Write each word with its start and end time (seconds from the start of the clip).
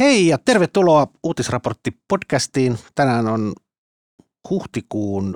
Hei 0.00 0.28
ja 0.28 0.38
tervetuloa 0.38 1.06
Uutisraportti-podcastiin. 1.26 2.78
Tänään 2.94 3.26
on 3.26 3.52
huhtikuun 4.50 5.34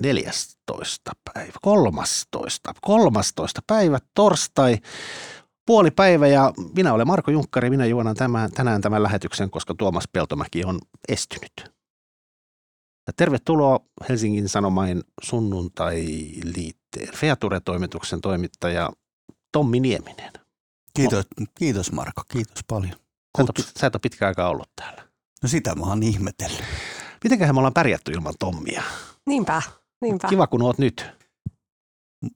14. 0.00 1.12
päivä, 1.34 1.52
13. 1.62 2.74
13. 2.80 3.60
päivä, 3.66 3.98
torstai, 4.14 4.78
puoli 5.66 5.90
päivä 5.90 6.26
ja 6.26 6.52
minä 6.76 6.92
olen 6.92 7.06
Marko 7.06 7.30
Junkkari, 7.30 7.70
minä 7.70 7.86
juonan 7.86 8.16
tämän, 8.16 8.52
tänään 8.52 8.80
tämän 8.80 9.02
lähetyksen, 9.02 9.50
koska 9.50 9.74
Tuomas 9.78 10.04
Peltomäki 10.12 10.64
on 10.64 10.78
estynyt. 11.08 11.52
Ja 13.06 13.12
tervetuloa 13.16 13.80
Helsingin 14.08 14.48
Sanomain 14.48 15.02
sunnuntai-liitteen 15.22 17.16
Feature-toimituksen 17.16 18.20
toimittaja 18.20 18.90
Tommi 19.52 19.80
Nieminen. 19.80 20.32
Kiitos, 20.94 21.26
kiitos 21.54 21.92
Marko, 21.92 22.22
kiitos 22.32 22.64
paljon. 22.68 23.02
Sä 23.38 23.42
et, 23.42 23.58
ole, 23.58 23.66
sä 23.78 23.86
et 23.86 23.94
ole 23.94 24.00
pitkään 24.00 24.28
aikaa 24.28 24.48
ollut 24.48 24.70
täällä. 24.76 25.02
No 25.42 25.48
sitä 25.48 25.74
mä 25.74 25.86
oon 25.86 26.02
ihmetellyt. 26.02 26.64
Mitenköhän 27.24 27.54
me 27.54 27.58
ollaan 27.58 27.74
pärjätty 27.74 28.12
ilman 28.12 28.34
Tommia? 28.38 28.82
Niinpä, 29.26 29.62
niinpä. 30.00 30.28
Kiva, 30.28 30.46
kun 30.46 30.62
oot 30.62 30.78
nyt. 30.78 31.06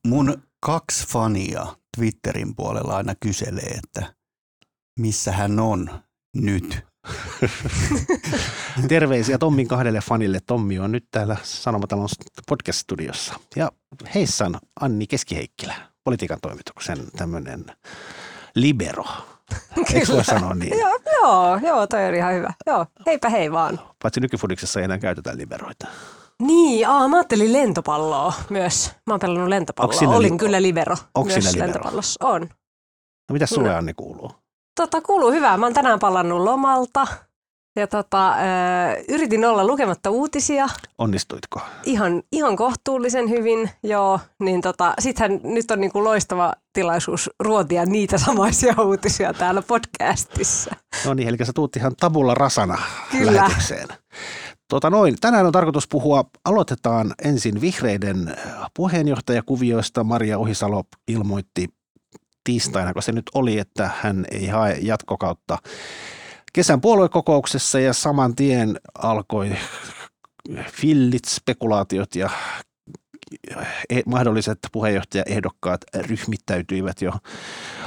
Mun 0.06 0.42
kaksi 0.60 1.06
fania 1.06 1.66
Twitterin 1.96 2.56
puolella 2.56 2.96
aina 2.96 3.14
kyselee, 3.20 3.80
että 3.84 4.14
missä 5.00 5.32
hän 5.32 5.60
on 5.60 5.90
nyt. 6.36 6.86
Terveisiä 8.88 9.38
Tommin 9.38 9.68
kahdelle 9.68 10.00
fanille. 10.00 10.40
Tommi 10.46 10.78
on 10.78 10.92
nyt 10.92 11.06
täällä 11.10 11.36
Sanomatalon 11.42 12.08
podcast-studiossa. 12.50 13.40
Ja 13.56 13.72
heissä 14.14 14.46
on 14.46 14.58
Anni 14.80 15.06
Keskiheikkilä, 15.06 15.74
politiikan 16.04 16.38
toimituksen 16.42 16.98
tämmöinen 17.16 17.64
libero. 18.54 19.04
Eikö 19.94 20.12
voi 20.12 20.24
sanoa 20.24 20.54
niin? 20.54 20.78
joo, 20.78 20.98
joo, 21.22 21.56
joo, 21.62 21.86
toi 21.86 22.04
on 22.08 22.14
ihan 22.14 22.34
hyvä. 22.34 22.52
Joo, 22.66 22.86
heipä 23.06 23.28
hei 23.28 23.52
vaan. 23.52 23.80
Paitsi 24.02 24.20
nykyfudiksessa 24.20 24.80
ei 24.80 24.84
enää 24.84 24.98
käytetä 24.98 25.36
liberoita. 25.36 25.86
Niin, 26.42 26.88
aa, 26.88 27.08
mä 27.08 27.16
ajattelin 27.16 27.52
lentopalloa 27.52 28.32
myös. 28.50 28.92
Mä 29.06 29.12
oon 29.12 29.20
pelannut 29.20 29.48
lentopalloa. 29.48 30.16
Olin 30.16 30.32
li- 30.32 30.38
kyllä 30.38 30.62
libero 30.62 30.96
Onko 31.14 31.28
myös 31.32 31.44
libero? 31.52 31.66
lentopallossa. 31.66 32.26
On. 32.26 32.40
No 33.28 33.32
mitä 33.32 33.46
sulle 33.46 33.74
Anni 33.74 33.94
kuuluu? 33.94 34.30
Tota, 34.76 35.00
kuuluu 35.00 35.30
hyvää. 35.32 35.56
Mä 35.56 35.66
oon 35.66 35.74
tänään 35.74 35.98
palannut 35.98 36.40
lomalta. 36.40 37.06
Ja 37.76 37.86
tota, 37.86 38.34
yritin 39.08 39.44
olla 39.44 39.66
lukematta 39.66 40.10
uutisia 40.10 40.68
Onnistuitko? 40.98 41.60
ihan, 41.84 42.22
ihan 42.32 42.56
kohtuullisen 42.56 43.30
hyvin, 43.30 43.70
joo. 43.82 44.20
Niin 44.40 44.60
tota, 44.60 44.94
sittenhän 44.98 45.40
nyt 45.44 45.70
on 45.70 45.80
niinku 45.80 46.04
loistava 46.04 46.52
tilaisuus 46.72 47.30
ruotia 47.40 47.86
niitä 47.86 48.18
samaisia 48.18 48.74
uutisia 48.86 49.32
täällä 49.32 49.62
podcastissa. 49.62 50.76
No 51.04 51.14
niin, 51.14 51.28
eli 51.28 51.36
sä 51.42 51.52
tuut 51.52 51.76
ihan 51.76 51.96
tabulla 52.00 52.34
rasana 52.34 52.78
Kyllä. 53.10 53.34
lähetykseen. 53.34 53.88
Tota 54.68 54.90
noin, 54.90 55.16
tänään 55.20 55.46
on 55.46 55.52
tarkoitus 55.52 55.88
puhua, 55.88 56.24
aloitetaan 56.44 57.14
ensin 57.24 57.60
vihreiden 57.60 58.36
puheenjohtajakuvioista. 58.76 60.04
Maria 60.04 60.38
Ohisalo 60.38 60.84
ilmoitti 61.08 61.68
tiistaina, 62.44 62.92
kun 62.92 63.02
se 63.02 63.12
nyt 63.12 63.30
oli, 63.34 63.58
että 63.58 63.90
hän 64.00 64.24
ei 64.30 64.46
hae 64.46 64.78
jatkokautta 64.80 65.58
kesän 66.56 66.80
puoluekokouksessa 66.80 67.80
ja 67.80 67.92
saman 67.92 68.36
tien 68.36 68.80
alkoi 68.98 69.52
fillit, 70.70 71.24
spekulaatiot 71.24 72.14
ja 72.14 72.30
e- 73.90 74.02
mahdolliset 74.06 74.58
puheenjohtajaehdokkaat 74.72 75.80
ryhmittäytyivät 75.94 77.02
jo 77.02 77.12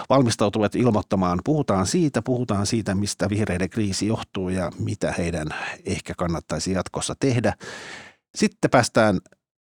valmistautuvat 0.10 0.76
ilmoittamaan. 0.76 1.40
Puhutaan 1.46 1.88
siitä, 1.88 2.22
puhutaan 2.22 2.66
siitä, 2.66 2.96
mistä 2.96 3.30
vihreiden 3.30 3.70
kriisi 3.70 4.08
johtuu 4.08 4.50
ja 4.50 4.72
mitä 4.80 5.14
heidän 5.18 5.48
ehkä 5.86 6.14
kannattaisi 6.18 6.72
jatkossa 6.72 7.16
tehdä. 7.20 7.54
Sitten 8.36 8.72
päästään 8.72 9.20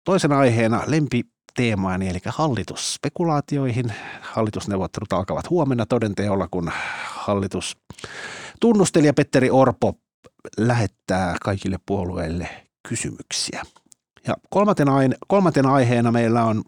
toisena 0.04 0.40
aiheena 0.40 0.84
lempiteemaan, 0.88 2.02
eli 2.02 2.20
hallitusspekulaatioihin. 2.26 3.94
Hallitusneuvottelut 4.22 5.14
alkavat 5.14 5.50
huomenna 5.50 5.86
todenteolla, 5.86 6.48
kun 6.52 6.72
hallitus 7.06 7.78
tunnustelija 8.60 9.14
Petteri 9.14 9.50
Orpo 9.50 9.94
lähettää 10.58 11.36
kaikille 11.44 11.80
puolueille 11.86 12.50
kysymyksiä. 12.90 13.64
Ja 14.28 14.34
kolmantena, 15.28 15.74
aiheena 15.74 16.12
meillä 16.12 16.44
on 16.44 16.64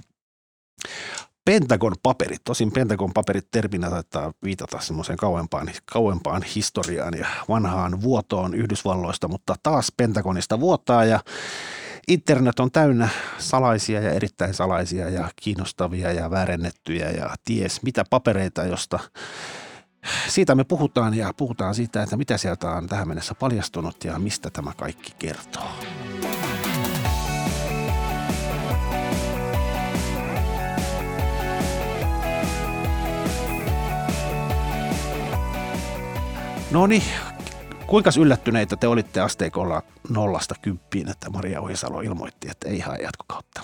Pentagon 1.45 1.95
paperit. 2.03 2.41
Tosin 2.43 2.71
Pentagon 2.71 3.13
paperit 3.13 3.47
terminä 3.51 3.89
taitaa 3.89 4.33
viitata 4.43 4.79
semmoiseen 4.79 5.17
kauempaan, 5.17 5.69
kauempaan 5.85 6.43
historiaan 6.43 7.13
ja 7.17 7.27
vanhaan 7.49 8.01
vuotoon 8.01 8.55
Yhdysvalloista, 8.55 9.27
mutta 9.27 9.55
taas 9.63 9.91
Pentagonista 9.97 10.59
vuotaa 10.59 11.05
ja 11.05 11.19
internet 12.07 12.59
on 12.59 12.71
täynnä 12.71 13.09
salaisia 13.37 14.01
ja 14.01 14.11
erittäin 14.11 14.53
salaisia 14.53 15.09
ja 15.09 15.29
kiinnostavia 15.35 16.11
ja 16.11 16.31
väärennettyjä 16.31 17.09
ja 17.09 17.35
ties 17.45 17.83
mitä 17.83 18.03
papereita, 18.09 18.63
josta 18.63 18.99
siitä 20.27 20.55
me 20.55 20.63
puhutaan 20.63 21.13
ja 21.13 21.33
puhutaan 21.37 21.75
siitä, 21.75 22.03
että 22.03 22.17
mitä 22.17 22.37
sieltä 22.37 22.71
on 22.71 22.87
tähän 22.87 23.07
mennessä 23.07 23.35
paljastunut 23.35 24.03
ja 24.03 24.19
mistä 24.19 24.49
tämä 24.49 24.71
kaikki 24.77 25.13
kertoo. 25.19 25.69
No 36.71 36.87
niin, 36.87 37.03
kuinka 37.87 38.09
yllättyneitä 38.19 38.75
te 38.75 38.87
olitte 38.87 39.21
asteikolla 39.21 39.81
nollasta 40.09 40.55
kymppiin, 40.61 41.09
että 41.09 41.29
Maria 41.29 41.61
Ohisalo 41.61 42.01
ilmoitti, 42.01 42.47
että 42.51 42.69
ei 42.69 42.79
hae 42.79 42.97
jatkokautta? 42.97 43.61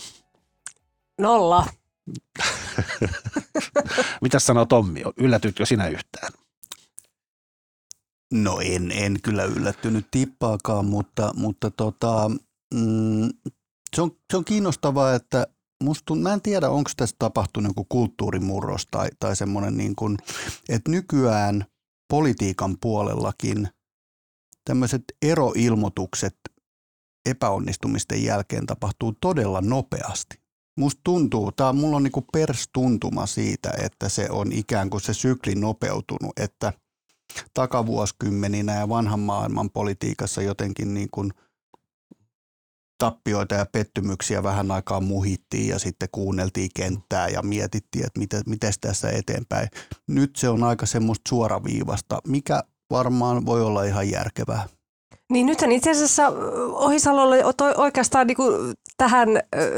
Nolla. 1.19 1.65
Mitä 4.21 4.39
sanoo 4.39 4.65
Tommi? 4.65 5.01
Yllätytkö 5.17 5.65
sinä 5.65 5.87
yhtään? 5.87 6.33
No 8.33 8.59
en, 8.59 8.91
en 8.91 9.21
kyllä 9.23 9.43
yllättynyt 9.43 10.07
tippaakaan, 10.11 10.85
mutta, 10.85 11.31
mutta 11.35 11.71
tota, 11.71 12.31
mm, 12.73 13.29
se, 13.95 14.01
on, 14.01 14.11
se 14.31 14.37
on 14.37 14.45
kiinnostavaa, 14.45 15.15
että 15.15 15.47
musta, 15.83 16.15
mä 16.15 16.33
en 16.33 16.41
tiedä, 16.41 16.69
onko 16.69 16.91
tässä 16.97 17.15
tapahtunut 17.19 17.69
joku 17.69 17.85
kulttuurimurros 17.89 18.87
tai, 18.91 19.09
tai 19.19 19.35
semmoinen, 19.35 19.77
niin 19.77 19.95
kuin, 19.95 20.17
että 20.69 20.91
nykyään 20.91 21.65
politiikan 22.09 22.77
puolellakin 22.81 23.69
tämmöiset 24.65 25.03
eroilmoitukset 25.21 26.37
epäonnistumisten 27.29 28.23
jälkeen 28.23 28.65
tapahtuu 28.65 29.13
todella 29.21 29.61
nopeasti. 29.61 30.40
Musta 30.77 31.01
tuntuu, 31.03 31.51
tää 31.51 31.73
mulla 31.73 31.97
on 31.97 32.03
niinku 32.03 32.25
perstuntuma 32.33 33.25
siitä, 33.25 33.73
että 33.83 34.09
se 34.09 34.27
on 34.29 34.51
ikään 34.51 34.89
kuin 34.89 35.01
se 35.01 35.13
sykli 35.13 35.55
nopeutunut, 35.55 36.39
että 36.39 36.73
takavuosikymmeninä 37.53 38.75
ja 38.75 38.89
vanhan 38.89 39.19
maailman 39.19 39.69
politiikassa 39.69 40.41
jotenkin 40.41 40.93
niin 40.93 41.07
kuin 41.11 41.31
tappioita 42.97 43.55
ja 43.55 43.65
pettymyksiä 43.65 44.43
vähän 44.43 44.71
aikaa 44.71 45.01
muhittiin 45.01 45.67
ja 45.67 45.79
sitten 45.79 46.09
kuunneltiin 46.11 46.69
kenttää 46.75 47.27
ja 47.27 47.41
mietittiin, 47.41 48.05
että 48.05 48.19
miten, 48.19 48.41
miten 48.45 48.73
tässä 48.81 49.09
eteenpäin. 49.09 49.67
Nyt 50.07 50.35
se 50.35 50.49
on 50.49 50.63
aika 50.63 50.85
semmoista 50.85 51.29
suoraviivasta, 51.29 52.21
mikä 52.27 52.63
varmaan 52.91 53.45
voi 53.45 53.61
olla 53.61 53.83
ihan 53.83 54.09
järkevää. 54.09 54.67
Niin 55.31 55.45
nythän 55.45 55.71
itse 55.71 55.91
asiassa 55.91 56.27
Ohisalolle 56.71 57.43
oikeastaan 57.77 58.27
niin 58.27 58.37
kuin 58.37 58.73
tähän 59.01 59.27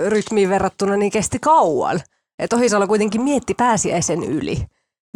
rytmiin 0.08 0.50
verrattuna 0.50 0.98
niin 0.98 1.12
kesti 1.12 1.40
kauan. 1.40 2.00
Että 2.40 2.56
Ohisalo 2.56 2.88
kuitenkin 2.88 3.22
mietti 3.22 3.54
pääsiäisen 3.54 4.24
yli. 4.24 4.66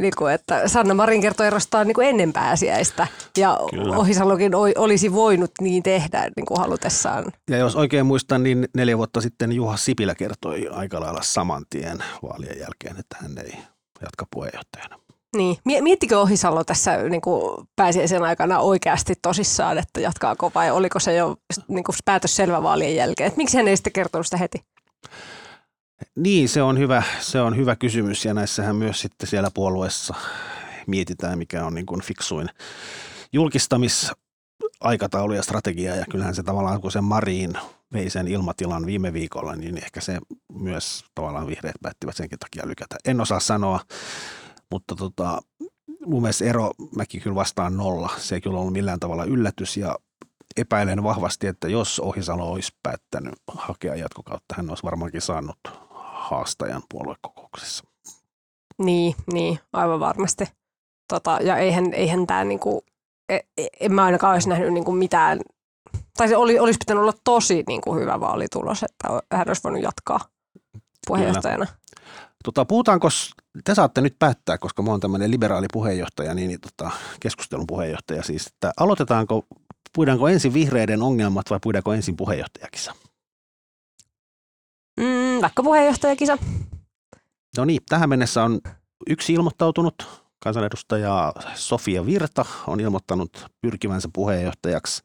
Niin 0.02 0.14
kuin, 0.18 0.34
että 0.34 0.68
Sanna 0.68 0.94
Marin 0.94 1.22
kertoi 1.22 1.48
erostaan 1.48 1.88
niin 1.88 1.96
kuin 1.96 2.08
ennen 2.08 2.34
pääsiäistä 2.34 3.08
ja 3.38 3.60
Kyllä. 3.70 3.98
Ohisalokin 3.98 4.56
olisi 4.56 5.14
voinut 5.14 5.52
niin 5.62 5.84
tehdä 5.84 6.30
niin 6.36 6.46
kuin 6.46 6.60
halutessaan. 6.60 7.26
Ja 7.50 7.58
jos 7.58 7.76
oikein 7.76 8.06
muistan, 8.06 8.44
niin 8.44 8.68
neljä 8.76 8.98
vuotta 8.98 9.22
sitten 9.22 9.52
Juha 9.52 9.78
Sipilä 9.78 10.16
kertoi 10.16 10.68
aika 10.72 11.00
lailla 11.00 11.22
saman 11.24 11.66
tien 11.70 12.04
vaalien 12.24 12.60
jälkeen, 12.60 13.00
että 13.00 13.18
hän 13.22 13.38
ei 13.38 13.60
jatka 14.02 14.26
puheenjohtajana. 14.34 15.00
Niin. 15.36 15.58
Miettikö 15.82 16.20
Ohisalo 16.20 16.64
tässä 16.64 16.98
niin 16.98 17.22
kuin 17.22 17.68
pääsiäisen 17.76 18.24
aikana 18.24 18.60
oikeasti 18.60 19.14
tosissaan, 19.22 19.78
että 19.78 20.00
jatkaako 20.00 20.52
vai 20.56 20.72
oliko 20.72 21.00
se 21.00 21.16
jo 21.16 21.38
niin 21.68 21.84
kuin 21.84 21.96
päätös 22.06 22.36
selvä 22.36 22.64
vaalien 22.64 22.96
jälkeen? 22.96 23.28
Et 23.28 23.38
miksi 23.38 23.58
hän 23.58 23.68
ei 23.68 23.78
sitten 23.78 23.94
kertonut 23.94 24.28
sitä 24.28 24.38
heti? 24.38 24.64
Niin, 26.16 26.50
se 26.50 26.62
on 26.62 26.80
hyvä, 26.80 27.04
se 27.20 27.42
on 27.42 27.58
hyvä 27.58 27.76
kysymys 27.76 28.26
ja 28.26 28.34
näissähän 28.34 28.76
myös 28.76 29.02
sitten 29.02 29.28
siellä 29.28 29.52
puolueessa 29.54 30.14
mietitään, 30.88 31.38
mikä 31.38 31.66
on 31.66 31.74
niin 31.74 31.86
kuin 31.86 32.02
fiksuin 32.02 32.50
julkistamisaikataulu 33.34 35.34
ja 35.34 35.44
strategia 35.44 35.96
ja 35.96 36.06
kyllähän 36.12 36.36
se 36.36 36.44
tavallaan, 36.44 36.82
kun 36.82 36.92
se 36.92 37.02
Marin 37.02 37.54
vei 37.94 38.10
sen 38.10 38.28
ilmatilan 38.28 38.86
viime 38.86 39.14
viikolla, 39.14 39.56
niin 39.56 39.78
ehkä 39.78 40.02
se 40.02 40.20
myös 40.54 41.06
tavallaan 41.16 41.48
vihreät 41.48 41.76
päättivät 41.82 42.16
senkin 42.16 42.40
takia 42.40 42.68
lykätä. 42.68 42.96
En 43.06 43.22
osaa 43.22 43.40
sanoa, 43.40 43.80
mutta 44.72 44.96
tota, 44.96 45.42
mun 46.06 46.22
mielestä 46.22 46.46
ero 46.46 46.72
mäkin 46.96 47.22
kyllä 47.22 47.36
vastaan 47.36 47.78
nolla. 47.78 48.10
Se 48.18 48.36
ei 48.36 48.42
kyllä 48.42 48.60
ollut 48.60 48.74
millään 48.74 49.00
tavalla 49.00 49.26
yllätys 49.26 49.78
ja 49.78 49.96
epäilen 50.58 51.04
vahvasti, 51.04 51.48
että 51.48 51.68
jos 51.68 52.00
Ohisalo 52.00 52.52
olisi 52.52 52.72
päättänyt 52.84 53.34
hakea 53.48 53.96
jatkokautta, 53.96 54.56
hän 54.58 54.70
olisi 54.70 54.84
varmaankin 54.84 55.22
saanut 55.22 55.58
haastajan 55.90 56.84
puoluekokouksessa. 56.90 57.84
Niin, 58.78 59.16
niin, 59.34 59.60
aivan 59.74 60.00
varmasti. 60.00 60.46
Tota, 61.08 61.40
ja 61.42 61.58
eihän, 61.58 61.94
eihän 61.94 62.28
tämä 62.28 62.44
niinku, 62.44 62.84
e, 63.30 63.36
e, 63.58 63.68
en 63.80 63.94
mä 63.94 64.04
ainakaan 64.04 64.34
olisi 64.34 64.50
nähnyt 64.50 64.74
niinku 64.74 64.92
mitään, 64.92 65.40
tai 66.18 66.28
se 66.28 66.38
oli, 66.38 66.60
olisi 66.60 66.78
pitänyt 66.78 67.02
olla 67.02 67.14
tosi 67.24 67.64
niinku 67.68 67.96
hyvä 67.96 68.20
vaalitulos, 68.20 68.84
että 68.84 69.08
hän 69.38 69.48
olisi 69.48 69.64
voinut 69.64 69.84
jatkaa 69.84 70.20
puheenjohtajana. 71.08 71.66
Kyllä. 71.66 71.78
Tota, 72.44 72.66
puhutaanko, 72.66 73.08
te 73.64 73.76
saatte 73.76 74.02
nyt 74.02 74.16
päättää, 74.20 74.58
koska 74.58 74.82
mä 74.82 74.92
oon 74.92 75.00
tämmöinen 75.00 75.32
liberaali 75.32 75.68
puheenjohtaja, 75.74 76.34
niin, 76.34 76.48
niin 76.48 76.60
tota, 76.62 76.92
keskustelun 77.20 77.68
puheenjohtaja 77.68 78.24
siis, 78.24 78.48
että 78.48 78.72
aloitetaanko, 78.78 79.46
puidaanko 79.94 80.28
ensin 80.28 80.54
vihreiden 80.54 81.02
ongelmat 81.02 81.50
vai 81.50 81.60
puidaanko 81.64 81.94
ensin 81.94 82.16
puheenjohtajakisa? 82.18 82.94
Mm, 85.00 85.42
vaikka 85.42 85.64
puheenjohtajakisa. 85.64 86.38
No 87.58 87.66
niin, 87.66 87.82
tähän 87.90 88.10
mennessä 88.10 88.44
on 88.44 88.60
yksi 89.10 89.34
ilmoittautunut, 89.34 89.96
kansanedustaja 90.40 91.34
Sofia 91.56 92.06
Virta 92.06 92.46
on 92.68 92.80
ilmoittanut 92.80 93.46
pyrkivänsä 93.62 94.10
puheenjohtajaksi. 94.14 95.04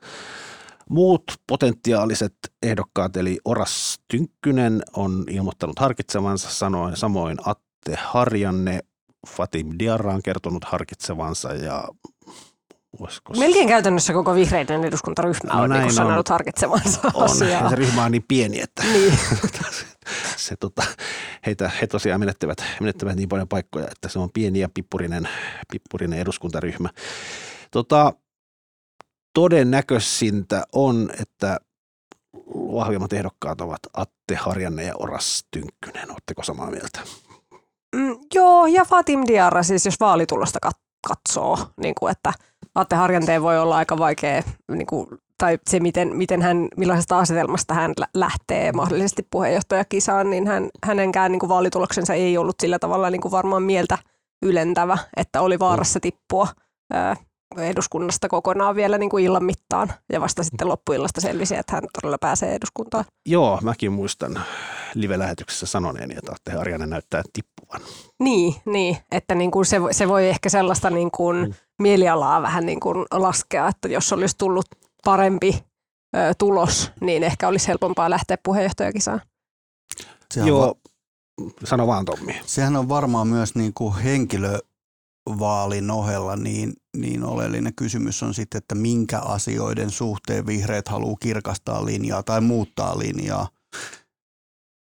Muut 0.91 1.23
potentiaaliset 1.47 2.35
ehdokkaat, 2.63 3.17
eli 3.17 3.39
Oras 3.45 4.01
Tynkkynen 4.09 4.83
on 4.97 5.25
ilmoittanut 5.31 5.79
harkitsevansa, 5.79 6.51
sanoen 6.51 6.97
samoin 6.97 7.39
Atte 7.45 7.97
Harjanne, 7.99 8.81
Fatim 9.29 9.69
Diarra 9.79 10.15
on 10.15 10.23
kertonut 10.23 10.65
harkitsevansa 10.65 11.55
ja 11.55 11.89
Voisiko... 13.01 13.33
Melkein 13.39 13.69
käytännössä 13.69 14.13
koko 14.13 14.35
vihreiden 14.35 14.85
eduskuntaryhmä 14.85 15.55
no 15.55 15.63
on 15.63 15.71
niin 15.71 15.93
sanonut 15.93 16.29
harkitsevansa 16.29 17.01
on. 17.15 17.25
asiaa. 17.25 17.63
Ja 17.63 17.71
se 17.71 17.77
ryhmä 17.77 18.05
on 18.05 18.13
niin 18.13 18.25
pieni, 18.29 18.61
että 18.61 18.83
niin. 18.83 19.19
se, 20.37 20.57
tota, 20.57 20.83
heitä, 21.47 21.71
he 21.81 21.87
tosiaan 21.87 22.21
menettävät, 22.21 22.59
menettävät 22.81 23.17
niin 23.17 23.29
paljon 23.29 23.49
paikkoja, 23.49 23.87
että 23.91 24.09
se 24.09 24.19
on 24.19 24.31
pieni 24.33 24.59
ja 24.59 24.69
pippurinen, 24.75 25.29
pippurinen 25.73 26.19
eduskuntaryhmä. 26.19 26.89
Tota, 27.71 28.13
todennäköisintä 29.35 30.65
on, 30.73 31.11
että 31.21 31.59
vahvimmat 32.55 33.13
ehdokkaat 33.13 33.61
ovat 33.61 33.81
Atte 33.95 34.35
Harjanne 34.35 34.85
ja 34.85 34.95
Oras 34.99 35.45
Tynkkynen. 35.51 36.11
Oletteko 36.11 36.43
samaa 36.43 36.71
mieltä? 36.71 37.01
Mm, 37.97 38.17
joo, 38.35 38.67
ja 38.67 38.85
Fatim 38.85 39.21
Diarra 39.27 39.63
siis, 39.63 39.85
jos 39.85 40.01
vaalitulosta 40.01 40.59
katsoo, 41.09 41.59
niin 41.83 41.95
kuin, 42.01 42.11
että 42.11 42.33
Atte 42.75 42.97
Harjanteen 42.97 43.43
voi 43.43 43.59
olla 43.59 43.77
aika 43.77 43.99
vaikea, 43.99 44.43
niin 44.73 44.87
kuin, 44.87 45.07
tai 45.39 45.59
se, 45.71 45.81
miten, 45.81 46.17
miten 46.17 46.43
hän, 46.43 46.69
millaisesta 46.77 47.19
asetelmasta 47.19 47.75
hän 47.75 47.93
lähtee 48.15 48.73
mahdollisesti 48.73 49.27
puheenjohtajakisaan, 49.31 50.31
niin 50.31 50.47
hän, 50.47 50.69
hänenkään 50.85 51.33
niin 51.33 51.41
kuin 51.41 51.49
vaalituloksensa 51.49 52.15
ei 52.15 52.39
ollut 52.39 52.57
sillä 52.61 52.79
tavalla 52.79 53.11
niin 53.11 53.21
kuin 53.21 53.33
varmaan 53.33 53.63
mieltä 53.63 53.99
ylentävä, 54.43 54.99
että 55.17 55.41
oli 55.41 55.59
vaarassa 55.59 56.01
tippua 56.01 56.49
eduskunnasta 57.59 58.29
kokonaan 58.29 58.77
vielä 58.77 58.99
niin 58.99 59.11
kuin 59.11 59.25
illan 59.25 59.45
mittaan 59.45 59.93
ja 60.13 60.21
vasta 60.21 60.43
sitten 60.43 60.69
loppuillasta 60.69 61.21
selvisi, 61.21 61.57
että 61.57 61.73
hän 61.73 61.83
todella 62.01 62.19
pääsee 62.21 62.55
eduskuntaan. 62.55 63.05
Joo, 63.27 63.59
mäkin 63.63 63.93
muistan 63.93 64.41
live-lähetyksessä 64.95 65.67
sanoneeni, 65.67 66.15
että 66.19 66.33
Atte 66.33 66.53
Harjanne 66.53 66.87
näyttää 66.87 67.23
tippuvan. 67.33 67.81
Niin, 68.21 68.55
niin 68.65 68.97
että 69.13 69.35
niin 69.35 69.51
kuin 69.51 69.67
se, 69.67 69.81
se 69.91 70.09
voi 70.09 70.29
ehkä 70.29 70.49
sellaista 70.49 70.91
niin 70.91 71.11
kuin 71.11 71.37
mm. 71.37 71.55
mielialaa 71.83 72.43
vähän 72.43 72.67
niin 72.67 72.81
kuin 72.81 73.07
laskea, 73.11 73.69
että 73.69 73.89
jos 73.89 74.13
olisi 74.13 74.35
tullut 74.39 74.67
parempi 75.05 75.65
ö, 76.17 76.19
tulos, 76.39 76.93
niin 77.01 77.23
ehkä 77.23 77.49
olisi 77.49 77.69
helpompaa 77.69 78.11
lähteä 78.11 78.37
puheenjohtajakisaan. 78.43 79.21
Sehän 80.35 80.49
Joo, 80.49 80.67
va- 80.67 80.75
sano 81.65 81.87
vaan 81.87 82.05
Tommi. 82.05 82.41
Sehän 82.47 82.77
on 82.77 82.89
varmaan 82.89 83.29
myös 83.29 83.55
niin 83.55 83.75
kuin 83.75 83.95
henkilö 83.95 84.59
vaalin 85.27 85.91
ohella 85.91 86.37
niin, 86.37 86.73
niin 86.97 87.25
oleellinen 87.25 87.75
kysymys 87.75 88.23
on 88.23 88.35
sitten, 88.35 88.59
että 88.59 88.75
minkä 88.75 89.19
asioiden 89.19 89.91
suhteen 89.91 90.47
vihreät 90.47 90.89
haluaa 90.89 91.17
kirkastaa 91.21 91.85
linjaa 91.85 92.23
tai 92.23 92.41
muuttaa 92.41 92.99
linjaa. 92.99 93.49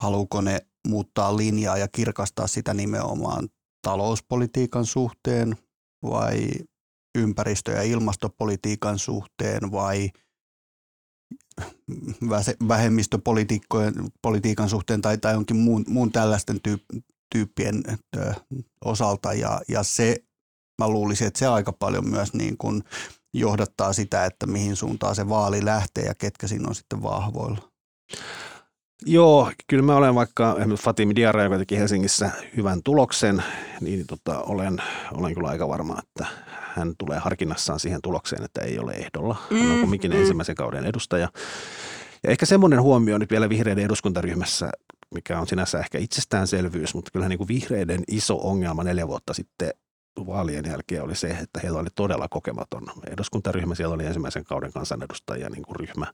Haluuko 0.03 0.41
ne 0.41 0.67
muuttaa 0.89 1.37
linjaa 1.37 1.79
ja 1.79 1.89
kirkastaa 1.89 2.47
sitä 2.47 2.75
nimenomaan 2.75 3.49
talouspolitiikan 3.83 4.87
suhteen 4.87 5.57
vai 6.03 6.51
ympäristö- 7.19 7.73
ja 7.73 7.83
ilmastopolitiikan 7.83 8.99
suhteen 8.99 9.73
vai 9.73 10.11
vähemmistöpolitiikan 12.69 14.69
suhteen 14.69 15.03
tai, 15.03 15.19
tai 15.19 15.35
jonkin 15.35 15.57
muun, 15.57 15.85
muun 15.89 16.13
tällaisten 16.13 16.61
tyyp- 16.69 17.01
tyyppien 17.35 17.83
osalta 18.85 19.33
ja, 19.33 19.61
ja 19.69 19.83
se, 19.83 20.17
mä 20.81 20.89
luulisin, 20.89 21.27
että 21.27 21.39
se 21.39 21.47
aika 21.47 21.73
paljon 21.73 22.09
myös 22.09 22.35
niin 22.35 22.59
kuin 22.59 22.83
johdattaa 23.35 23.93
sitä, 23.93 24.25
että 24.25 24.47
mihin 24.47 24.77
suuntaan 24.77 25.15
se 25.15 25.29
vaali 25.29 25.65
lähtee 25.65 26.05
ja 26.05 26.15
ketkä 26.15 26.47
siinä 26.47 26.69
on 26.69 26.75
sitten 26.75 27.03
vahvoilla. 27.03 27.71
Joo, 29.07 29.51
kyllä 29.67 29.83
mä 29.83 29.97
olen 29.97 30.15
vaikka 30.15 30.57
esimerkiksi 30.59 30.85
Fatimi 30.85 31.17
Diarra, 31.17 31.43
joka 31.43 31.59
teki 31.59 31.79
Helsingissä 31.79 32.31
hyvän 32.57 32.83
tuloksen, 32.83 33.43
niin 33.81 34.07
tota, 34.07 34.41
olen, 34.41 34.83
olen 35.13 35.35
kyllä 35.35 35.49
aika 35.49 35.69
varma, 35.69 35.99
että 35.99 36.27
hän 36.77 36.95
tulee 36.99 37.19
harkinnassaan 37.19 37.81
siihen 37.81 38.03
tulokseen, 38.03 38.45
että 38.45 38.61
ei 38.61 38.79
ole 38.79 38.93
ehdolla. 38.93 39.37
Hän 39.53 39.71
on 39.71 39.75
mm, 39.75 39.81
kumminkin 39.81 40.11
mm. 40.11 40.19
ensimmäisen 40.19 40.55
kauden 40.55 40.87
edustaja. 40.87 41.29
Ja 42.23 42.31
ehkä 42.31 42.47
semmoinen 42.47 42.83
huomio 42.83 43.19
nyt 43.19 43.31
vielä 43.31 43.49
vihreiden 43.49 43.85
eduskuntaryhmässä, 43.85 44.71
mikä 45.15 45.41
on 45.41 45.47
sinänsä 45.47 45.79
ehkä 45.79 45.99
itsestäänselvyys, 45.99 46.95
mutta 46.95 47.11
kyllä 47.11 47.29
niin 47.29 47.39
kuin 47.39 47.49
vihreiden 47.49 48.05
iso 48.09 48.39
ongelma 48.43 48.85
neljä 48.85 49.09
vuotta 49.09 49.35
sitten 49.35 49.71
vaalien 50.27 50.65
jälkeen 50.69 51.03
oli 51.03 51.15
se, 51.15 51.29
että 51.29 51.61
heillä 51.63 51.79
oli 51.79 51.89
todella 51.95 52.29
kokematon 52.29 52.83
eduskuntaryhmä. 53.11 53.75
Siellä 53.75 53.95
oli 53.95 54.07
ensimmäisen 54.07 54.45
kauden 54.45 54.73
kansanedustajia 54.73 55.51
niin 55.51 55.63
kuin 55.63 55.77
ryhmä 55.77 56.07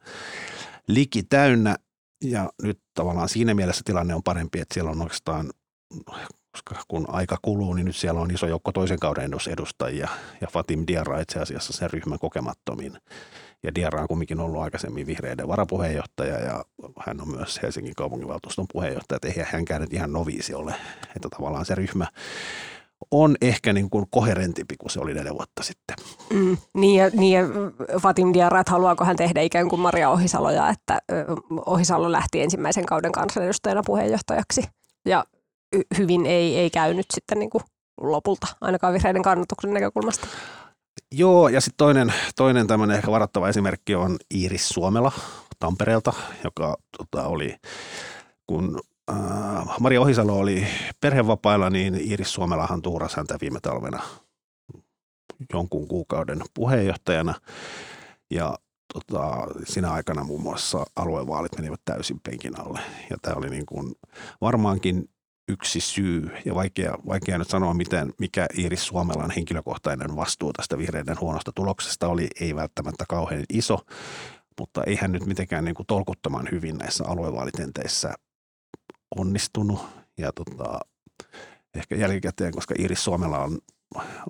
liki 0.88 1.22
täynnä. 1.22 1.76
Ja 2.24 2.50
nyt 2.62 2.80
tavallaan 2.94 3.28
siinä 3.28 3.54
mielessä 3.54 3.82
tilanne 3.84 4.14
on 4.14 4.22
parempi, 4.22 4.60
että 4.60 4.74
siellä 4.74 4.90
on 4.90 5.02
oikeastaan 5.02 5.50
koska 6.52 6.84
kun 6.88 7.04
aika 7.08 7.38
kuluu, 7.42 7.74
niin 7.74 7.84
nyt 7.84 7.96
siellä 7.96 8.20
on 8.20 8.30
iso 8.30 8.46
joukko 8.46 8.72
toisen 8.72 8.98
kauden 8.98 9.30
edustajia. 9.50 10.08
Ja 10.40 10.48
Fatim 10.52 10.84
Diarra 10.86 11.20
itse 11.20 11.40
asiassa 11.40 11.72
sen 11.72 11.90
ryhmän 11.90 12.18
kokemattomin 12.18 12.98
ja 13.62 13.74
Diarra 13.74 14.02
on 14.02 14.08
kumminkin 14.08 14.40
ollut 14.40 14.62
aikaisemmin 14.62 15.06
vihreiden 15.06 15.48
varapuheenjohtaja 15.48 16.38
ja 16.38 16.64
hän 17.06 17.20
on 17.20 17.28
myös 17.28 17.62
Helsingin 17.62 17.94
kaupunginvaltuuston 17.94 18.66
puheenjohtaja, 18.72 19.16
että 19.16 19.28
eihän 19.28 19.46
hänkään 19.52 19.80
nyt 19.80 19.92
ihan 19.92 20.12
noviisi 20.12 20.54
ole. 20.54 20.74
Että 21.16 21.28
tavallaan 21.30 21.64
se 21.64 21.74
ryhmä 21.74 22.06
on 23.10 23.36
ehkä 23.40 23.72
niin 23.72 23.90
kuin 23.90 24.06
koherentimpi 24.10 24.76
kuin 24.76 24.90
se 24.90 25.00
oli 25.00 25.14
neljä 25.14 25.32
vuotta 25.32 25.62
sitten. 25.62 25.96
Mm, 26.32 26.56
niin, 26.74 26.96
ja, 26.96 27.10
niin 27.12 27.32
ja 27.32 27.44
Fatim 28.00 28.32
Diarra, 28.32 28.60
että 28.60 28.72
haluaako 28.72 29.04
hän 29.04 29.16
tehdä 29.16 29.40
ikään 29.40 29.68
kuin 29.68 29.80
Maria 29.80 30.10
Ohisaloja, 30.10 30.68
että 30.68 30.98
Ohisalo 31.66 32.12
lähti 32.12 32.42
ensimmäisen 32.42 32.86
kauden 32.86 33.12
kansanedustajana 33.12 33.82
puheenjohtajaksi 33.86 34.62
ja 35.06 35.24
hyvin 35.98 36.26
ei, 36.26 36.58
ei 36.58 36.70
käynyt 36.70 37.06
sitten 37.14 37.38
niin 37.38 37.50
kuin 37.50 37.62
lopulta, 38.00 38.46
ainakaan 38.60 38.94
vihreiden 38.94 39.22
kannatuksen 39.22 39.74
näkökulmasta. 39.74 40.26
Joo, 41.12 41.48
ja 41.48 41.60
sitten 41.60 41.76
toinen, 41.76 42.12
toinen 42.36 42.66
tämmöinen 42.66 42.96
ehkä 42.96 43.10
varattava 43.10 43.48
esimerkki 43.48 43.94
on 43.94 44.16
Iiris 44.34 44.68
Suomela 44.68 45.12
Tampereelta, 45.58 46.12
joka 46.44 46.76
tota, 46.98 47.26
oli, 47.26 47.56
kun 48.46 48.80
äh, 49.10 49.16
Maria 49.80 50.00
Ohisalo 50.00 50.38
oli 50.38 50.66
perhevapailla, 51.00 51.70
niin 51.70 51.94
Iiris 51.94 52.32
Suomelahan 52.32 52.82
tuurasi 52.82 53.16
häntä 53.16 53.38
viime 53.40 53.60
talvena 53.60 54.02
jonkun 55.52 55.88
kuukauden 55.88 56.42
puheenjohtajana. 56.54 57.34
Ja 58.30 58.58
tota, 58.92 59.46
siinä 59.64 59.92
aikana 59.92 60.24
muun 60.24 60.42
muassa 60.42 60.84
aluevaalit 60.96 61.56
menivät 61.56 61.80
täysin 61.84 62.20
penkin 62.20 62.60
alle. 62.60 62.80
Ja 63.10 63.16
tämä 63.22 63.36
oli 63.36 63.50
niin 63.50 63.66
kuin 63.66 63.94
varmaankin 64.40 65.08
yksi 65.48 65.80
syy, 65.80 66.30
ja 66.44 66.54
vaikea, 66.54 66.98
vaikea 67.06 67.38
nyt 67.38 67.48
sanoa, 67.48 67.74
miten, 67.74 68.12
mikä 68.18 68.46
Iiris 68.58 68.86
Suomelan 68.86 69.30
henkilökohtainen 69.30 70.16
vastuu 70.16 70.52
tästä 70.52 70.78
vihreiden 70.78 71.20
huonosta 71.20 71.52
tuloksesta 71.54 72.08
oli, 72.08 72.28
ei 72.40 72.56
välttämättä 72.56 73.04
kauhean 73.08 73.44
iso, 73.52 73.78
mutta 74.60 74.84
ei 74.84 74.96
hän 74.96 75.12
nyt 75.12 75.26
mitenkään 75.26 75.64
niin 75.64 75.74
kuin 75.74 75.86
tolkuttoman 75.86 76.48
hyvin 76.52 76.78
näissä 76.78 77.04
aluevaalitenteissä 77.06 78.14
onnistunut. 79.16 79.80
Ja 80.18 80.32
tota, 80.32 80.80
ehkä 81.74 81.96
jälkikäteen, 81.96 82.52
koska 82.52 82.74
Iiris 82.78 83.04
Suomela 83.04 83.38
on, 83.38 83.58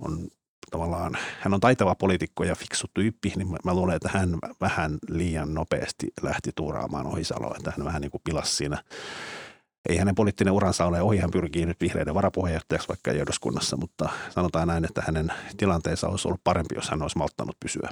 on 0.00 0.28
tavallaan, 0.71 1.19
hän 1.40 1.54
on 1.54 1.61
taitava 1.61 1.95
poliitikko 1.95 2.45
ja 2.45 2.54
fiksu 2.54 2.87
tyyppi, 2.95 3.33
niin 3.37 3.50
mä, 3.50 3.57
mä 3.64 3.75
luulen, 3.75 3.97
että 3.97 4.11
hän 4.12 4.38
vähän 4.61 4.99
liian 5.09 5.54
nopeasti 5.54 6.07
lähti 6.23 6.50
tuuraamaan 6.54 7.07
Ohisaloa, 7.07 7.54
että 7.57 7.73
hän 7.76 7.87
vähän 7.87 8.02
niin 8.02 8.11
kuin 8.11 8.23
pilasi 8.25 8.57
siinä 8.57 8.83
ei 9.88 9.96
hänen 9.96 10.14
poliittinen 10.14 10.54
uransa 10.54 10.86
ole 10.86 11.02
ohi, 11.02 11.18
hän 11.18 11.30
pyrkii 11.30 11.66
nyt 11.66 11.80
vihreiden 11.80 12.14
varapuheenjohtajaksi 12.14 12.88
vaikka 12.88 13.10
ei 13.10 13.20
eduskunnassa, 13.20 13.76
mutta 13.76 14.08
sanotaan 14.30 14.68
näin, 14.68 14.84
että 14.84 15.02
hänen 15.06 15.32
tilanteensa 15.56 16.08
olisi 16.08 16.28
ollut 16.28 16.40
parempi, 16.44 16.74
jos 16.74 16.90
hän 16.90 17.02
olisi 17.02 17.18
malttanut 17.18 17.56
pysyä 17.60 17.88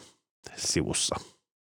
sivussa. 0.57 1.17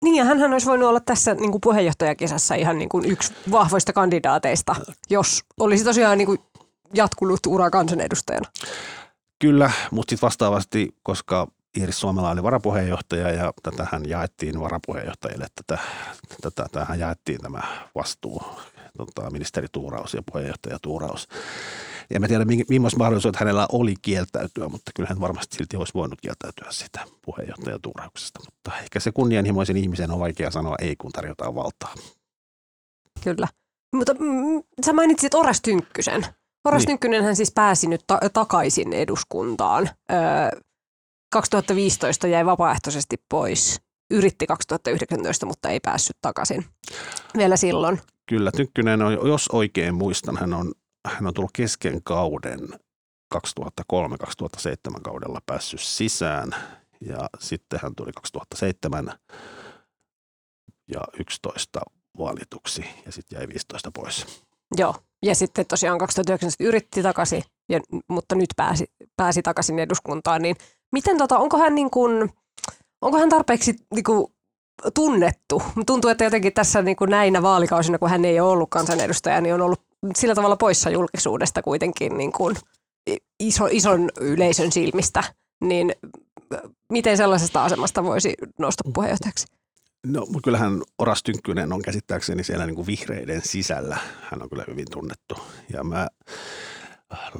Niin, 0.03 0.15
ja 0.15 0.25
hän 0.25 0.53
olisi 0.53 0.67
voinut 0.67 0.89
olla 0.89 0.99
tässä 0.99 1.33
niin 1.33 1.51
kuin 1.51 1.61
puheenjohtajakisassa 1.61 2.55
ihan 2.55 2.77
niin 2.77 2.89
kuin 2.89 3.05
yksi 3.05 3.33
vahvoista 3.51 3.93
kandidaateista, 3.93 4.75
jos 5.09 5.43
olisi 5.59 5.83
tosiaan 5.83 6.17
niin 6.17 6.25
kuin 6.25 6.39
jatkunut 6.93 7.39
ura 7.47 7.69
kansanedustajana. 7.69 8.49
Kyllä, 9.41 9.71
mutta 9.91 10.11
sitten 10.11 10.27
vastaavasti, 10.27 10.95
koska 11.03 11.47
Iiris 11.77 11.99
Suomela 11.99 12.31
oli 12.31 12.43
varapuheenjohtaja 12.43 13.31
ja 13.31 13.53
tätähän 13.63 14.09
jaettiin 14.09 14.59
varapuheenjohtajille, 14.59 15.47
tätä, 15.55 15.83
tätä, 16.41 16.65
tähän 16.71 16.99
jaettiin 16.99 17.41
tämä 17.41 17.61
vastuu, 17.95 18.43
tota, 18.97 19.31
ministeri 19.31 19.67
Tuuraus 19.71 20.13
ja 20.13 20.21
puheenjohtaja 20.31 20.77
Tuuraus. 20.81 21.27
Ja 22.09 22.19
mä 22.19 22.27
tiedän, 22.27 22.47
millaista 22.69 22.97
mahdollisuudet 22.97 23.39
hänellä 23.39 23.67
oli 23.71 23.93
kieltäytyä, 24.01 24.69
mutta 24.69 24.91
kyllä 24.95 25.09
hän 25.09 25.19
varmasti 25.19 25.55
silti 25.57 25.77
olisi 25.77 25.93
voinut 25.93 26.21
kieltäytyä 26.21 26.67
sitä 26.71 26.99
puheenjohtaja 27.25 27.79
Tuurauksesta. 27.79 28.39
Mutta 28.45 28.79
ehkä 28.83 28.99
se 28.99 29.11
kunnianhimoisen 29.11 29.77
ihmisen 29.77 30.11
on 30.11 30.19
vaikea 30.19 30.51
sanoa 30.51 30.75
ei, 30.81 30.95
kun 30.95 31.11
tarjotaan 31.11 31.55
valtaa. 31.55 31.93
Kyllä. 33.23 33.47
Mutta 33.95 34.13
mm, 34.13 34.63
sä 34.85 34.93
mainitsit 34.93 35.33
Oras 35.33 35.61
Tynkkysen. 35.61 36.25
Oras 36.65 36.79
niin. 36.79 36.87
Tynkkynen 36.87 37.23
hän 37.23 37.35
siis 37.35 37.51
pääsi 37.51 37.87
nyt 37.87 38.01
ta- 38.07 38.19
takaisin 38.33 38.93
eduskuntaan. 38.93 39.89
Öö, 40.11 40.61
2015 41.31 42.27
jäi 42.27 42.45
vapaaehtoisesti 42.45 43.15
pois. 43.29 43.81
Yritti 44.11 44.47
2019, 44.47 45.45
mutta 45.45 45.69
ei 45.69 45.79
päässyt 45.79 46.17
takaisin 46.21 46.65
vielä 47.37 47.57
silloin. 47.57 48.01
Kyllä, 48.25 48.51
Tynkkynen 48.51 49.01
on, 49.01 49.13
jos 49.13 49.47
oikein 49.47 49.95
muistan, 49.95 50.37
hän 50.37 50.53
on, 50.53 50.73
hän 51.07 51.27
on 51.27 51.33
tullut 51.33 51.51
kesken 51.53 52.03
kauden 52.03 52.59
2003-2007 53.35 53.37
kaudella 55.03 55.41
päässyt 55.45 55.79
sisään. 55.79 56.55
Ja 57.01 57.29
sitten 57.39 57.79
hän 57.83 57.95
tuli 57.95 58.11
2007 58.11 59.11
ja 60.93 61.01
11 61.19 61.81
valituksi 62.17 62.85
ja 63.05 63.11
sitten 63.11 63.37
jäi 63.37 63.47
15 63.47 63.91
pois. 63.91 64.43
Joo, 64.77 64.95
ja 65.23 65.35
sitten 65.35 65.65
tosiaan 65.65 65.99
2019 65.99 66.63
yritti 66.63 67.03
takaisin, 67.03 67.43
ja, 67.69 67.79
mutta 68.09 68.35
nyt 68.35 68.49
pääsi, 68.55 68.85
pääsi 69.17 69.41
takaisin 69.41 69.79
eduskuntaan, 69.79 70.41
niin 70.41 70.55
miten 70.91 71.17
tota, 71.17 71.37
onko 71.37 71.57
hän 71.57 71.75
niin 71.75 71.91
kuin, 71.91 72.29
onko 73.01 73.17
hän 73.17 73.29
tarpeeksi 73.29 73.75
niin 73.93 74.03
kuin, 74.03 74.34
tunnettu? 74.93 75.63
Tuntuu, 75.85 76.11
että 76.11 76.23
jotenkin 76.23 76.53
tässä 76.53 76.81
niin 76.81 76.95
kuin 76.95 77.09
näinä 77.09 77.41
vaalikausina, 77.41 77.99
kun 77.99 78.09
hän 78.09 78.25
ei 78.25 78.39
ole 78.39 78.51
ollut 78.51 78.69
kansanedustaja, 78.69 79.41
niin 79.41 79.55
on 79.55 79.61
ollut 79.61 79.81
sillä 80.15 80.35
tavalla 80.35 80.55
poissa 80.55 80.89
julkisuudesta 80.89 81.61
kuitenkin 81.61 82.17
niin 82.17 82.31
kuin 82.31 82.55
iso, 83.39 83.67
ison 83.71 84.09
yleisön 84.21 84.71
silmistä. 84.71 85.23
Niin 85.61 85.95
miten 86.91 87.17
sellaisesta 87.17 87.63
asemasta 87.63 88.03
voisi 88.03 88.33
nousta 88.59 88.83
puheenjohtajaksi? 88.93 89.47
No, 90.07 90.19
mutta 90.19 90.41
kyllähän 90.43 90.81
Oras 90.97 91.23
Tynkkynen 91.23 91.73
on 91.73 91.81
käsittääkseni 91.81 92.43
siellä 92.43 92.65
niin 92.65 92.75
kuin 92.75 92.87
vihreiden 92.87 93.41
sisällä. 93.43 93.97
Hän 94.21 94.41
on 94.43 94.49
kyllä 94.49 94.63
hyvin 94.67 94.85
tunnettu. 94.91 95.37
Ja 95.73 95.83
mä 95.83 96.07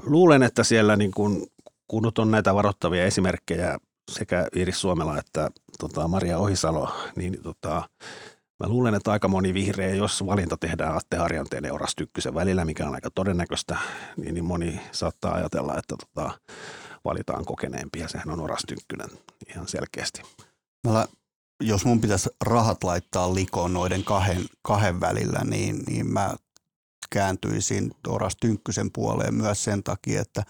luulen, 0.04 0.44
että 0.44 0.64
siellä 0.64 0.96
niin 0.96 1.12
kuin, 1.12 1.48
kun 1.88 2.04
nyt 2.04 2.20
on 2.20 2.32
näitä 2.32 2.56
varoittavia 2.56 3.06
esimerkkejä 3.06 3.78
sekä 4.12 4.48
Iiris 4.56 4.82
Suomela 4.82 5.18
että 5.18 5.50
tota, 5.80 6.08
Maria 6.08 6.38
Ohisalo, 6.38 6.96
niin 7.16 7.44
tota, 7.44 7.90
mä 8.60 8.68
luulen, 8.70 8.96
että 8.96 9.12
aika 9.12 9.28
moni 9.28 9.54
vihreä, 9.54 9.96
jos 9.96 10.26
valinta 10.26 10.58
tehdään 10.58 10.98
Atte 10.98 11.18
Harjanteen 11.18 11.64
ja 11.64 11.74
Oras 11.74 11.96
Tynkkysen 11.96 12.34
välillä, 12.34 12.66
mikä 12.66 12.88
on 12.88 12.96
aika 12.96 13.10
todennäköistä, 13.10 13.78
niin, 14.18 14.34
niin 14.34 14.46
moni 14.46 14.82
saattaa 14.92 15.34
ajatella, 15.34 15.78
että 15.78 15.96
tota, 15.98 16.40
valitaan 17.06 17.46
kokeneempi 17.46 18.00
ja 18.00 18.08
sehän 18.08 18.30
on 18.30 18.40
Oras 18.40 18.64
Tynkkynen 18.68 19.10
ihan 19.50 19.68
selkeästi. 19.68 20.22
Mä 20.88 21.06
jos 21.62 21.86
mun 21.86 22.02
pitäisi 22.02 22.30
rahat 22.42 22.84
laittaa 22.84 23.36
likoon 23.36 23.74
noiden 23.74 24.04
kahden, 24.04 24.46
kahden 24.62 25.02
välillä, 25.02 25.40
niin, 25.44 25.84
niin 25.88 26.08
mä 26.08 26.36
kääntyisin 27.10 27.92
Oras 28.08 28.36
Tynkkysen 28.36 28.92
puoleen 28.92 29.34
myös 29.34 29.64
sen 29.64 29.84
takia, 29.84 30.22
että 30.22 30.44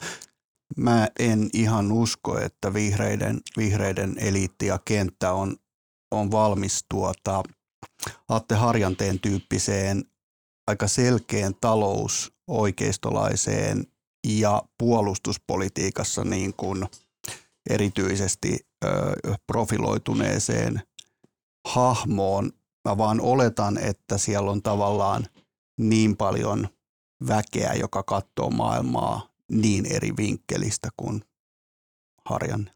mä 0.78 1.08
en 1.20 1.50
ihan 1.54 1.92
usko, 1.92 2.40
että 2.40 2.74
vihreiden, 2.74 3.42
vihreiden 3.58 4.16
eliitti 4.18 4.66
ja 4.66 4.80
kenttä 4.86 5.34
on, 5.34 5.56
on 6.12 6.32
valmis 6.32 6.86
tuota 6.90 7.44
Atte 8.30 8.56
Harjanteen 8.56 9.20
tyyppiseen 9.20 10.06
aika 10.68 10.88
selkeän 10.88 11.56
talous 11.62 12.34
oikeistolaiseen 12.48 13.88
ja 14.28 14.64
puolustuspolitiikassa 14.78 16.24
niin 16.24 16.54
kuin 16.54 16.86
erityisesti 17.70 18.60
ö, 18.86 18.90
profiloituneeseen 19.48 20.82
hahmoon. 21.68 22.52
Mä 22.88 22.98
vaan 22.98 23.22
oletan, 23.22 23.78
että 23.78 24.18
siellä 24.18 24.52
on 24.52 24.62
tavallaan 24.62 25.26
niin 25.80 26.18
paljon 26.18 26.68
väkeä, 27.28 27.74
joka 27.74 28.04
katsoo 28.04 28.50
maailmaa 28.50 29.35
niin 29.52 29.86
eri 29.86 30.12
vinkkelistä 30.18 30.90
kuin 30.98 31.22
Harjanne. 32.26 32.72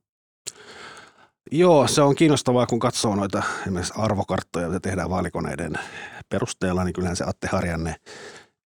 Joo, 1.52 1.88
se 1.88 2.02
on 2.02 2.16
kiinnostavaa, 2.16 2.66
kun 2.66 2.80
katsoo 2.80 3.16
noita 3.16 3.44
esimerkiksi 3.62 3.94
arvokarttoja, 3.98 4.66
joita 4.66 4.80
tehdään 4.80 5.10
vaalikoneiden 5.10 5.74
perusteella, 6.30 6.84
niin 6.84 6.94
kyllähän 6.94 7.16
se 7.16 7.24
Atte 7.28 7.48
Harjanne 7.48 7.96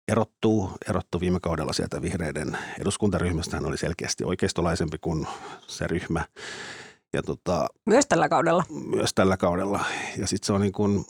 erottuu, 0.09 0.71
erottuu 0.88 1.21
viime 1.21 1.40
kaudella 1.40 1.73
sieltä 1.73 2.02
vihreiden 2.02 2.59
eduskuntaryhmästä. 2.80 3.56
Hän 3.56 3.66
oli 3.66 3.78
selkeästi 3.78 4.25
oikeistolaisempi 4.25 4.99
kuin 4.99 5.26
se 5.66 5.87
ryhmä. 5.87 6.25
Ja 7.12 7.23
tota, 7.23 7.66
myös 7.87 8.06
tällä 8.06 8.28
kaudella. 8.28 8.64
Myös 8.97 9.14
tällä 9.14 9.37
kaudella. 9.37 9.85
Ja 10.18 10.26
sitten 10.26 10.47
se 10.47 10.52
on 10.52 10.61
niin 10.61 10.73
kuin, 10.73 11.04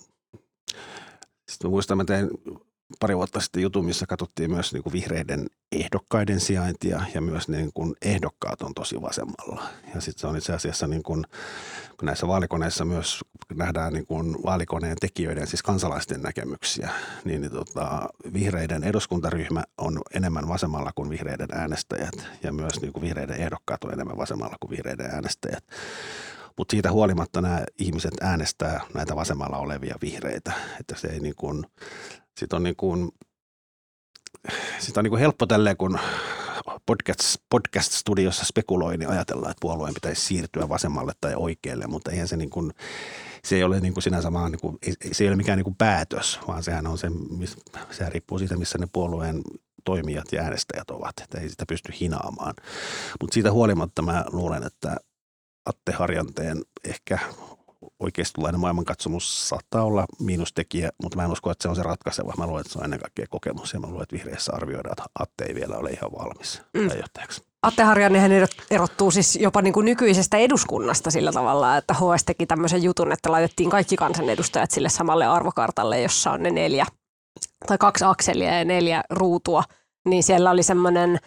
sitten 1.50 1.70
muistan, 1.70 1.96
mä 1.96 2.04
tein 2.04 2.30
pari 3.00 3.16
vuotta 3.16 3.40
sitten 3.40 3.62
jutun, 3.62 3.84
missä 3.84 4.06
katsottiin 4.06 4.50
myös 4.50 4.72
niin 4.72 4.82
kuin 4.82 4.92
vihreiden 4.92 5.46
ehdokkaiden 5.72 6.40
sijaintia 6.40 7.02
ja 7.14 7.20
myös 7.20 7.48
niin 7.48 7.70
kuin 7.74 7.94
ehdokkaat 8.02 8.62
on 8.62 8.74
tosi 8.74 9.02
vasemmalla. 9.02 9.62
Ja 9.94 10.00
sitten 10.00 10.20
se 10.20 10.26
on 10.26 10.36
itse 10.36 10.52
asiassa 10.52 10.86
niin 10.86 11.02
kuin, 11.02 11.24
kun 11.98 12.06
näissä 12.06 12.28
vaalikoneissa 12.28 12.84
myös 12.84 13.20
nähdään 13.54 13.92
niin 13.92 14.06
kuin 14.06 14.36
vaalikoneen 14.44 14.96
tekijöiden, 15.00 15.46
siis 15.46 15.62
kansalaisten 15.62 16.22
näkemyksiä, 16.22 16.90
niin, 17.24 17.40
niin 17.40 17.52
tota, 17.52 18.08
vihreiden 18.32 18.84
eduskuntaryhmä 18.84 19.64
on 19.78 20.00
enemmän 20.14 20.48
vasemmalla 20.48 20.92
kuin 20.94 21.10
vihreiden 21.10 21.48
äänestäjät 21.52 22.28
ja 22.42 22.52
myös 22.52 22.80
niin 22.80 22.92
kuin 22.92 23.02
vihreiden 23.02 23.40
ehdokkaat 23.40 23.84
on 23.84 23.92
enemmän 23.92 24.16
vasemmalla 24.16 24.56
kuin 24.60 24.70
vihreiden 24.70 25.10
äänestäjät. 25.10 25.64
Mutta 26.56 26.72
siitä 26.72 26.92
huolimatta 26.92 27.40
nämä 27.40 27.64
ihmiset 27.78 28.14
äänestää 28.20 28.80
näitä 28.94 29.16
vasemmalla 29.16 29.58
olevia 29.58 29.94
vihreitä, 30.02 30.52
että 30.80 30.96
se 30.96 31.08
ei 31.08 31.20
niin 31.20 31.34
kuin, 31.36 31.66
sit 32.40 32.52
on 32.52 32.62
niin 32.62 32.76
kuin, 32.76 33.12
sit 34.78 34.96
on 34.96 35.04
niin 35.04 35.10
kuin 35.10 35.20
helppo 35.20 35.46
tälleen, 35.46 35.76
kun 35.76 35.98
podcast, 36.86 37.36
podcast-studiossa 37.50 38.44
spekuloi, 38.44 38.96
niin 38.96 39.10
ajatellaan, 39.10 39.50
että 39.50 39.60
puolueen 39.60 39.94
pitäisi 39.94 40.22
siirtyä 40.22 40.68
vasemmalle 40.68 41.12
tai 41.20 41.34
oikealle, 41.36 41.86
mutta 41.86 42.10
eihän 42.10 42.28
se 42.28 42.36
niin 42.36 42.50
kuin, 42.50 42.72
se 43.44 43.56
ei 43.56 43.64
ole 43.64 43.80
niin 43.80 43.92
kuin 43.92 44.02
sinänsä 44.02 44.32
vaan, 44.32 44.52
niin 44.52 44.60
kuin, 44.60 44.78
se 45.12 45.24
ei 45.24 45.28
ole 45.28 45.36
mikään 45.36 45.56
niin 45.56 45.64
kuin 45.64 45.76
päätös, 45.76 46.40
vaan 46.48 46.62
sehän 46.62 46.86
on 46.86 46.98
se, 46.98 47.08
sehän 47.90 48.12
riippuu 48.12 48.38
siitä, 48.38 48.56
missä 48.56 48.78
ne 48.78 48.88
puolueen 48.92 49.42
toimijat 49.84 50.32
ja 50.32 50.42
äänestäjät 50.42 50.90
ovat, 50.90 51.20
että 51.22 51.40
ei 51.40 51.48
sitä 51.48 51.64
pysty 51.68 51.92
hinaamaan. 52.00 52.54
Mutta 53.20 53.34
siitä 53.34 53.52
huolimatta 53.52 54.02
mä 54.02 54.24
luulen, 54.32 54.66
että 54.66 54.96
Atte 55.66 55.92
Harjanteen 55.92 56.62
ehkä 56.84 57.18
oikeistolainen 58.02 58.60
maailmankatsomus 58.60 59.48
saattaa 59.48 59.84
olla 59.84 60.04
miinustekijä, 60.20 60.90
mutta 61.02 61.16
mä 61.16 61.24
en 61.24 61.32
usko, 61.32 61.50
että 61.50 61.62
se 61.62 61.68
on 61.68 61.76
se 61.76 61.82
ratkaiseva. 61.82 62.32
Mä 62.38 62.46
luulen, 62.46 62.60
että 62.60 62.72
se 62.72 62.78
on 62.78 62.84
ennen 62.84 63.00
kaikkea 63.00 63.26
kokemus 63.30 63.72
ja 63.72 63.80
mä 63.80 63.86
luulen, 63.86 64.02
että 64.02 64.16
vihreissä 64.16 64.52
arvioidaan, 64.54 64.92
että 64.92 65.04
Atte 65.18 65.44
ei 65.44 65.54
vielä 65.54 65.76
ole 65.76 65.90
ihan 65.90 66.12
valmis 66.12 66.62
mm. 66.74 66.88
Atte 67.62 67.82
Harjannehan 67.82 68.30
erottuu 68.70 69.10
siis 69.10 69.36
jopa 69.36 69.62
niin 69.62 69.72
kuin 69.72 69.84
nykyisestä 69.84 70.36
eduskunnasta 70.36 71.10
sillä 71.10 71.32
tavalla, 71.32 71.76
että 71.76 71.94
HS 71.94 72.24
teki 72.26 72.46
tämmöisen 72.46 72.82
jutun, 72.82 73.12
että 73.12 73.32
laitettiin 73.32 73.70
kaikki 73.70 73.96
kansanedustajat 73.96 74.70
sille 74.70 74.88
samalle 74.88 75.26
arvokartalle, 75.26 76.00
jossa 76.00 76.30
on 76.30 76.42
ne 76.42 76.50
neljä 76.50 76.86
tai 77.66 77.78
kaksi 77.78 78.04
akselia 78.04 78.58
ja 78.58 78.64
neljä 78.64 79.04
ruutua, 79.10 79.64
niin 80.08 80.22
siellä 80.22 80.50
oli 80.50 80.62
semmoinen 80.62 81.18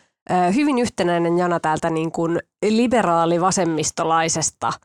hyvin 0.55 0.79
yhtenäinen 0.79 1.37
jana 1.37 1.59
täältä 1.59 1.89
niin 1.89 2.11
kuin 2.11 2.39
liberaali-vasemmistolaisesta– 2.63 4.73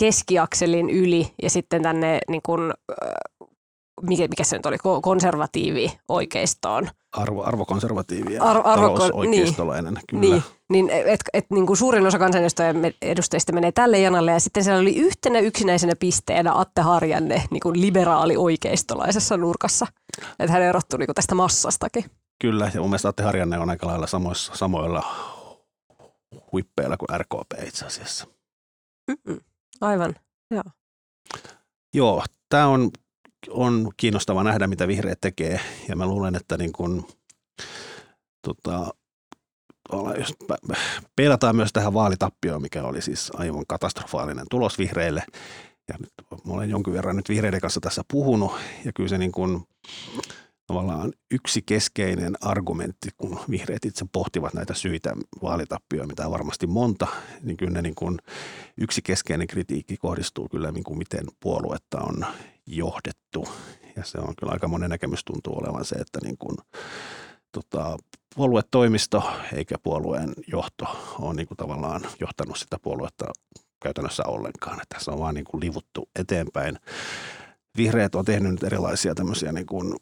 keskiakselin 0.00 0.90
yli 0.90 1.34
ja 1.42 1.50
sitten 1.50 1.82
tänne 1.82 2.18
niin 2.28 2.42
kuin, 2.42 2.72
mikä, 4.02 4.28
mikä 4.28 4.44
se 4.44 4.56
nyt 4.56 4.66
oli, 4.66 4.76
konservatiivi 5.02 5.98
oikeistoon. 6.08 6.88
Arvo, 7.12 7.44
arvokonservatiivi 7.44 8.34
ja 8.34 8.42
Ar, 8.42 8.56
arvo, 8.64 8.88
talousoikeistolainen, 8.88 9.94
niin, 9.94 10.04
kyllä. 10.08 10.20
Niin, 10.20 10.42
niin 10.70 10.90
et, 10.90 11.20
et, 11.32 11.46
niin 11.50 11.66
kuin 11.66 11.76
suurin 11.76 12.06
osa 12.06 12.18
kansanedustajista 12.18 13.52
menee 13.52 13.72
tälle 13.72 13.98
janalle 13.98 14.30
ja 14.32 14.40
sitten 14.40 14.64
siellä 14.64 14.80
oli 14.80 14.96
yhtenä 14.96 15.38
yksinäisenä 15.38 15.92
pisteenä 15.98 16.60
Atte 16.60 16.80
Harjanne 16.80 17.42
niin 17.50 17.60
kuin 17.60 17.80
liberaali 17.80 18.36
oikeistolaisessa 18.36 19.36
nurkassa. 19.36 19.86
Että 20.38 20.52
hän 20.52 20.62
erottui 20.62 20.98
niin 20.98 21.06
kuin 21.06 21.14
tästä 21.14 21.34
massastakin. 21.34 22.04
Kyllä, 22.40 22.70
ja 22.74 22.80
mun 22.80 22.90
mielestä 22.90 23.08
Atte 23.08 23.22
Harjanne 23.22 23.58
on 23.58 23.70
aika 23.70 23.86
lailla 23.86 24.06
samoissa, 24.06 24.52
samoilla 24.54 25.02
huippeilla 26.52 26.96
kuin 26.96 27.20
RKP 27.20 27.66
itse 27.66 27.86
asiassa. 27.86 28.26
Mm-mm. 29.08 29.40
Aivan, 29.80 30.14
joo. 30.50 30.62
Joo, 31.94 32.24
tämä 32.48 32.66
on, 32.66 32.90
on 33.48 33.90
kiinnostava 33.96 34.44
nähdä, 34.44 34.66
mitä 34.66 34.88
vihreät 34.88 35.20
tekee, 35.20 35.60
ja 35.88 35.96
mä 35.96 36.06
luulen, 36.06 36.34
että 36.34 36.56
niin 36.56 36.72
kun, 36.72 37.06
tota, 38.42 38.94
jos 40.18 40.34
peilataan 41.16 41.56
myös 41.56 41.72
tähän 41.72 41.94
vaalitappioon, 41.94 42.62
mikä 42.62 42.82
oli 42.82 43.02
siis 43.02 43.32
aivan 43.34 43.64
katastrofaalinen 43.68 44.46
tulos 44.50 44.78
vihreille, 44.78 45.22
ja 45.88 45.94
nyt 45.98 46.12
mä 46.44 46.52
olen 46.54 46.70
jonkin 46.70 46.92
verran 46.92 47.16
nyt 47.16 47.28
vihreiden 47.28 47.60
kanssa 47.60 47.80
tässä 47.80 48.02
puhunut, 48.10 48.52
ja 48.84 48.92
kyllä 48.92 49.08
se 49.08 49.18
niin 49.18 49.32
kuin, 49.32 49.66
tavallaan 50.66 51.12
yksi 51.30 51.62
keskeinen 51.62 52.34
argumentti, 52.40 53.08
kun 53.16 53.40
vihreät 53.50 53.84
itse 53.84 54.04
pohtivat 54.12 54.54
näitä 54.54 54.74
syitä 54.74 55.16
vaalitappioon, 55.42 56.08
mitä 56.08 56.26
on 56.26 56.32
varmasti 56.32 56.66
monta, 56.66 57.06
niin 57.42 57.56
kyllä 57.56 57.72
ne 57.72 57.82
niin 57.82 57.94
kuin 57.94 58.18
yksi 58.76 59.02
keskeinen 59.02 59.46
kritiikki 59.46 59.96
kohdistuu 59.96 60.48
kyllä 60.48 60.72
niin 60.72 60.84
kuin 60.84 60.98
miten 60.98 61.24
puoluetta 61.40 62.00
on 62.00 62.26
johdettu. 62.66 63.48
Ja 63.96 64.04
se 64.04 64.18
on 64.18 64.34
kyllä 64.38 64.52
aika 64.52 64.68
monen 64.68 64.90
näkemys 64.90 65.24
tuntuu 65.24 65.58
olevan 65.58 65.84
se, 65.84 65.94
että 65.94 66.18
niin 66.22 66.38
kuin, 66.38 66.56
tota, 67.52 67.96
puoluetoimisto 68.34 69.22
eikä 69.52 69.76
puolueen 69.82 70.34
johto 70.46 70.84
on 71.18 71.36
niin 71.36 71.46
kuin 71.46 71.58
tavallaan 71.58 72.02
johtanut 72.20 72.58
sitä 72.58 72.76
puoluetta 72.82 73.24
käytännössä 73.82 74.22
ollenkaan. 74.26 74.80
Että 74.82 74.96
se 75.04 75.10
on 75.10 75.18
vaan 75.18 75.34
niin 75.34 75.44
kuin 75.44 75.60
livuttu 75.60 76.08
eteenpäin. 76.18 76.78
Vihreät 77.76 78.14
on 78.14 78.24
tehnyt 78.24 78.62
erilaisia 78.62 79.14
tämmöisiä 79.14 79.52
niin 79.52 79.66
kuin 79.66 79.94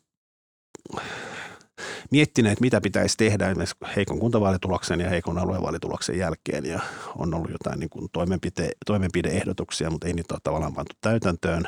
miettineet, 2.11 2.61
mitä 2.61 2.81
pitäisi 2.81 3.17
tehdä 3.17 3.49
esimerkiksi 3.49 3.76
heikon 3.97 4.19
kuntavaalituloksen 4.19 5.00
ja 5.00 5.09
heikon 5.09 5.38
aluevaalituloksen 5.38 6.19
jälkeen 6.19 6.64
ja 6.64 6.81
on 7.17 7.35
ollut 7.35 7.50
jotain 7.50 7.81
niin 7.81 7.91
kuin 7.91 8.09
toimenpide, 8.12 8.71
toimenpideehdotuksia, 8.87 9.91
mutta 9.91 10.07
ei 10.07 10.12
niitä 10.12 10.35
ole 10.35 10.41
tavallaan 10.43 10.75
pantu 10.75 10.95
täytäntöön 11.00 11.62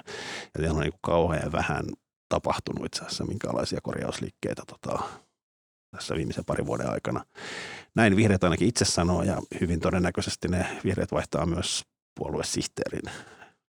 ja 0.55 0.61
siellä 0.61 0.75
on 0.75 0.81
niin 0.81 0.93
kuin 0.93 1.01
kauhean 1.03 1.53
vähän 1.53 1.85
tapahtunut 2.29 2.87
itse 2.87 3.01
asiassa 3.01 3.25
minkälaisia 3.25 3.81
korjausliikkeitä 3.83 4.63
tota, 4.67 5.03
tässä 5.91 6.15
viimeisen 6.15 6.45
parin 6.45 6.67
vuoden 6.67 6.91
aikana. 6.91 7.25
Näin 7.95 8.17
vihreät 8.17 8.45
ainakin 8.45 8.69
itse 8.69 8.85
sanoo 8.85 9.23
ja 9.23 9.43
hyvin 9.61 9.81
todennäköisesti 9.81 10.49
ne 10.49 10.67
vihreät 10.85 11.13
vaihtaa 11.13 11.47
myös 11.47 11.83
puoluesihteerin 12.19 13.13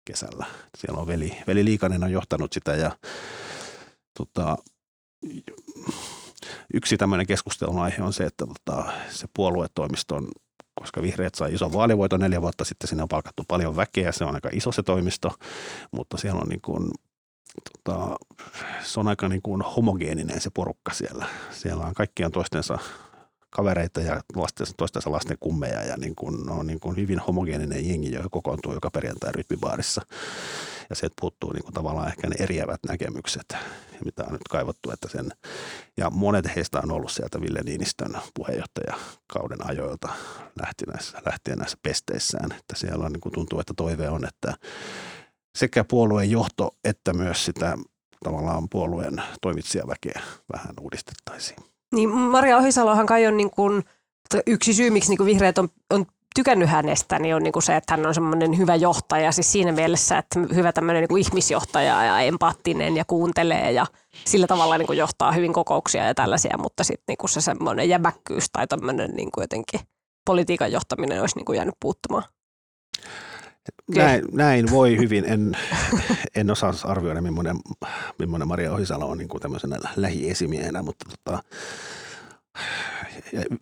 kesällä. 0.04 0.46
Siellä 0.78 1.00
on 1.00 1.06
veli, 1.06 1.38
veli 1.46 1.64
Liikanen 1.64 2.04
on 2.04 2.12
johtanut 2.12 2.52
sitä 2.52 2.76
ja 2.76 2.96
tota, 4.18 4.56
yksi 6.74 6.96
tämmöinen 6.96 7.26
keskustelun 7.26 7.82
aihe 7.82 8.02
on 8.02 8.12
se, 8.12 8.24
että 8.24 8.46
tota, 8.46 8.92
se 9.10 9.26
puoluetoimiston, 9.34 10.28
koska 10.74 11.02
vihreät 11.02 11.34
sai 11.34 11.54
ison 11.54 11.72
vaalivoiton 11.72 12.20
neljä 12.20 12.42
vuotta 12.42 12.64
sitten, 12.64 12.88
sinne 12.88 13.02
on 13.02 13.08
palkattu 13.08 13.44
paljon 13.48 13.76
väkeä, 13.76 14.12
se 14.12 14.24
on 14.24 14.34
aika 14.34 14.48
iso 14.52 14.72
se 14.72 14.82
toimisto, 14.82 15.32
mutta 15.90 16.16
siellä 16.16 16.40
on 16.40 16.48
niin 16.48 16.60
kuin, 16.60 16.90
tota, 17.84 18.16
se 18.82 19.00
on 19.00 19.08
aika 19.08 19.28
niin 19.28 19.42
kuin 19.42 19.62
homogeeninen 19.62 20.40
se 20.40 20.50
porukka 20.54 20.92
siellä. 20.92 21.26
Siellä 21.50 21.84
on 21.84 21.94
kaikki 21.94 22.24
on 22.24 22.32
toistensa 22.32 22.78
kavereita 23.56 24.00
ja 24.00 24.20
lastensa, 24.34 24.74
toistensa 24.76 25.12
lasten 25.12 25.36
kummeja 25.40 25.82
ja 25.82 25.96
niin 25.96 26.14
kuin, 26.16 26.50
on 26.50 26.66
niin 26.66 26.80
kuin 26.80 26.96
hyvin 26.96 27.18
homogeeninen 27.18 27.88
jengi, 27.88 28.12
joka 28.12 28.28
kokoontuu 28.28 28.74
joka 28.74 28.90
perjantai 28.90 29.32
rytmibaarissa. 29.32 30.02
Ja 30.90 30.96
se 30.96 31.08
puuttuu 31.20 31.52
niin 31.52 31.62
kuin 31.62 31.74
tavallaan 31.74 32.08
ehkä 32.08 32.28
ne 32.28 32.36
eriävät 32.38 32.80
näkemykset, 32.88 33.56
mitä 34.04 34.24
on 34.24 34.32
nyt 34.32 34.48
kaivattu, 34.50 34.90
että 34.90 35.08
sen, 35.08 35.30
ja 35.96 36.10
monet 36.10 36.56
heistä 36.56 36.80
on 36.84 36.90
ollut 36.90 37.10
sieltä 37.10 37.40
Ville 37.40 37.60
Niinistön 37.64 38.16
puheenjohtajakauden 38.34 39.66
ajoilta 39.66 40.08
lähtien 40.62 40.88
näissä, 40.92 41.18
lähtien 41.26 41.58
näissä 41.58 41.78
pesteissään, 41.82 42.52
että 42.52 42.76
siellä 42.76 43.04
on 43.04 43.12
niin 43.12 43.20
kuin 43.20 43.32
tuntuu, 43.32 43.60
että 43.60 43.74
toive 43.76 44.08
on, 44.08 44.24
että 44.24 44.54
sekä 45.58 45.84
puolueen 45.84 46.30
johto 46.30 46.70
että 46.84 47.12
myös 47.12 47.44
sitä 47.44 47.78
tavallaan 48.24 48.68
puolueen 48.68 49.22
toimitsijaväkeä 49.42 50.22
vähän 50.52 50.74
uudistettaisiin. 50.80 51.75
Niin 51.94 52.08
Maria 52.08 52.56
Ohisalohan 52.56 53.06
kai 53.06 53.26
on 53.26 53.36
niin 53.36 53.50
kuin, 53.50 53.82
yksi 54.46 54.74
syy, 54.74 54.90
miksi 54.90 55.10
niin 55.10 55.16
kuin 55.16 55.26
vihreät 55.26 55.58
on, 55.58 55.68
on 55.90 56.06
tykännyt 56.36 56.68
hänestä, 56.68 57.18
niin 57.18 57.34
on 57.34 57.42
niin 57.42 57.52
kuin 57.52 57.62
se, 57.62 57.76
että 57.76 57.92
hän 57.96 58.06
on 58.06 58.14
semmoinen 58.14 58.58
hyvä 58.58 58.74
johtaja. 58.74 59.32
Siis 59.32 59.52
siinä 59.52 59.72
mielessä, 59.72 60.18
että 60.18 60.40
hyvä 60.54 60.72
tämmöinen 60.72 61.06
niin 61.08 61.18
ihmisjohtaja 61.18 62.04
ja 62.04 62.20
empaattinen 62.20 62.96
ja 62.96 63.04
kuuntelee 63.04 63.72
ja 63.72 63.86
sillä 64.24 64.46
tavalla 64.46 64.78
niin 64.78 64.86
kuin 64.86 64.98
johtaa 64.98 65.32
hyvin 65.32 65.52
kokouksia 65.52 66.04
ja 66.04 66.14
tällaisia, 66.14 66.58
mutta 66.58 66.84
sitten 66.84 67.04
niin 67.08 67.18
kuin 67.18 67.30
se 67.30 67.40
semmoinen 67.40 67.88
jämäkkyys 67.88 68.50
tai 68.52 68.66
tämmöinen 68.66 69.10
niin 69.10 69.30
kuin 69.32 69.42
jotenkin 69.42 69.80
politiikan 70.26 70.72
johtaminen 70.72 71.20
olisi 71.20 71.36
niin 71.36 71.44
kuin 71.44 71.56
jäänyt 71.56 71.74
puuttumaan. 71.80 72.22
Näin, 73.94 74.24
näin 74.32 74.70
voi 74.70 74.96
hyvin. 74.98 75.24
En, 75.24 75.56
en 76.36 76.50
osaa 76.50 76.72
arvioida, 76.84 77.20
millainen, 77.20 77.56
millainen 78.18 78.48
Maria 78.48 78.72
Ohisalo 78.72 79.10
on 79.10 79.18
niin 79.18 79.28
kuin 79.28 79.40
tämmöisenä 79.40 79.76
lähiesimiehenä, 79.96 80.82
mutta 80.82 81.04
tota, 81.10 81.42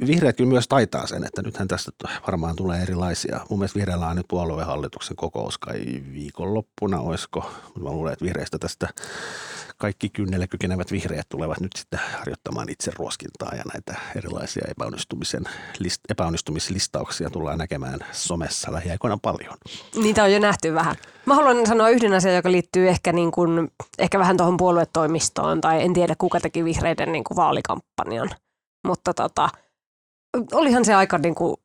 vihreät 0.07 0.37
kyllä 0.37 0.50
myös 0.50 0.68
taitaa 0.68 1.07
sen, 1.07 1.24
että 1.24 1.42
nythän 1.42 1.68
tästä 1.68 1.90
varmaan 2.26 2.57
tulee 2.57 2.83
erilaisia. 2.83 3.40
Mun 3.50 3.59
mielestä 3.59 3.78
vihreällä 3.78 4.07
on 4.07 4.16
nyt 4.16 4.28
puoluehallituksen 4.28 5.16
kokous 5.16 5.59
kai 5.59 6.02
viikonloppuna, 6.12 7.00
olisiko? 7.00 7.50
Mä 7.80 7.90
luulen, 7.90 8.12
että 8.12 8.24
vihreistä 8.24 8.59
tästä 8.59 8.88
kaikki 9.78 10.09
kynnelle 10.09 10.46
kykenevät 10.46 10.92
vihreät 10.92 11.28
tulevat 11.28 11.61
nyt 11.61 11.72
sitten 11.76 12.00
harjoittamaan 12.18 12.68
itse 12.68 12.92
ruoskintaa 12.96 13.54
ja 13.54 13.62
näitä 13.72 13.94
erilaisia 14.16 14.64
epäonnistumisen, 14.70 15.44
list, 15.78 16.00
epäonnistumislistauksia 16.09 17.30
tullaan 17.30 17.59
näkemään 17.59 18.00
somessa 18.12 18.72
lähiaikoina 18.72 19.18
paljon. 19.22 19.57
Niitä 20.02 20.24
on 20.24 20.33
jo 20.33 20.38
nähty 20.38 20.74
vähän. 20.74 20.96
Mä 21.26 21.35
haluan 21.35 21.66
sanoa 21.66 21.88
yhden 21.88 22.12
asian, 22.12 22.35
joka 22.35 22.52
liittyy 22.52 22.88
ehkä, 22.88 23.12
niin 23.12 23.30
kuin, 23.30 23.68
ehkä 23.98 24.18
vähän 24.18 24.37
tuohon 24.37 24.57
puoluetoimistoon 24.57 25.61
tai 25.61 25.83
en 25.83 25.92
tiedä 25.92 26.14
kuka 26.18 26.40
teki 26.40 26.64
vihreiden 26.64 27.12
niin 27.12 27.24
kuin 27.24 27.37
vaalikampanjan. 27.37 28.30
Mutta 28.85 29.14
tota, 29.14 29.49
olihan 30.53 30.85
se 30.85 30.94
aika 30.94 31.18
niin 31.25 31.35
kuin, 31.35 31.57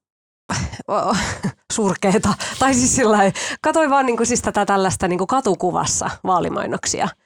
surkeeta. 1.73 2.33
Tai 2.59 2.73
siis 2.73 2.95
sillä 2.95 3.17
katsoin 3.61 3.89
vaan 3.89 4.05
niin 4.05 4.17
kuin, 4.17 4.27
siis 4.27 4.41
tätä 4.41 4.65
tällaista 4.65 5.07
niin 5.07 5.17
kuin 5.17 5.27
katukuvassa 5.27 6.09
vaalimainoksia– 6.23 7.07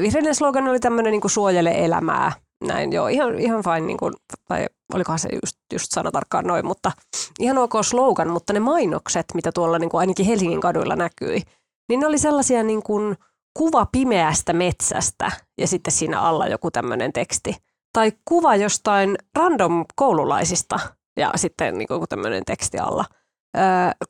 vihreiden 0.00 0.34
slogan 0.34 0.68
oli 0.68 0.80
tämmöinen 0.80 1.10
niin 1.10 1.30
suojele 1.30 1.84
elämää. 1.84 2.32
Näin, 2.64 2.92
joo, 2.92 3.08
ihan, 3.08 3.38
ihan 3.38 3.62
fine, 3.64 3.80
niin 3.80 3.96
kuin, 3.96 4.14
tai 4.48 4.66
olikohan 4.94 5.18
se 5.18 5.28
just, 5.32 5.56
just 5.72 5.86
sana 5.90 6.10
tarkkaan 6.10 6.46
noin, 6.46 6.66
mutta 6.66 6.92
ihan 7.40 7.58
ok 7.58 7.72
slogan, 7.82 8.28
mutta 8.28 8.52
ne 8.52 8.60
mainokset, 8.60 9.26
mitä 9.34 9.52
tuolla 9.52 9.78
niin 9.78 9.90
kuin 9.90 9.98
ainakin 9.98 10.26
Helsingin 10.26 10.60
kaduilla 10.60 10.96
näkyi, 10.96 11.42
niin 11.88 12.00
ne 12.00 12.06
oli 12.06 12.18
sellaisia 12.18 12.62
niin 12.62 12.82
kuin 12.82 13.16
kuva 13.58 13.86
pimeästä 13.92 14.52
metsästä 14.52 15.30
ja 15.60 15.66
sitten 15.66 15.92
siinä 15.92 16.20
alla 16.20 16.46
joku 16.46 16.70
tämmöinen 16.70 17.12
teksti. 17.12 17.56
Tai 17.94 18.12
kuva 18.24 18.56
jostain 18.56 19.16
random 19.36 19.84
koululaisista 19.94 20.78
ja 21.16 21.32
sitten 21.36 21.78
niin 21.78 21.88
kuin 21.88 22.08
tämmöinen 22.08 22.44
teksti 22.44 22.78
alla– 22.78 23.04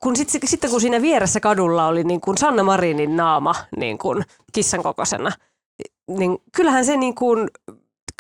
kun 0.00 0.16
sit, 0.16 0.28
sitten 0.44 0.70
kun 0.70 0.80
siinä 0.80 1.02
vieressä 1.02 1.40
kadulla 1.40 1.86
oli 1.86 2.04
niin 2.04 2.20
kuin 2.20 2.38
Sanna 2.38 2.62
Marinin 2.62 3.16
naama 3.16 3.54
niin 3.76 3.98
kuin 3.98 4.24
kissan 4.52 4.82
kokoisena, 4.82 5.30
niin 6.08 6.38
kyllähän 6.56 6.84
se 6.84 6.96
niin 6.96 7.14
kuin, 7.14 7.48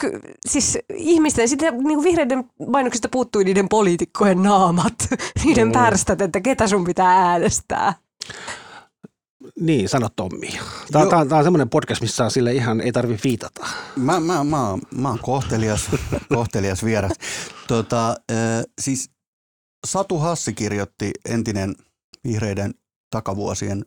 ky, 0.00 0.20
siis 0.48 0.78
ihmisten, 0.94 1.48
sitten 1.48 1.74
niin 1.74 1.96
kuin 1.96 2.04
vihreiden 2.04 2.44
mainoksista 2.68 3.08
puuttui 3.08 3.44
niiden 3.44 3.68
poliitikkojen 3.68 4.42
naamat, 4.42 4.94
niiden 5.44 5.68
mm. 5.68 5.72
pärstät, 5.72 6.20
että 6.20 6.40
ketä 6.40 6.68
sun 6.68 6.84
pitää 6.84 7.28
äänestää. 7.30 7.94
Niin, 9.64 9.88
sano 9.88 10.08
Tommi. 10.16 10.58
Tämä, 10.92 11.06
tämä, 11.06 11.26
tämä 11.26 11.38
on 11.38 11.44
semmoinen 11.44 11.70
podcast, 11.70 12.00
missä 12.00 12.30
sille 12.30 12.52
ihan 12.52 12.80
ei 12.80 12.92
tarvi 12.92 13.18
viitata. 13.24 13.66
Mä, 13.96 14.20
mä, 14.20 14.44
mä, 14.44 14.78
mä 14.96 15.08
oon 15.08 15.18
kohtelias, 15.18 15.90
kohtelias 16.34 16.84
vieras. 16.84 17.12
Tota, 17.68 18.10
äh, 18.10 18.64
siis 18.80 19.10
Satu 19.86 20.18
Hassi 20.18 20.52
kirjoitti, 20.52 21.10
entinen 21.28 21.74
vihreiden 22.24 22.74
takavuosien 23.10 23.84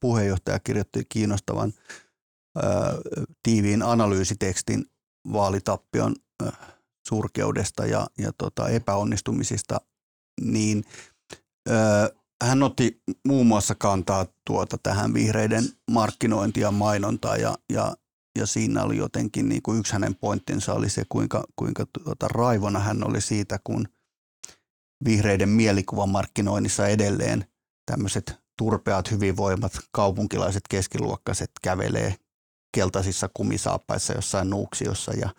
puheenjohtaja 0.00 0.58
kirjoitti 0.58 1.04
kiinnostavan 1.08 1.72
tiiviin 3.42 3.82
analyysitekstin 3.82 4.84
vaalitappion 5.32 6.14
surkeudesta 7.08 7.86
ja, 7.86 8.06
ja 8.18 8.32
tota 8.38 8.68
epäonnistumisista, 8.68 9.80
niin 10.40 10.84
hän 12.42 12.62
otti 12.62 13.02
muun 13.26 13.46
muassa 13.46 13.74
kantaa 13.74 14.26
tuota 14.46 14.78
tähän 14.82 15.14
vihreiden 15.14 15.64
markkinointia 15.90 16.66
ja 16.66 16.70
mainontaa 16.70 17.36
ja, 17.36 17.58
ja, 17.72 17.94
ja 18.38 18.46
siinä 18.46 18.82
oli 18.82 18.96
jotenkin 18.96 19.48
niin 19.48 19.62
kuin 19.62 19.78
yksi 19.78 19.92
hänen 19.92 20.14
pointtinsa 20.14 20.74
oli 20.74 20.90
se, 20.90 21.04
kuinka, 21.08 21.44
kuinka 21.56 21.86
tuota 22.04 22.28
raivona 22.28 22.78
hän 22.78 23.08
oli 23.08 23.20
siitä, 23.20 23.58
kun– 23.64 23.88
vihreiden 25.04 25.48
mielikuvan 25.48 26.08
markkinoinnissa 26.08 26.88
edelleen 26.88 27.44
tämmöiset 27.86 28.34
turpeat, 28.58 29.10
hyvinvoimat, 29.10 29.72
kaupunkilaiset, 29.92 30.62
keskiluokkaiset 30.68 31.50
kävelee 31.62 32.14
keltaisissa 32.74 33.30
kumisaappaissa 33.34 34.12
jossain 34.12 34.50
nuuksiossa 34.50 35.12
ja, 35.12 35.30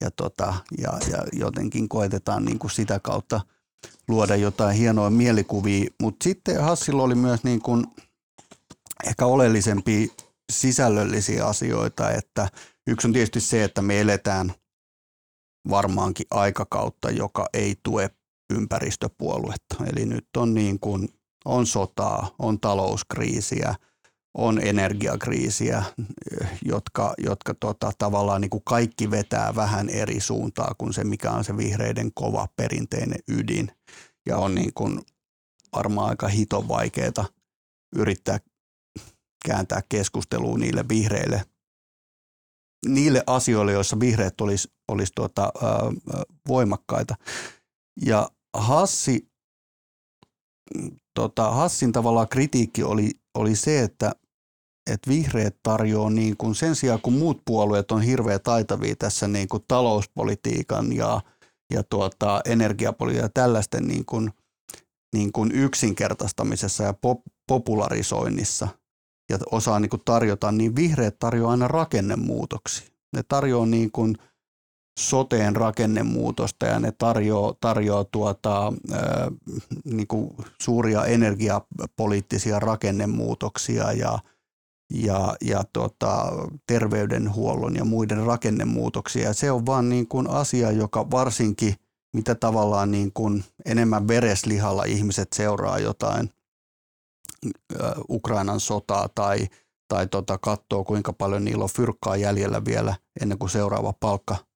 ja, 0.00 0.10
tota, 0.10 0.54
ja, 0.78 0.92
ja 1.10 1.24
jotenkin 1.32 1.88
koetetaan 1.88 2.44
niin 2.44 2.58
kuin 2.58 2.70
sitä 2.70 3.00
kautta 3.00 3.40
luoda 4.08 4.36
jotain 4.36 4.76
hienoa 4.76 5.10
mielikuvia. 5.10 5.90
Mutta 6.00 6.24
sitten 6.24 6.62
Hassilla 6.62 7.02
oli 7.02 7.14
myös 7.14 7.44
niin 7.44 7.62
kuin 7.62 7.86
ehkä 9.06 9.26
oleellisempia 9.26 10.06
sisällöllisiä 10.52 11.46
asioita, 11.46 12.10
että 12.10 12.48
yksi 12.86 13.06
on 13.06 13.12
tietysti 13.12 13.40
se, 13.40 13.64
että 13.64 13.82
me 13.82 14.00
eletään 14.00 14.52
varmaankin 15.70 16.26
aikakautta, 16.30 17.10
joka 17.10 17.46
ei 17.52 17.76
tue 17.82 18.10
ympäristöpuoluetta. 18.50 19.76
Eli 19.92 20.06
nyt 20.06 20.26
on 20.36 20.54
niin 20.54 20.80
kuin, 20.80 21.08
on 21.44 21.66
sotaa, 21.66 22.34
on 22.38 22.60
talouskriisiä, 22.60 23.74
on 24.34 24.58
energiakriisiä, 24.62 25.82
jotka, 26.64 27.14
jotka 27.18 27.54
tota, 27.54 27.92
tavallaan 27.98 28.40
niin 28.40 28.50
kuin 28.50 28.62
kaikki 28.64 29.10
vetää 29.10 29.54
vähän 29.54 29.88
eri 29.88 30.20
suuntaa 30.20 30.74
kuin 30.78 30.92
se, 30.92 31.04
mikä 31.04 31.30
on 31.30 31.44
se 31.44 31.56
vihreiden 31.56 32.10
kova 32.14 32.48
perinteinen 32.56 33.18
ydin. 33.28 33.72
Ja 34.26 34.38
on 34.38 34.54
niin 34.54 34.74
kuin 34.74 35.00
varmaan 35.76 36.08
aika 36.08 36.28
hiton 36.28 36.68
vaikeaa 36.68 37.26
yrittää 37.96 38.38
kääntää 39.44 39.82
keskustelua 39.88 40.58
niille 40.58 40.84
vihreille, 40.88 41.44
niille 42.86 43.24
asioille, 43.26 43.72
joissa 43.72 44.00
vihreät 44.00 44.40
olisi 44.40 44.68
olis 44.88 45.12
tuota, 45.14 45.52
äh, 45.62 46.20
voimakkaita. 46.48 47.14
Ja 48.06 48.30
Hassi, 48.56 49.28
tota, 51.14 51.50
Hassin 51.50 51.92
tavallaan 51.92 52.28
kritiikki 52.28 52.82
oli, 52.82 53.10
oli 53.34 53.56
se, 53.56 53.82
että 53.82 54.12
että 54.90 55.10
vihreät 55.10 55.56
tarjoaa 55.62 56.10
niin 56.10 56.36
kuin 56.36 56.54
sen 56.54 56.76
sijaan, 56.76 57.00
kun 57.00 57.12
muut 57.12 57.42
puolueet 57.44 57.90
on 57.90 58.02
hirveän 58.02 58.40
taitavia 58.40 58.96
tässä 58.96 59.28
niin 59.28 59.48
kuin 59.48 59.64
talouspolitiikan 59.68 60.92
ja, 60.92 61.20
ja 61.72 61.82
tuota, 61.82 62.40
energiapolitiikan 62.44 63.24
ja 63.24 63.30
tällaisten 63.34 63.88
niin 63.88 64.04
kuin, 64.04 64.30
niin 65.14 65.32
kuin 65.32 65.52
yksinkertaistamisessa 65.52 66.84
ja 66.84 66.92
pop, 66.92 67.20
popularisoinnissa 67.48 68.68
ja 69.30 69.38
osaa 69.50 69.80
niin 69.80 69.90
kuin 69.90 70.02
tarjota, 70.04 70.52
niin 70.52 70.76
vihreät 70.76 71.18
tarjoaa 71.18 71.50
aina 71.50 71.68
rakennemuutoksia. 71.68 72.88
Ne 73.16 73.22
tarjoaa 73.28 73.66
niin 73.66 73.92
kuin– 73.92 74.16
soteen 74.98 75.56
rakennemuutosta 75.56 76.66
ja 76.66 76.80
ne 76.80 76.92
tarjoaa, 76.92 77.54
tarjoaa 77.60 78.04
tuota, 78.04 78.72
ää, 78.92 79.30
niin 79.84 80.06
kuin 80.06 80.34
suuria 80.62 81.04
energiapoliittisia 81.04 82.60
rakennemuutoksia 82.60 83.92
ja, 83.92 84.18
ja, 84.94 85.36
ja 85.40 85.64
tuota, 85.72 86.32
terveydenhuollon 86.66 87.76
ja 87.76 87.84
muiden 87.84 88.26
rakennemuutoksia. 88.26 89.22
Ja 89.22 89.32
se 89.32 89.50
on 89.50 89.66
vaan 89.66 89.88
niin 89.88 90.08
kuin 90.08 90.30
asia, 90.30 90.70
joka 90.70 91.10
varsinkin, 91.10 91.74
mitä 92.12 92.34
tavallaan 92.34 92.90
niin 92.90 93.12
kuin 93.12 93.44
enemmän 93.64 94.08
vereslihalla 94.08 94.84
ihmiset 94.84 95.32
seuraa 95.32 95.78
jotain 95.78 96.30
ää, 97.80 97.94
Ukrainan 98.10 98.60
sotaa 98.60 99.08
tai, 99.14 99.48
tai 99.88 100.06
tota, 100.06 100.38
katsoo, 100.38 100.84
kuinka 100.84 101.12
paljon 101.12 101.44
niillä 101.44 101.64
on 101.64 101.70
fyrkkaa 101.70 102.16
jäljellä 102.16 102.64
vielä 102.64 102.94
ennen 103.20 103.38
kuin 103.38 103.50
seuraava 103.50 103.92
palkka– 103.92 104.36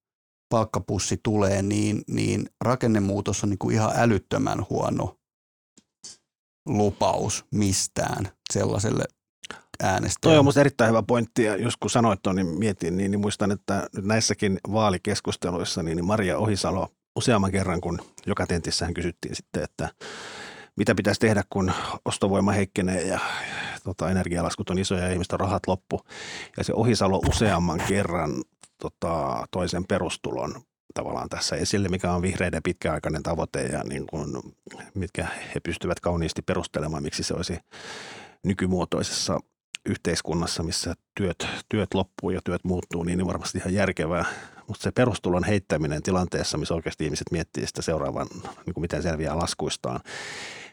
palkkapussi 0.49 1.21
tulee, 1.23 1.63
niin, 1.63 2.03
niin 2.09 2.49
rakennemuutos 2.61 3.43
on 3.45 3.51
niin 3.51 3.59
kuin 3.59 3.75
ihan 3.75 3.93
älyttömän 3.95 4.67
huono 4.71 5.19
lupaus 6.67 7.45
mistään 7.55 8.29
sellaiselle 8.53 9.05
äänestäjälle. 9.83 10.35
Toi 10.35 10.39
on 10.39 10.45
minusta 10.45 10.61
erittäin 10.61 10.91
hyvä 10.91 11.03
pointti 11.03 11.45
ja 11.45 11.57
jos 11.57 11.77
kun 11.77 11.91
sanoit 11.91 12.23
tuon, 12.23 12.37
niin 12.37 12.47
mietin, 12.47 12.97
niin, 12.97 13.11
niin 13.11 13.21
muistan, 13.21 13.53
että 13.53 13.89
nyt 13.97 14.05
näissäkin 14.05 14.59
vaalikeskusteluissa 14.73 15.83
niin, 15.83 15.97
niin 15.97 16.05
Maria 16.05 16.39
Ohisalo 16.39 16.89
useamman 17.17 17.53
kerran, 17.53 17.81
kun 17.81 17.99
joka 18.27 18.47
tentissähän 18.47 18.95
kysyttiin 18.95 19.37
sitten, 19.37 19.63
että 19.63 19.89
mitä 20.77 20.95
pitäisi 20.95 21.21
tehdä, 21.21 21.43
kun 21.51 21.73
ostovoima 22.05 22.53
heikkenee 22.53 23.03
ja 23.03 23.19
tota, 23.85 24.11
energialaskut 24.11 24.71
on 24.71 24.79
isoja 24.79 25.05
ja 25.05 25.13
ihmisten 25.13 25.41
rahat 25.41 25.63
loppu. 25.67 26.01
Ja 26.57 26.65
se 26.65 26.73
Ohisalo 26.75 27.19
useamman 27.29 27.81
kerran 27.89 28.45
tota, 28.79 29.45
toisen 29.51 29.85
perustulon 29.85 30.55
tavallaan 30.95 31.29
tässä 31.29 31.57
esille, 31.57 31.89
mikä 31.89 32.13
on 32.13 32.23
vihreiden 32.23 32.63
pitkäaikainen 32.63 33.23
tavoite 33.23 33.63
ja 33.63 33.85
niin 33.85 34.07
kuin, 34.07 34.55
mitkä 34.95 35.27
he 35.55 35.61
pystyvät 35.61 36.01
kauniisti 36.01 36.43
perustelemaan, 36.43 37.03
miksi 37.03 37.23
se 37.23 37.35
olisi 37.35 37.59
nykymuotoisessa 38.43 39.41
yhteiskunnassa, 39.87 40.63
missä 40.63 40.95
työt, 41.15 41.47
työt 41.69 41.95
loppuu 41.95 42.31
ja 42.31 42.41
työt 42.45 42.65
muuttuu, 42.65 43.03
niin 43.03 43.27
varmasti 43.27 43.59
ihan 43.59 43.75
järkevää. 43.75 44.25
Mutta 44.69 44.83
se 44.83 44.91
perustulon 44.93 45.45
heittäminen 45.45 46.03
tilanteessa, 46.03 46.59
missä 46.59 46.75
oikeasti 46.75 47.05
ihmiset 47.05 47.27
miettii 47.31 47.67
sitä 47.67 47.83
seuraavan, 47.83 48.27
niin 48.67 48.75
kuin 48.75 48.81
miten 48.81 49.03
selviää 49.03 49.39
laskuistaan, 49.39 50.01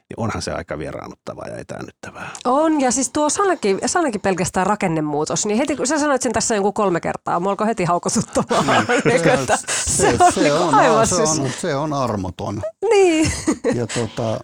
niin 0.10 0.18
onhan 0.18 0.42
se 0.42 0.52
aika 0.52 0.78
vieraannuttavaa 0.78 1.48
ja 1.48 1.58
etäännyttävää. 1.58 2.30
On, 2.46 2.82
ja 2.82 2.92
siis 2.92 3.10
tuo 3.10 3.30
sanakin, 3.30 3.80
sanakin 3.86 4.22
pelkästään 4.22 4.68
rakennemuutos, 4.68 5.46
niin 5.46 5.58
heti 5.58 5.76
kun 5.76 5.88
sä 5.88 6.00
sanoit 6.00 6.22
sen 6.22 6.34
tässä 6.34 6.56
joku 6.56 6.72
kolme 6.72 7.00
kertaa, 7.00 7.40
mua 7.40 7.50
alkoi 7.50 7.68
heti 7.68 7.84
haukosuttamaan. 7.84 8.86
niin, 9.06 9.22
se, 9.48 9.58
se, 9.68 10.18
on, 10.20 10.34
se, 10.34 10.42
niin 10.42 10.54
on, 10.54 10.76
aivan 10.76 11.08
se, 11.08 11.16
on, 11.16 11.50
se 11.62 11.76
on 11.76 11.94
armoton. 11.94 12.62
Niin. 12.90 13.32
Ja 13.76 13.88
tota, 13.88 14.40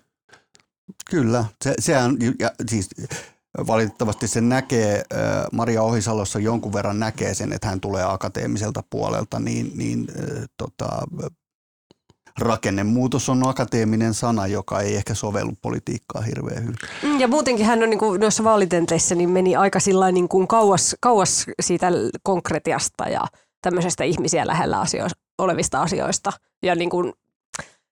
kyllä, 1.09 1.45
se, 1.63 1.73
sehän, 1.79 2.17
ja, 2.39 2.51
siis 2.69 2.89
valitettavasti 3.67 4.27
se 4.27 4.41
näkee, 4.41 5.03
Maria 5.51 5.83
Ohisalossa 5.83 6.39
jonkun 6.39 6.73
verran 6.73 6.99
näkee 6.99 7.33
sen, 7.33 7.53
että 7.53 7.67
hän 7.67 7.79
tulee 7.79 8.03
akateemiselta 8.03 8.83
puolelta, 8.89 9.39
niin, 9.39 9.71
niin 9.75 10.07
tota, 10.57 10.87
rakennemuutos 12.39 13.29
on 13.29 13.47
akateeminen 13.47 14.13
sana, 14.13 14.47
joka 14.47 14.81
ei 14.81 14.95
ehkä 14.95 15.13
sovellu 15.13 15.51
politiikkaa 15.61 16.21
hirveän 16.21 16.63
hyvin. 16.63 16.75
Mm, 17.03 17.19
ja 17.19 17.27
muutenkin 17.27 17.65
hän 17.65 17.83
on 17.83 17.89
niin 17.89 17.99
kuin 17.99 18.21
noissa 18.21 18.43
vaalitenteissa 18.43 19.15
niin 19.15 19.29
meni 19.29 19.55
aika 19.55 19.79
niin 20.11 20.29
kuin 20.29 20.47
kauas, 20.47 20.95
kauas 20.99 21.45
siitä 21.61 21.87
konkretiasta 22.23 23.09
ja 23.09 23.21
tämmöisestä 23.61 24.03
ihmisiä 24.03 24.47
lähellä 24.47 24.79
asio- 24.79 25.07
olevista 25.37 25.81
asioista. 25.81 26.31
Ja 26.63 26.75
niin 26.75 26.89
kuin 26.89 27.13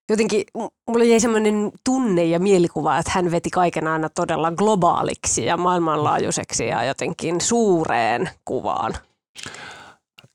jotenkin 0.10 0.44
mulle 0.88 1.06
jäi 1.06 1.20
semmoinen 1.20 1.72
tunne 1.84 2.26
ja 2.26 2.40
mielikuva, 2.40 2.98
että 2.98 3.12
hän 3.16 3.32
veti 3.32 3.50
kaiken 3.50 3.88
aina 3.88 4.10
todella 4.10 4.52
globaaliksi 4.52 5.46
ja 5.46 5.58
maailmanlaajuiseksi 5.58 6.68
ja 6.68 6.84
jotenkin 6.84 7.42
suureen 7.42 8.30
kuvaan. 8.46 8.94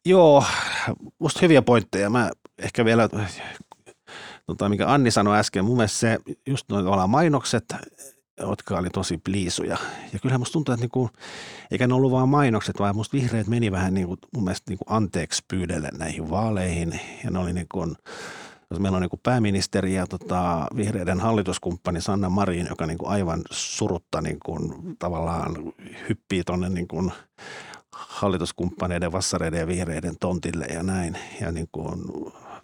Joo, 0.06 0.44
musta 1.18 1.40
hyviä 1.42 1.62
pointteja. 1.62 2.11
Mä 2.11 2.30
ehkä 2.58 2.85
vielä 2.85 3.08
tota, 4.46 4.68
mikä 4.68 4.88
Anni 4.88 5.11
sanoi 5.11 5.38
äsken, 5.38 5.64
mun 5.64 5.76
mielestä 5.76 5.98
se 5.98 6.18
just 6.46 6.68
noin 6.68 7.11
mainokset, 7.11 7.64
jotka 8.40 8.78
oli 8.78 8.90
tosi 8.90 9.18
pliisuja. 9.18 9.76
Ja 10.12 10.18
kyllähän 10.18 10.40
musta 10.40 10.52
tuntuu, 10.52 10.72
että 10.72 10.82
niinku, 10.82 11.11
eikä 11.70 11.87
ne 11.87 11.94
ollut 11.94 12.12
vaan 12.12 12.28
mainokset, 12.28 12.78
vaan 12.78 12.96
musta 12.96 13.16
vihreät 13.16 13.46
meni 13.46 13.72
vähän 13.72 13.94
niinku, 13.94 14.16
mun 14.35 14.44
mielestä 14.44 14.70
niinku 14.70 14.85
anteeksi 14.88 15.42
pyydelle 15.48 15.88
näihin 15.98 16.30
vaaleihin. 16.30 17.00
Ja 17.24 17.30
ne 17.30 17.38
oli 17.38 17.52
niinku, 17.52 17.87
meillä 18.78 18.96
on 18.96 19.02
niinku 19.02 19.20
pääministeri 19.22 19.94
ja 19.94 20.06
tota, 20.06 20.66
vihreiden 20.76 21.20
hallituskumppani 21.20 22.00
Sanna 22.00 22.30
Marin, 22.30 22.66
joka 22.70 22.87
niinku 22.87 23.06
aivan 23.06 23.42
surutta 23.50 24.20
niinku, 24.20 24.58
tavallaan 24.98 25.56
hyppii 26.08 26.42
tuonne 26.44 26.68
niinku, 26.68 27.12
hallituskumppaneiden, 27.92 29.12
vassareiden 29.12 29.61
ja 29.61 29.66
vihreiden 29.66 30.16
tontille 30.20 30.64
ja 30.64 30.82
näin. 30.82 31.18
Ja 31.40 31.52
niin 31.52 31.68
kuin, 31.72 32.04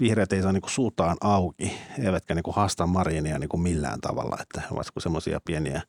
vihreät 0.00 0.32
ei 0.32 0.42
saa 0.42 0.52
niin 0.52 0.62
kuin 0.62 0.70
suutaan 0.70 1.16
auki, 1.20 1.78
eivätkä 1.98 2.34
niin 2.34 2.42
kuin 2.42 2.54
haasta 2.54 2.86
Marinia 2.86 3.38
niin 3.38 3.48
kuin 3.48 3.60
millään 3.60 4.00
tavalla, 4.00 4.36
että 4.40 4.60
he 4.60 4.66
ovat 4.70 4.86
semmoisia 4.98 5.40
pieniä 5.44 5.82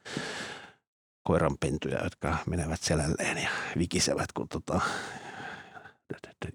koiranpentuja, 1.24 2.04
jotka 2.04 2.38
menevät 2.50 2.82
selälleen 2.82 3.38
ja 3.38 3.50
vikisevät, 3.78 4.32
kun 4.32 4.48
tota, 4.48 4.82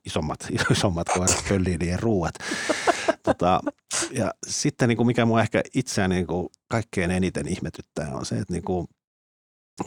isommat, 0.07 0.47
isommat 0.71 1.09
koirat 1.09 1.45
pöllii 1.49 1.79
niiden 1.79 2.01
ruuat. 2.01 2.35
Tota, 3.23 3.61
ja 4.11 4.31
sitten 4.47 4.89
niin 4.89 4.97
kuin 4.97 5.07
mikä 5.07 5.25
mua 5.25 5.41
ehkä 5.41 5.63
itseään 5.75 6.11
niin 6.11 6.27
kuin 6.27 6.49
kaikkein 6.69 7.11
eniten 7.11 7.49
ihmetyttää 7.49 8.15
on 8.15 8.27
se, 8.27 8.35
että 8.35 8.53
niin 8.53 8.65
kuin, 8.65 8.87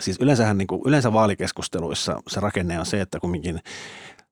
siis 0.01 0.17
yleensähän 0.19 0.58
niin 0.58 0.67
kuin, 0.67 0.82
yleensä 0.86 1.13
vaalikeskusteluissa 1.13 2.21
se 2.27 2.39
rakenne 2.39 2.80
on 2.80 2.86
se, 2.86 3.01
että 3.01 3.19
kumminkin 3.19 3.60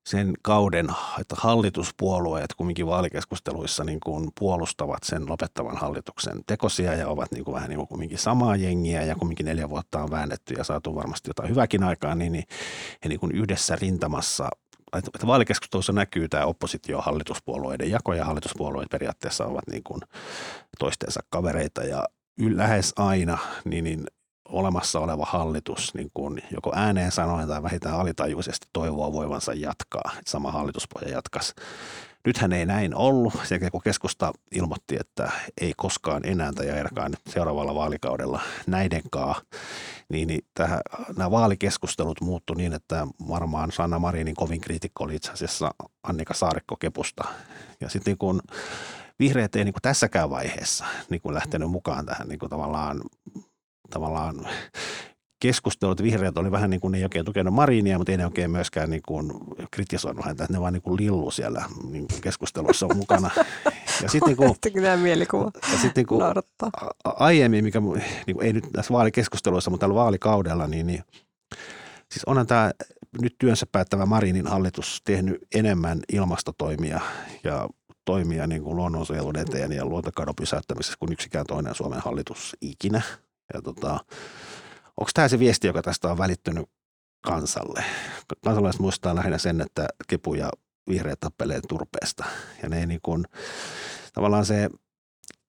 sen 0.10 0.34
kauden, 0.41 0.88
että 1.19 1.36
hallituspuolueet 1.38 2.54
kumminkin 2.54 2.88
vaalikeskusteluissa 2.88 3.84
niin 3.84 4.00
kuin 4.00 4.32
puolustavat 4.39 5.04
sen 5.04 5.30
lopettavan 5.30 5.78
hallituksen 5.78 6.41
tekosia 6.48 6.93
ja 6.93 7.08
ovat 7.08 7.32
niin 7.32 7.45
kuin 7.45 7.56
vähän 7.56 7.69
niin 7.69 7.78
kuin 7.78 7.88
kumminkin 7.88 8.17
samaa 8.17 8.56
jengiä 8.56 9.04
ja 9.04 9.15
kumminkin 9.15 9.45
neljä 9.45 9.69
vuotta 9.69 10.04
on 10.04 10.12
väännetty 10.12 10.54
ja 10.54 10.63
saatu 10.63 10.95
varmasti 10.95 11.30
jotain 11.30 11.50
hyväkin 11.50 11.84
aikaa, 11.84 12.15
niin, 12.15 12.32
niin 12.32 12.43
he 13.04 13.10
niin 13.10 13.19
kuin 13.19 13.32
yhdessä 13.32 13.76
rintamassa 13.76 14.50
että 14.93 15.28
vaalikeskustelussa 15.28 15.93
näkyy 15.93 16.28
tämä 16.30 16.45
oppositio-hallituspuolueiden 16.45 17.89
jako 17.89 18.13
ja 18.13 18.26
hallituspuolueet 18.26 18.89
periaatteessa 18.89 19.45
ovat 19.45 19.67
niin 19.71 19.84
kuin 19.84 20.02
toistensa 20.80 21.19
kavereita 21.30 21.84
ja 21.84 22.06
lähes 22.39 22.93
aina 22.95 23.38
niin, 23.65 23.84
niin 23.84 24.06
olemassa 24.50 25.00
oleva 25.00 25.26
hallitus 25.26 25.93
niin 25.93 26.12
kuin 26.13 26.41
joko 26.52 26.71
ääneen 26.76 27.12
sanoen 27.12 27.48
tai 27.48 27.63
vähintään 27.63 28.00
alitajuisesti 28.00 28.67
toivoo 28.74 29.13
voivansa 29.13 29.54
jatkaa, 29.54 30.12
että 30.19 30.32
sama 30.32 30.52
hallituspohja 30.52 31.10
jatkaisi. 31.10 31.54
Nythän 32.25 32.53
ei 32.53 32.65
näin 32.65 32.95
ollut. 32.95 33.33
Sen 33.43 33.71
kun 33.71 33.81
keskusta 33.81 34.33
ilmoitti, 34.55 34.97
että 34.99 35.31
ei 35.61 35.73
koskaan 35.77 36.25
enää 36.25 36.53
tai 36.53 36.71
ainakaan 36.71 37.13
seuraavalla 37.29 37.75
vaalikaudella 37.75 38.41
näidenkaan, 38.67 39.35
niin, 40.09 40.27
niin 40.27 40.41
tähän, 40.53 40.81
nämä 41.17 41.31
vaalikeskustelut 41.31 42.21
muuttu 42.21 42.53
niin, 42.53 42.73
että 42.73 43.07
varmaan 43.27 43.71
Sanna 43.71 43.99
Marinin 43.99 44.35
kovin 44.35 44.61
kriitikko 44.61 45.03
oli 45.03 45.15
itse 45.15 45.31
asiassa 45.31 45.71
Annika 46.03 46.33
Saarikko 46.33 46.75
Kepusta. 46.75 47.23
Ja 47.81 47.89
sitten 47.89 48.11
niin 48.11 48.17
kun 48.17 48.41
vihreät 49.19 49.55
ei 49.55 49.63
niin 49.63 49.73
kuin 49.73 49.81
tässäkään 49.81 50.29
vaiheessa 50.29 50.85
niin 51.09 51.21
kuin 51.21 51.35
lähtenyt 51.35 51.71
mukaan 51.71 52.05
tähän 52.05 52.27
niin 52.27 52.39
kuin 52.39 52.49
tavallaan, 52.49 53.01
tavallaan 53.89 54.47
keskustelut, 55.45 56.03
vihreät 56.03 56.38
oli 56.38 56.51
vähän 56.51 56.69
niin 56.69 56.81
kuin, 56.81 56.91
ne 56.91 56.97
ei 56.97 57.03
oikein 57.03 57.25
tukenut 57.25 57.53
Marinia, 57.53 57.97
mutta 57.97 58.12
ei 58.12 58.17
ne 58.17 58.25
oikein 58.25 58.51
myöskään 58.51 58.89
niin 58.89 59.01
kuin 59.08 59.31
kritisoinut 59.71 60.25
häntä, 60.25 60.43
että 60.43 60.53
ne 60.53 60.62
vaan 60.62 60.73
niin 60.73 60.81
kuin 60.81 60.97
lillu 60.97 61.31
siellä 61.31 61.65
niin 61.91 62.08
kuin 62.08 62.21
keskustelussa 62.21 62.86
on 62.86 62.97
mukana. 62.97 63.29
Ja 64.03 64.10
sitten 64.10 64.27
niin 64.27 64.38
kuin, 64.38 64.55
tämä 64.81 64.97
mielikuva 64.97 65.51
ja 65.71 65.77
sitten 65.77 65.91
niin 65.95 66.05
kuin, 66.05 66.21
aiemmin, 67.03 67.63
mikä 67.63 67.79
niin 67.79 68.36
kuin, 68.36 68.45
ei 68.45 68.53
nyt 68.53 68.65
tässä 68.73 68.93
vaalikeskusteluissa, 68.93 69.71
mutta 69.71 69.84
tällä 69.84 69.95
vaalikaudella, 69.95 70.67
niin, 70.67 70.88
niin 70.88 71.03
siis 72.12 72.25
onhan 72.25 72.47
tämä 72.47 72.71
nyt 73.21 73.36
työnsä 73.39 73.65
päättävä 73.71 74.05
Marinin 74.05 74.47
hallitus 74.47 75.01
tehnyt 75.05 75.38
enemmän 75.55 75.99
ilmastotoimia 76.13 76.99
ja 77.43 77.69
toimia 78.05 78.47
niin 78.47 78.63
kuin 78.63 78.75
luonnonsuojelun 78.75 79.38
eteen 79.38 79.71
ja 79.71 79.86
luontokadon 79.86 80.36
pysäyttämisessä 80.36 80.97
kuin 80.99 81.13
yksikään 81.13 81.45
toinen 81.45 81.75
Suomen 81.75 81.99
hallitus 81.99 82.55
ikinä. 82.62 83.01
Ja 83.53 83.62
tota, 83.62 83.99
onko 84.97 85.12
tämä 85.13 85.27
se 85.27 85.39
viesti, 85.39 85.67
joka 85.67 85.81
tästä 85.81 86.12
on 86.12 86.17
välittynyt 86.17 86.69
kansalle? 87.21 87.84
Kansalaiset 88.43 88.81
muistaa 88.81 89.15
lähinnä 89.15 89.38
sen, 89.38 89.62
että 89.62 89.88
kepu 90.08 90.34
ja 90.34 90.49
vihreät 90.89 91.19
tappelee 91.19 91.62
turpeesta. 91.67 92.25
Ja 92.63 92.69
ne 92.69 92.79
ei 92.79 92.86
niin 92.86 92.99
kuin, 93.03 93.25
tavallaan 94.13 94.45
se 94.45 94.69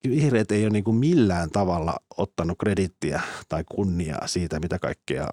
vihreät 0.09 0.52
ei 0.52 0.64
ole 0.64 0.70
niin 0.70 0.85
kuin 0.85 0.96
millään 0.96 1.50
tavalla 1.50 1.96
ottanut 2.16 2.59
kredittiä 2.59 3.20
tai 3.48 3.64
kunniaa 3.64 4.26
siitä, 4.26 4.61
mitä 4.61 4.78
kaikkea 4.78 5.26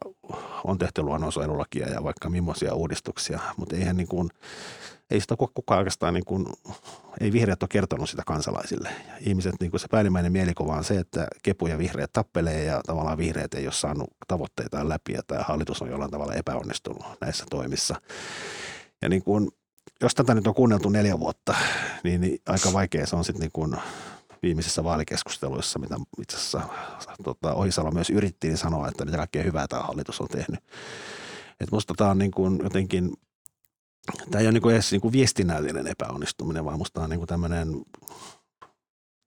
on 0.64 0.78
tehty 0.78 1.02
luonnonsuojelulakia 1.02 1.90
ja 1.90 2.04
vaikka 2.04 2.30
millaisia 2.30 2.74
uudistuksia, 2.74 3.40
mutta 3.58 3.76
eihän 3.76 3.98
niin 3.98 4.08
kuin, 4.08 4.30
ei 5.14 5.22
sitä 5.22 5.36
kukaan 5.54 5.78
oikeastaan, 5.78 6.14
niin 6.14 6.26
kuin, 6.26 6.46
ei 7.22 7.32
vihreät 7.32 7.64
ole 7.64 7.68
kertonut 7.68 8.10
sitä 8.10 8.24
kansalaisille. 8.26 8.90
Ja 9.08 9.14
ihmiset, 9.20 9.56
niin 9.60 9.72
kuin 9.72 9.80
se 9.80 9.88
päällimmäinen 9.88 10.32
mielikuva 10.32 10.76
on 10.76 10.84
se, 10.84 11.00
että 11.00 11.28
kepu 11.44 11.68
ja 11.68 11.78
vihreät 11.78 12.14
tappelee 12.14 12.64
ja 12.64 12.82
tavallaan 12.86 13.18
vihreät 13.18 13.54
ei 13.54 13.66
ole 13.66 13.74
saanut 13.74 14.10
tavoitteitaan 14.28 14.90
läpi 14.90 15.14
ja 15.14 15.22
tämä 15.28 15.44
hallitus 15.44 15.82
on 15.82 15.90
jollain 15.90 16.12
tavalla 16.12 16.34
epäonnistunut 16.34 17.06
näissä 17.22 17.46
toimissa. 17.50 17.96
Ja 19.02 19.10
niin 19.10 19.24
kuin, 19.24 19.52
jos 20.02 20.16
tätä 20.16 20.34
nyt 20.34 20.48
on 20.48 20.54
kuunneltu 20.54 20.90
neljä 20.90 21.20
vuotta, 21.20 21.56
niin, 22.04 22.22
niin 22.22 22.40
aika 22.48 22.74
vaikea 22.74 23.08
se 23.08 23.16
on 23.16 23.26
sitten 23.26 23.42
niin 23.42 23.52
kuin 23.54 23.76
viimeisissä 24.44 24.84
vaalikeskusteluissa, 24.84 25.80
mitä 25.80 25.96
itse 26.22 26.38
asiassa 26.38 26.62
tota, 27.24 27.54
Ohisalo 27.54 27.92
myös 27.92 28.10
yritti 28.10 28.48
niin 28.48 28.58
sanoa, 28.58 28.88
että 28.88 29.06
mitä 29.06 29.18
kaikkea 29.18 29.44
hyvää 29.44 29.68
tämä 29.68 29.82
hallitus 29.82 30.22
on 30.22 30.28
tehnyt. 30.28 30.60
Et 31.60 31.72
musta 31.72 31.94
tämä 31.98 32.10
on 32.10 32.18
niin 32.18 32.32
kuin 32.32 32.60
jotenkin, 32.64 33.14
tämä 34.32 34.40
ei 34.40 34.46
ole 34.46 34.52
niin 34.52 34.62
kuin 34.62 34.76
edes 34.76 34.92
niin 34.92 35.02
kuin 35.02 35.12
viestinnällinen 35.12 35.88
epäonnistuminen, 35.88 36.66
vaan 36.66 36.78
musta 36.78 37.02
on 37.02 37.10
niin 37.10 37.20
kuin 37.20 37.28
tämmöinen 37.28 37.82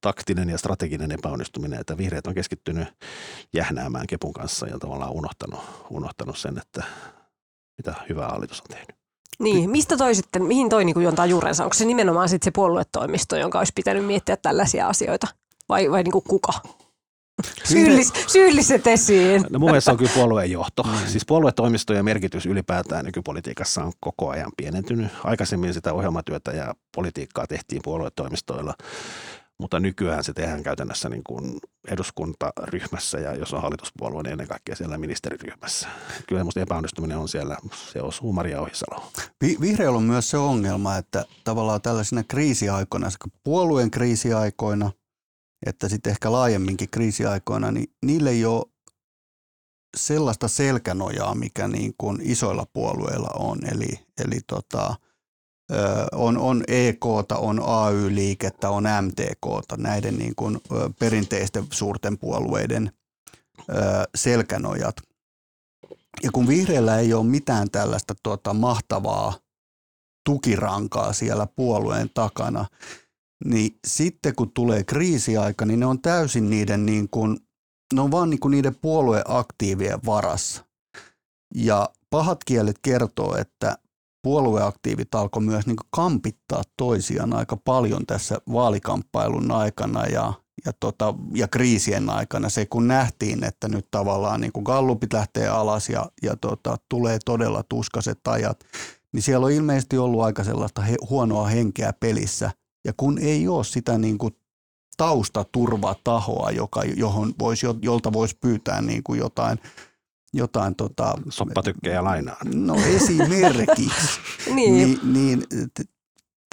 taktinen 0.00 0.50
ja 0.50 0.58
strateginen 0.58 1.12
epäonnistuminen, 1.12 1.80
että 1.80 1.96
vihreät 1.96 2.26
on 2.26 2.34
keskittynyt 2.34 2.88
jähnäämään 3.52 4.06
Kepun 4.06 4.32
kanssa 4.32 4.66
ja 4.66 4.78
tavallaan 4.78 5.12
unohtanut, 5.12 5.60
unohtanut 5.90 6.38
sen, 6.38 6.58
että 6.58 6.82
mitä 7.78 7.94
hyvää 8.08 8.28
hallitus 8.28 8.60
on 8.60 8.66
tehnyt. 8.76 8.96
Niin, 9.38 9.70
mistä 9.70 9.96
toi 9.96 10.14
sitten, 10.14 10.42
mihin 10.44 10.68
toi 10.68 10.84
niin 10.84 11.02
juontaa 11.02 11.26
juurensa? 11.26 11.64
Onko 11.64 11.74
se 11.74 11.84
nimenomaan 11.84 12.28
sitten 12.28 12.44
se 12.44 12.50
puoluetoimisto, 12.50 13.36
jonka 13.36 13.58
olisi 13.58 13.72
pitänyt 13.74 14.06
miettiä 14.06 14.36
tällaisia 14.36 14.88
asioita? 14.88 15.26
Vai, 15.68 15.90
vai 15.90 16.02
niin 16.02 16.12
kuin 16.12 16.24
kuka? 16.28 16.52
Syyllis, 17.64 18.12
syylliset 18.26 18.86
esiin. 18.86 19.44
No 19.50 19.58
mun 19.58 19.70
mielestä 19.70 19.90
on 19.90 19.96
kyllä 19.96 20.10
puolueen 20.14 20.50
johto. 20.50 20.82
Mm. 20.82 21.06
Siis 21.06 21.26
puoluetoimistojen 21.26 22.04
merkitys 22.04 22.46
ylipäätään 22.46 23.04
nykypolitiikassa 23.04 23.84
on 23.84 23.92
koko 24.00 24.30
ajan 24.30 24.52
pienentynyt. 24.56 25.08
Aikaisemmin 25.24 25.74
sitä 25.74 25.92
ohjelmatyötä 25.92 26.50
ja 26.50 26.74
politiikkaa 26.94 27.46
tehtiin 27.46 27.82
puoluetoimistoilla 27.84 28.74
mutta 29.58 29.80
nykyään 29.80 30.24
se 30.24 30.32
tehdään 30.32 30.62
käytännössä 30.62 31.08
niin 31.08 31.24
kuin 31.24 31.58
eduskuntaryhmässä 31.88 33.18
ja 33.18 33.34
jos 33.34 33.54
on 33.54 33.62
hallituspuolue, 33.62 34.22
niin 34.22 34.32
ennen 34.32 34.48
kaikkea 34.48 34.76
siellä 34.76 34.98
ministeriryhmässä. 34.98 35.88
Kyllä 36.26 36.38
semmoista 36.38 36.60
epäonnistuminen 36.60 37.18
on 37.18 37.28
siellä, 37.28 37.56
se 37.92 38.02
osuu 38.02 38.32
Maria 38.32 38.60
Ohisalo. 38.60 39.10
Vi- 39.40 39.56
vihreillä 39.60 39.96
on 39.96 40.02
myös 40.02 40.30
se 40.30 40.36
ongelma, 40.38 40.96
että 40.96 41.24
tavallaan 41.44 41.82
tällaisina 41.82 42.24
kriisiaikoina, 42.24 43.10
sekä 43.10 43.28
puolueen 43.44 43.90
kriisiaikoina, 43.90 44.90
että 45.66 45.88
sitten 45.88 46.10
ehkä 46.10 46.32
laajemminkin 46.32 46.90
kriisiaikoina, 46.90 47.70
niin 47.70 47.94
niille 48.02 48.30
ei 48.30 48.44
ole 48.44 48.64
sellaista 49.96 50.48
selkänojaa, 50.48 51.34
mikä 51.34 51.68
niin 51.68 51.94
kuin 51.98 52.18
isoilla 52.22 52.66
puolueilla 52.72 53.30
on. 53.38 53.58
Eli, 53.72 54.06
eli 54.24 54.40
tota, 54.46 54.94
on, 56.12 56.38
on 56.38 56.64
EK, 56.68 57.06
on 57.36 57.62
AY-liikettä, 57.62 58.70
on 58.70 58.84
MTK, 59.02 59.76
näiden 59.76 60.18
niin 60.18 60.34
kuin 60.36 60.60
perinteisten 60.98 61.66
suurten 61.70 62.18
puolueiden 62.18 62.92
selkänojat. 64.14 64.96
Ja 66.22 66.30
kun 66.32 66.48
vihreillä 66.48 66.98
ei 66.98 67.14
ole 67.14 67.24
mitään 67.24 67.70
tällaista 67.70 68.14
tuota, 68.22 68.54
mahtavaa 68.54 69.34
tukirankaa 70.24 71.12
siellä 71.12 71.46
puolueen 71.56 72.10
takana, 72.14 72.66
niin 73.44 73.78
sitten 73.86 74.34
kun 74.34 74.52
tulee 74.52 74.84
kriisiaika, 74.84 75.66
niin 75.66 75.80
ne 75.80 75.86
on 75.86 76.02
täysin 76.02 76.50
niiden, 76.50 76.86
niin 76.86 77.08
kuin, 77.10 77.36
ne 77.94 78.00
on 78.00 78.10
vaan 78.10 78.30
niin 78.30 78.40
kuin 78.40 78.50
niiden 78.50 78.76
puolueaktiivien 78.76 79.98
varassa. 80.06 80.64
Ja 81.54 81.88
pahat 82.10 82.44
kielet 82.44 82.78
kertoo, 82.82 83.36
että 83.36 83.78
puolueaktiivit 84.22 85.14
alkoi 85.14 85.42
myös 85.42 85.66
niin 85.66 85.76
kampittaa 85.90 86.62
toisiaan 86.76 87.32
aika 87.32 87.56
paljon 87.56 88.06
tässä 88.06 88.38
vaalikamppailun 88.52 89.50
aikana 89.50 90.06
ja, 90.06 90.32
ja, 90.64 90.72
tota, 90.80 91.14
ja 91.34 91.48
kriisien 91.48 92.10
aikana. 92.10 92.48
Se 92.48 92.66
kun 92.66 92.88
nähtiin, 92.88 93.44
että 93.44 93.68
nyt 93.68 93.86
tavallaan 93.90 94.40
niin 94.40 94.52
gallupit 94.64 95.12
lähtee 95.12 95.48
alas 95.48 95.88
ja, 95.88 96.10
ja 96.22 96.36
tota, 96.36 96.76
tulee 96.88 97.18
todella 97.24 97.62
tuskaset 97.68 98.28
ajat, 98.28 98.60
niin 99.12 99.22
siellä 99.22 99.46
on 99.46 99.52
ilmeisesti 99.52 99.98
ollut 99.98 100.22
aika 100.22 100.44
sellaista 100.44 100.82
he, 100.82 100.96
huonoa 101.10 101.46
henkeä 101.46 101.92
pelissä. 101.92 102.50
Ja 102.86 102.92
kun 102.96 103.18
ei 103.18 103.48
ole 103.48 103.64
sitä 103.64 103.98
niin 103.98 104.18
kuin 104.18 104.36
taustaturvatahoa, 104.96 106.50
joka, 106.50 106.82
johon 106.84 107.34
voisi, 107.38 107.66
jolta 107.82 108.12
voisi 108.12 108.36
pyytää 108.40 108.82
niin 108.82 109.02
kuin 109.02 109.18
jotain– 109.18 109.58
jotain... 110.36 110.74
Tota, 110.74 111.14
Soppatykkejä 111.28 112.04
lainaa. 112.04 112.36
No 112.54 112.74
esimerkiksi. 112.74 114.20
niin. 114.54 114.74
niin, 114.74 115.00
niin 115.02 115.46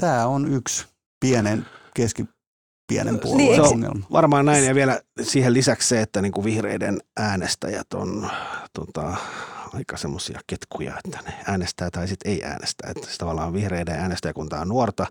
tämä 0.01 0.27
on 0.27 0.53
yksi 0.53 0.85
pienen, 1.19 1.65
keski, 1.93 2.25
pienen 2.87 3.19
puolueen 3.19 3.49
niin, 3.49 3.61
ongelma. 3.61 4.05
Varmaan 4.11 4.45
näin 4.45 4.65
ja 4.65 4.75
vielä 4.75 5.01
siihen 5.21 5.53
lisäksi 5.53 5.87
se, 5.87 6.01
että 6.01 6.21
niin 6.21 6.31
kuin 6.31 6.45
vihreiden 6.45 7.01
äänestäjät 7.17 7.93
on 7.93 8.29
tota, 8.73 9.17
aika 9.73 9.97
semmoisia 9.97 10.39
ketkuja, 10.47 10.99
että 11.05 11.19
ne 11.25 11.33
äänestää 11.47 11.91
tai 11.91 12.07
sitten 12.07 12.31
ei 12.31 12.43
äänestä. 12.43 12.87
Että 12.87 13.05
siis 13.05 13.17
tavallaan 13.17 13.53
vihreiden 13.53 13.99
äänestäjäkunta 13.99 14.59
on 14.59 14.67
nuorta 14.67 15.07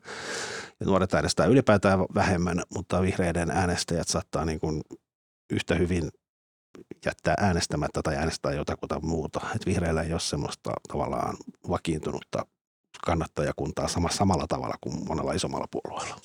ja 0.81 0.87
nuoret 0.87 1.15
äänestää 1.15 1.47
ylipäätään 1.47 2.01
vähemmän, 2.15 2.63
mutta 2.75 3.03
vihreiden 3.03 3.51
äänestäjät 3.51 4.09
saattaa 4.09 4.45
niin 4.45 4.61
kuin 4.61 4.81
yhtä 5.53 5.75
hyvin 5.75 6.11
jättää 7.07 7.35
äänestämättä 7.39 8.01
tai 8.03 8.17
äänestää 8.17 8.53
jotakuta 8.53 9.01
muuta. 9.01 9.41
Et 9.57 9.67
vihreillä 9.67 10.03
ei 10.03 10.13
ole 10.13 10.21
semmoista 10.21 10.73
tavallaan 10.89 11.37
vakiintunutta 11.69 12.47
kannattajakuntaa 13.07 13.89
sama, 13.89 14.09
samalla 14.11 14.47
tavalla 14.47 14.75
kuin 14.81 15.07
monella 15.09 15.33
isommalla 15.33 15.67
puolueella. 15.71 16.17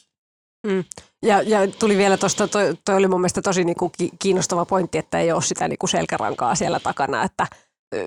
Mm. 0.67 0.83
Ja, 1.21 1.41
ja 1.41 1.59
tuli 1.79 1.97
vielä 1.97 2.17
tuosta, 2.17 2.47
toi, 2.47 2.77
toi 2.85 2.95
oli 2.95 3.07
mun 3.07 3.21
mielestä 3.21 3.41
tosi 3.41 3.63
niinku 3.63 3.91
kiinnostava 4.19 4.65
pointti, 4.65 4.97
että 4.97 5.19
ei 5.19 5.31
ole 5.31 5.41
sitä 5.41 5.67
niinku 5.67 5.87
selkärankaa 5.87 6.55
siellä 6.55 6.79
takana, 6.79 7.23
että 7.23 7.47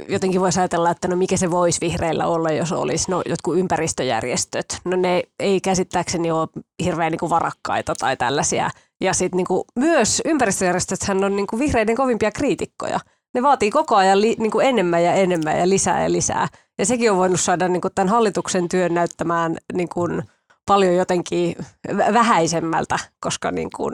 jotenkin 0.09 0.40
voisi 0.40 0.61
ajatella, 0.61 0.90
että 0.90 1.09
no 1.09 1.16
mikä 1.16 1.37
se 1.37 1.51
voisi 1.51 1.81
vihreillä 1.81 2.27
olla, 2.27 2.51
jos 2.51 2.73
olisi 2.73 3.11
no, 3.11 3.23
jotkut 3.27 3.59
ympäristöjärjestöt. 3.59 4.79
No 4.85 4.97
ne 4.97 5.23
ei 5.40 5.61
käsittääkseni 5.61 6.31
ole 6.31 6.49
hirveän 6.85 7.12
niinku 7.12 7.31
varakkaita 7.31 7.95
tai 7.95 8.16
tällaisia– 8.16 8.71
ja 9.01 9.14
sitten 9.14 9.37
niinku, 9.37 9.64
myös 9.79 10.23
ympäristöjärjestöthän 10.25 11.25
on 11.25 11.37
niinku 11.37 11.59
vihreiden 11.59 11.97
kovimpia 11.97 12.31
kriitikkoja. 12.31 13.01
Ne 13.35 13.43
vaatii 13.43 13.71
koko 13.71 13.97
ajan 13.97 14.21
li, 14.21 14.37
niinku 14.38 14.61
enemmän 14.61 15.05
ja 15.05 15.12
enemmän 15.12 15.59
ja 15.59 15.69
lisää 15.69 16.03
ja 16.03 16.12
lisää. 16.12 16.49
Ja 16.79 16.87
sekin 16.87 17.11
on 17.11 17.16
voinut 17.16 17.40
saada 17.40 17.69
niinku 17.69 17.90
tämän 17.90 18.09
hallituksen 18.09 18.69
työn 18.69 18.95
näyttämään 18.95 19.57
niinku 19.73 20.09
paljon 20.66 20.95
jotenkin 20.95 21.57
vähäisemmältä, 22.12 22.99
koska 23.21 23.51
niinku, 23.51 23.90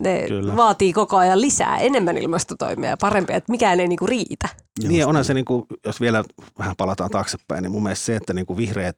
Ne 0.00 0.24
Kyllä. 0.28 0.56
vaatii 0.56 0.92
koko 0.92 1.16
ajan 1.16 1.40
lisää, 1.40 1.78
enemmän 1.78 2.18
ilmastotoimia 2.18 2.90
ja 2.90 2.96
parempia, 2.96 3.36
että 3.36 3.52
mikään 3.52 3.80
ei 3.80 3.88
niinku 3.88 4.06
riitä. 4.06 4.48
Niin 4.88 5.06
onhan 5.06 5.24
se, 5.24 5.34
niin 5.34 5.44
kuin, 5.44 5.66
jos 5.86 6.00
vielä 6.00 6.24
vähän 6.58 6.76
palataan 6.76 7.10
taaksepäin, 7.10 7.62
niin 7.62 7.72
mun 7.72 7.82
mielestä 7.82 8.04
se, 8.04 8.16
että 8.16 8.32
niin 8.32 8.46
kuin 8.46 8.56
vihreät 8.56 8.96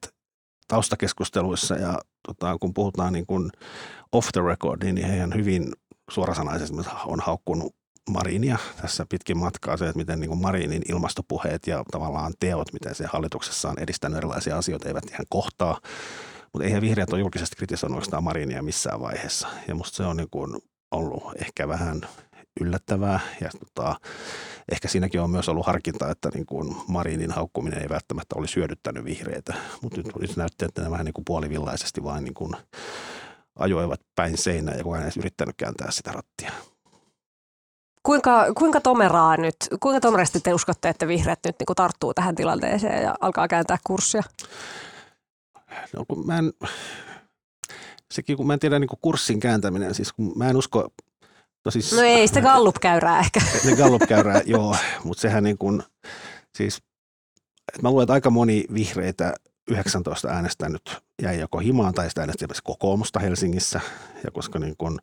taustakeskusteluissa 0.67 1.75
ja 1.75 1.99
tota, 2.27 2.57
kun 2.61 2.73
puhutaan 2.73 3.13
niin 3.13 3.25
kuin 3.25 3.51
off 4.11 4.29
the 4.33 4.41
record, 4.41 4.83
niin 4.83 5.07
heidän 5.07 5.33
hyvin 5.35 5.73
suorasanaisesti 6.11 6.77
on 7.05 7.19
haukkunut 7.19 7.75
Marinia 8.09 8.57
tässä 8.81 9.05
pitkin 9.09 9.37
matkaa 9.37 9.77
se, 9.77 9.85
että 9.85 9.97
miten 9.97 10.19
niin 10.19 10.29
kuin 10.29 10.41
Marinin 10.41 10.81
ilmastopuheet 10.89 11.67
ja 11.67 11.83
tavallaan 11.91 12.33
teot, 12.39 12.73
miten 12.73 12.95
se 12.95 13.05
hallituksessa 13.05 13.69
on 13.69 13.79
edistänyt 13.79 14.17
erilaisia 14.17 14.57
asioita, 14.57 14.87
eivät 14.87 15.09
ihan 15.09 15.25
kohtaa. 15.29 15.79
Mutta 16.53 16.65
eihän 16.65 16.81
vihreät 16.81 17.13
ole 17.13 17.19
julkisesti 17.19 17.55
kritisoinut 17.55 17.95
oikeastaan 17.95 18.23
Marinia 18.23 18.63
missään 18.63 19.01
vaiheessa. 19.01 19.47
Ja 19.67 19.75
musta 19.75 19.95
se 19.95 20.03
on 20.03 20.17
niin 20.17 20.29
kuin 20.31 20.57
ollut 20.93 21.23
ehkä 21.41 21.67
vähän 21.67 22.01
yllättävää 22.61 23.19
ja 23.41 23.49
tota, 23.59 23.95
ehkä 24.71 24.87
siinäkin 24.87 25.21
on 25.21 25.29
myös 25.29 25.49
ollut 25.49 25.65
harkinta, 25.65 26.11
että 26.11 26.29
niin 26.33 26.45
kuin 26.45 26.75
Marinin 26.87 27.31
haukkuminen 27.31 27.81
ei 27.81 27.89
välttämättä 27.89 28.35
olisi 28.35 28.55
hyödyttänyt 28.55 29.05
vihreitä, 29.05 29.53
mutta 29.81 29.97
nyt, 29.97 30.15
nyt 30.15 30.37
näytti, 30.37 30.65
että 30.65 30.81
ne 30.81 30.91
vähän 30.91 31.05
niin 31.05 31.13
kuin 31.13 31.25
puolivillaisesti 31.25 32.03
vain 32.03 32.23
niin 32.23 32.33
kuin 32.33 32.55
ajoivat 33.55 34.01
päin 34.15 34.37
seinään 34.37 34.77
ja 34.77 34.83
kukaan 34.83 35.03
ei 35.03 35.11
yrittänyt 35.19 35.55
kääntää 35.57 35.91
sitä 35.91 36.11
rattia. 36.11 36.51
Kuinka, 38.03 38.53
kuinka 38.57 38.81
tomeraa 38.81 39.37
nyt, 39.37 39.55
kuinka 39.79 40.01
tomerasti 40.01 40.39
te 40.39 40.53
uskotte, 40.53 40.89
että 40.89 41.07
vihreät 41.07 41.39
nyt 41.45 41.55
niin 41.59 41.75
tarttuu 41.75 42.13
tähän 42.13 42.35
tilanteeseen 42.35 43.03
ja 43.03 43.15
alkaa 43.21 43.47
kääntää 43.47 43.77
kurssia? 43.87 44.23
No 45.93 46.05
kun 46.07 46.25
mä 46.25 46.37
en, 46.37 46.53
sekin 48.13 48.37
kun 48.37 48.47
mä 48.47 48.53
en 48.53 48.59
tiedä 48.59 48.79
niin 48.79 48.89
kurssin 49.01 49.39
kääntäminen, 49.39 49.95
siis 49.95 50.13
kun 50.13 50.33
mä 50.35 50.49
en 50.49 50.57
usko, 50.57 50.89
no 51.65 51.71
siis... 51.71 51.93
No 51.93 52.01
ei 52.01 52.27
sitä 52.27 52.41
Gallup-käyrää 52.41 53.19
ehkä. 53.19 53.41
Ne 53.65 53.75
Gallup-käyrää, 53.75 54.41
joo, 54.45 54.75
mutta 55.03 55.21
sehän 55.21 55.43
niin 55.43 55.57
kuin, 55.57 55.83
siis, 56.55 56.77
että 57.73 57.81
mä 57.81 57.89
luulen, 57.89 58.03
että 58.03 58.13
aika 58.13 58.29
moni 58.29 58.65
vihreitä 58.73 59.33
19 59.71 60.27
äänestänyt 60.27 61.03
jäi 61.21 61.39
joko 61.39 61.59
himaan 61.59 61.93
tai 61.93 62.09
sitä 62.09 62.21
äänesti 62.21 62.45
kokoomusta 62.63 63.19
Helsingissä. 63.19 63.81
Ja 64.23 64.31
koska 64.31 64.59
niin 64.59 64.75
kuin, 64.77 64.99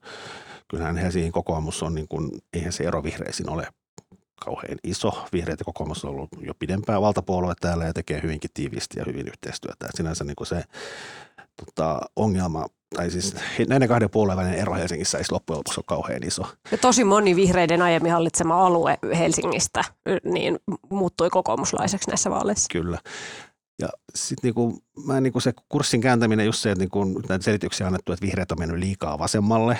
kyllähän 0.69 0.97
Helsingin 0.97 1.33
kokoomus 1.33 1.83
on, 1.83 1.95
niin 1.95 2.09
kuin, 2.09 2.31
eihän 2.53 2.73
se 2.73 2.85
ero 2.85 3.03
vihreisiin 3.03 3.51
ole 3.51 3.69
kauhean 4.45 4.79
iso. 4.85 5.25
Vihreät 5.33 5.61
ja 5.61 5.65
kokoomus 5.65 6.05
on 6.05 6.11
ollut 6.11 6.29
jo 6.41 6.55
pidempään 6.59 7.03
valtapuolue 7.03 7.55
täällä 7.61 7.85
ja 7.85 7.93
tekee 7.93 8.23
hyvinkin 8.23 8.51
tiiviisti 8.55 8.99
ja 8.99 9.05
hyvin 9.07 9.29
yhteistyötä. 9.29 9.87
Et 9.87 9.97
sinänsä 9.97 10.25
niin 10.25 10.37
kuin 10.37 10.47
se 10.47 10.65
tota, 11.65 12.01
ongelma, 12.17 12.67
tai 12.97 13.11
siis 13.11 13.37
näiden 13.69 13.89
kahden 13.89 14.11
puolueen 14.11 14.39
välinen 14.39 14.59
ero 14.59 14.75
Helsingissä 14.75 15.19
ei 15.19 15.25
loppujen 15.31 15.59
lopuksi 15.59 15.81
ole 15.81 15.85
kauhean 15.87 16.23
iso. 16.23 16.43
Ja 16.71 16.79
tosi 16.79 17.05
moni 17.05 17.37
vihreiden 17.37 17.83
aiemmin 17.83 18.13
hallitsema 18.13 18.67
alue 18.67 18.99
Helsingistä 19.19 19.85
niin 20.25 20.59
muuttui 20.91 21.31
kokoomuslaiseksi 21.31 22.11
näissä 22.11 22.31
vaaleissa. 22.31 22.69
Kyllä. 22.73 22.99
Ja 23.81 23.89
sitten 24.15 24.49
niinku, 24.49 24.79
mä 25.07 25.21
niinku 25.21 25.41
se 25.41 25.53
kurssin 25.69 26.01
kääntäminen 26.01 26.47
just 26.47 26.59
se, 26.59 26.71
että 26.71 26.83
niinku, 26.83 27.05
näitä 27.29 27.45
selityksiä 27.45 27.87
on 27.87 27.89
annettu, 27.89 28.13
että 28.13 28.27
vihreät 28.27 28.53
on 28.53 28.59
mennyt 28.59 28.79
liikaa 28.79 29.19
vasemmalle. 29.19 29.79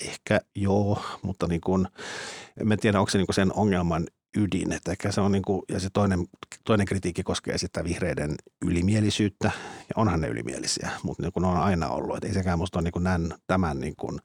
Ehkä 0.00 0.40
joo, 0.54 1.02
mutta 1.22 1.46
niinku, 1.46 1.86
en 2.72 2.78
tiedä, 2.80 3.00
onko 3.00 3.10
se 3.10 3.18
niinku 3.18 3.32
sen 3.32 3.52
ongelman 3.52 4.06
ydin. 4.36 4.72
Että 4.72 4.90
ehkä 4.90 5.12
se 5.12 5.20
on 5.20 5.32
niinku, 5.32 5.64
ja 5.68 5.80
se 5.80 5.88
toinen, 5.92 6.26
toinen 6.64 6.86
kritiikki 6.86 7.22
koskee 7.22 7.58
sitä 7.58 7.84
vihreiden 7.84 8.34
ylimielisyyttä. 8.66 9.50
Ja 9.78 9.92
onhan 9.96 10.20
ne 10.20 10.28
ylimielisiä, 10.28 10.90
mutta 11.02 11.22
niinku 11.22 11.40
ne 11.40 11.46
on 11.46 11.56
aina 11.56 11.88
ollut. 11.88 12.16
Että 12.16 12.28
ei 12.28 12.34
sekään 12.34 12.58
musta 12.58 12.78
ole 12.78 12.84
niinku 12.84 12.98
nän, 12.98 13.34
tämän, 13.46 13.80
niinku, 13.80 14.18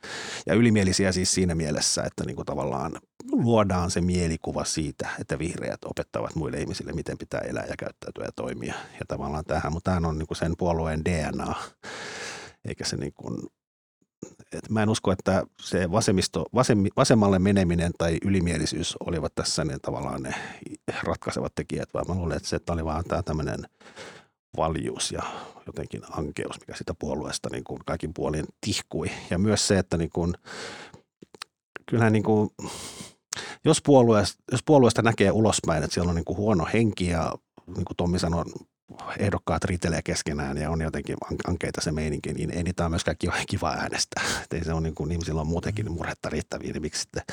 ja 0.46 0.54
ylimielisiä 0.54 1.12
siis 1.12 1.32
siinä 1.32 1.56
mielessä, 1.56 2.04
että 2.04 2.24
niinku 2.26 2.44
tavallaan 2.44 2.92
luodaan 3.32 3.92
se 3.92 4.02
mielikuva 4.02 4.66
siitä, 4.66 5.10
että 5.20 5.40
vihreät 5.40 5.86
opettavat 5.86 6.36
muille 6.36 6.58
ihmisille, 6.58 6.94
miten 6.94 7.18
pitää 7.18 7.40
elää 7.40 7.66
ja 7.66 7.76
käyttäytyä 7.78 8.26
ja 8.26 8.32
toimia. 8.36 8.74
Ja 9.00 9.06
tavallaan 9.08 9.46
tähän, 9.46 9.74
mutta 9.74 9.92
tämähän 9.92 10.06
on 10.06 10.18
niin 10.18 10.28
kuin 10.28 10.38
sen 10.38 10.54
puolueen 10.58 11.06
DNA, 11.06 11.56
eikä 12.66 12.86
se 12.86 12.98
niin 12.98 13.14
kuin, 13.14 13.38
että 14.52 14.74
mä 14.74 14.84
en 14.84 14.90
usko, 14.90 15.12
että 15.12 15.44
se 15.62 15.92
vasemmisto, 15.92 16.46
vasem, 16.56 16.84
vasemmalle 16.98 17.40
meneminen 17.40 17.92
tai 17.98 18.18
ylimielisyys 18.26 18.98
olivat 19.00 19.36
tässä 19.36 19.66
ne 19.66 19.80
tavallaan 19.82 20.24
ne 20.24 20.36
ratkaisevat 21.04 21.56
tekijät, 21.56 21.94
vaan 21.94 22.06
mä 22.08 22.16
luulen, 22.16 22.38
että 22.38 22.50
se 22.50 22.56
että 22.56 22.74
oli 22.74 22.86
vaan 22.86 23.04
tämä 23.04 23.24
tämmöinen 23.24 23.66
valjuus 24.58 25.12
ja 25.12 25.24
jotenkin 25.68 26.02
ankeus, 26.12 26.60
mikä 26.60 26.76
sitä 26.76 26.94
puolueesta 27.00 27.50
niin 27.52 27.64
kuin 27.64 27.80
kaikin 27.86 28.14
puolin 28.14 28.46
tihkui. 28.62 29.12
Ja 29.30 29.38
myös 29.38 29.68
se, 29.68 29.80
että 29.80 29.98
niin 29.98 30.10
kuin, 30.14 30.34
kyllähän 31.86 32.14
niin 32.14 32.24
kuin, 32.24 32.50
jos, 33.66 33.82
puolueesta, 33.82 34.44
jos 34.52 34.64
puolueesta 34.64 35.02
näkee 35.02 35.32
ulospäin, 35.32 35.84
että 35.84 35.94
siellä 35.94 36.10
on 36.10 36.16
niin 36.16 36.26
kuin 36.26 36.38
huono 36.38 36.68
henki 36.74 37.08
ja 37.08 37.36
niin 37.68 37.86
kuin 37.86 37.98
Tommi 37.98 38.20
sanoi, 38.20 38.46
ehdokkaat 39.20 39.64
riitelee 39.64 40.02
keskenään 40.02 40.58
ja 40.58 40.70
on 40.70 40.82
jotenkin 40.82 41.18
ankeita 41.48 41.82
se 41.82 41.92
meininki, 41.92 42.34
niin 42.34 42.52
ei 42.52 42.64
niitä 42.64 42.84
ole 42.84 42.90
myöskään 42.90 43.18
kiva, 43.20 43.34
kiva 43.50 43.70
äänestää. 43.70 44.24
Et 44.44 44.54
ei 44.54 44.64
se 44.64 44.74
on 44.74 44.84
niin 44.84 44.96
kuin, 44.96 45.12
ihmisillä 45.12 45.42
on 45.42 45.48
muutenkin 45.48 45.92
murhetta 45.92 46.30
riittäviä, 46.30 46.72
niin 46.72 46.82
miksi 46.82 47.02
sitten 47.02 47.24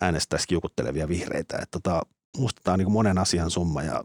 äänestäisi 0.00 0.48
kiukuttelevia 0.48 1.08
vihreitä. 1.08 1.58
Et 1.62 1.70
tota, 1.70 2.02
musta 2.36 2.60
tämä 2.64 2.72
on 2.72 2.78
niin 2.78 2.86
kuin 2.86 2.92
monen 2.92 3.18
asian 3.18 3.50
summa 3.50 3.82
ja 3.82 4.04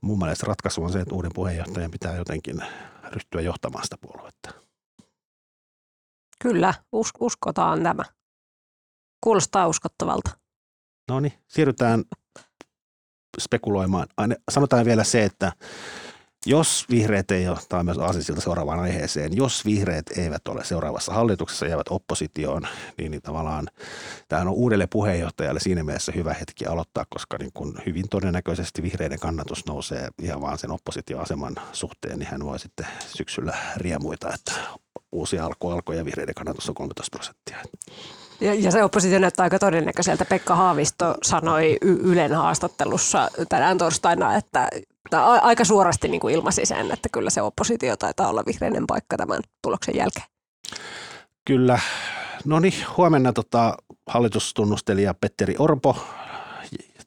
mun 0.00 0.18
mielestä 0.18 0.46
ratkaisu 0.46 0.84
on 0.84 0.92
se, 0.92 1.00
että 1.00 1.14
uuden 1.14 1.32
puheenjohtajan 1.34 1.90
pitää 1.90 2.16
jotenkin 2.16 2.62
ryhtyä 3.12 3.40
johtamaan 3.40 3.84
sitä 3.84 3.96
puoluetta. 4.00 4.50
Kyllä, 6.42 6.74
us- 6.92 7.12
uskotaan 7.20 7.82
tämä. 7.82 8.04
Kuulostaa 9.20 9.68
uskottavalta. 9.68 10.30
No 11.08 11.20
niin, 11.20 11.32
siirrytään 11.48 12.04
spekuloimaan. 13.40 14.06
Aine, 14.16 14.36
sanotaan 14.50 14.84
vielä 14.84 15.04
se, 15.04 15.24
että 15.24 15.52
jos 16.46 16.86
vihreät 16.90 17.30
ei 17.30 17.48
ole, 17.48 17.58
tämä 17.68 17.80
on 17.80 17.86
myös 17.86 17.98
aasinsilta 17.98 18.40
seuraavaan 18.40 18.80
aiheeseen, 18.80 19.36
jos 19.36 19.64
vihreät 19.64 20.06
eivät 20.18 20.48
ole 20.48 20.64
seuraavassa 20.64 21.12
hallituksessa, 21.12 21.66
jäävät 21.66 21.86
oppositioon, 21.90 22.62
niin, 22.98 23.10
niin 23.10 23.22
tavallaan 23.22 23.68
tämähän 24.28 24.48
on 24.48 24.54
uudelle 24.54 24.86
puheenjohtajalle 24.86 25.60
siinä 25.60 25.84
mielessä 25.84 26.12
hyvä 26.14 26.34
hetki 26.34 26.66
aloittaa, 26.66 27.04
koska 27.10 27.36
niin 27.38 27.50
kun 27.54 27.78
hyvin 27.86 28.08
todennäköisesti 28.08 28.82
vihreiden 28.82 29.20
kannatus 29.20 29.66
nousee 29.66 30.08
ihan 30.22 30.40
vaan 30.40 30.58
sen 30.58 30.70
oppositioaseman 30.70 31.54
suhteen, 31.72 32.18
niin 32.18 32.28
hän 32.28 32.44
voi 32.44 32.58
sitten 32.58 32.86
syksyllä 33.06 33.56
riemuita, 33.76 34.34
että 34.34 34.52
uusi 35.12 35.38
alku 35.38 35.70
alkoi 35.70 35.96
ja 35.96 36.04
vihreiden 36.04 36.34
kannatus 36.34 36.68
on 36.68 36.74
13 36.74 37.16
prosenttia. 37.16 37.56
Ja, 38.40 38.54
ja 38.54 38.70
se 38.70 38.84
oppositio 38.84 39.18
näyttää 39.18 39.44
aika 39.44 39.58
todennäköiseltä. 39.58 40.24
Pekka 40.24 40.56
Haavisto 40.56 41.14
sanoi 41.22 41.78
y- 41.82 41.98
Ylen 42.02 42.34
haastattelussa 42.34 43.30
tänään 43.48 43.78
torstaina, 43.78 44.36
että 44.36 44.68
tai 45.10 45.38
aika 45.42 45.64
suorasti 45.64 46.08
niin 46.08 46.20
kuin 46.20 46.34
ilmaisi 46.34 46.66
sen, 46.66 46.90
että 46.90 47.08
kyllä 47.12 47.30
se 47.30 47.42
oppositio 47.42 47.96
taitaa 47.96 48.28
olla 48.28 48.42
vihreinen 48.46 48.86
paikka 48.86 49.16
tämän 49.16 49.40
tuloksen 49.62 49.96
jälkeen. 49.96 50.26
Kyllä. 51.44 51.78
No 52.44 52.60
niin, 52.60 52.74
huomenna 52.96 53.32
tota, 53.32 53.76
hallitustunnustelija 54.06 55.14
Petteri 55.14 55.54
Orpo 55.58 55.96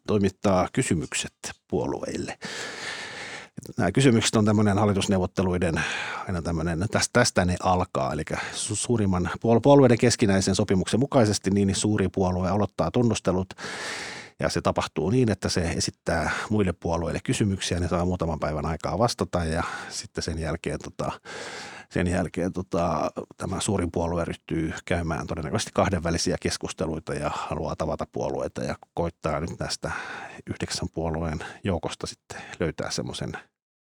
toimittaa 0.07 0.67
kysymykset 0.73 1.33
puolueille. 1.67 2.37
Nämä 3.77 3.91
kysymykset 3.91 4.35
on 4.35 4.45
tämmöinen 4.45 4.77
hallitusneuvotteluiden, 4.77 5.81
aina 6.27 6.41
tämmöinen, 6.41 6.79
tästä, 6.91 7.09
tästä 7.13 7.45
ne 7.45 7.55
alkaa, 7.63 8.13
eli 8.13 8.23
suurimman 8.53 9.29
puolueiden 9.41 9.97
keskinäisen 9.97 10.55
sopimuksen 10.55 10.99
mukaisesti 10.99 11.49
niin 11.49 11.75
suuri 11.75 12.09
puolue 12.09 12.49
aloittaa 12.49 12.91
tunnustelut. 12.91 13.53
Ja 14.39 14.49
se 14.49 14.61
tapahtuu 14.61 15.09
niin, 15.09 15.31
että 15.31 15.49
se 15.49 15.61
esittää 15.61 16.31
muille 16.49 16.73
puolueille 16.73 17.19
kysymyksiä, 17.23 17.79
ne 17.79 17.87
saa 17.87 18.05
muutaman 18.05 18.39
päivän 18.39 18.65
aikaa 18.65 18.99
vastata 18.99 19.45
ja 19.45 19.63
sitten 19.89 20.23
sen 20.23 20.39
jälkeen, 20.39 20.79
tota, 20.83 21.11
sen 21.89 22.07
jälkeen 22.07 22.53
tota, 22.53 23.11
tämä 23.37 23.59
suurin 23.59 23.91
puolue 23.91 24.25
ryhtyy 24.25 24.73
käymään 24.85 25.27
todennäköisesti 25.27 25.71
kahdenvälisiä 25.73 26.37
keskusteluita 26.41 27.13
ja 27.13 27.31
haluaa 27.33 27.75
tavata 27.75 28.07
puolueita 28.11 28.63
ja 28.63 28.75
koittaa 28.93 29.39
nyt 29.39 29.57
tästä 29.57 29.91
yhdeksän 30.49 30.89
puolueen 30.93 31.39
joukosta 31.63 32.07
sitten 32.07 32.41
löytää 32.59 32.91
semmoisen 32.91 33.31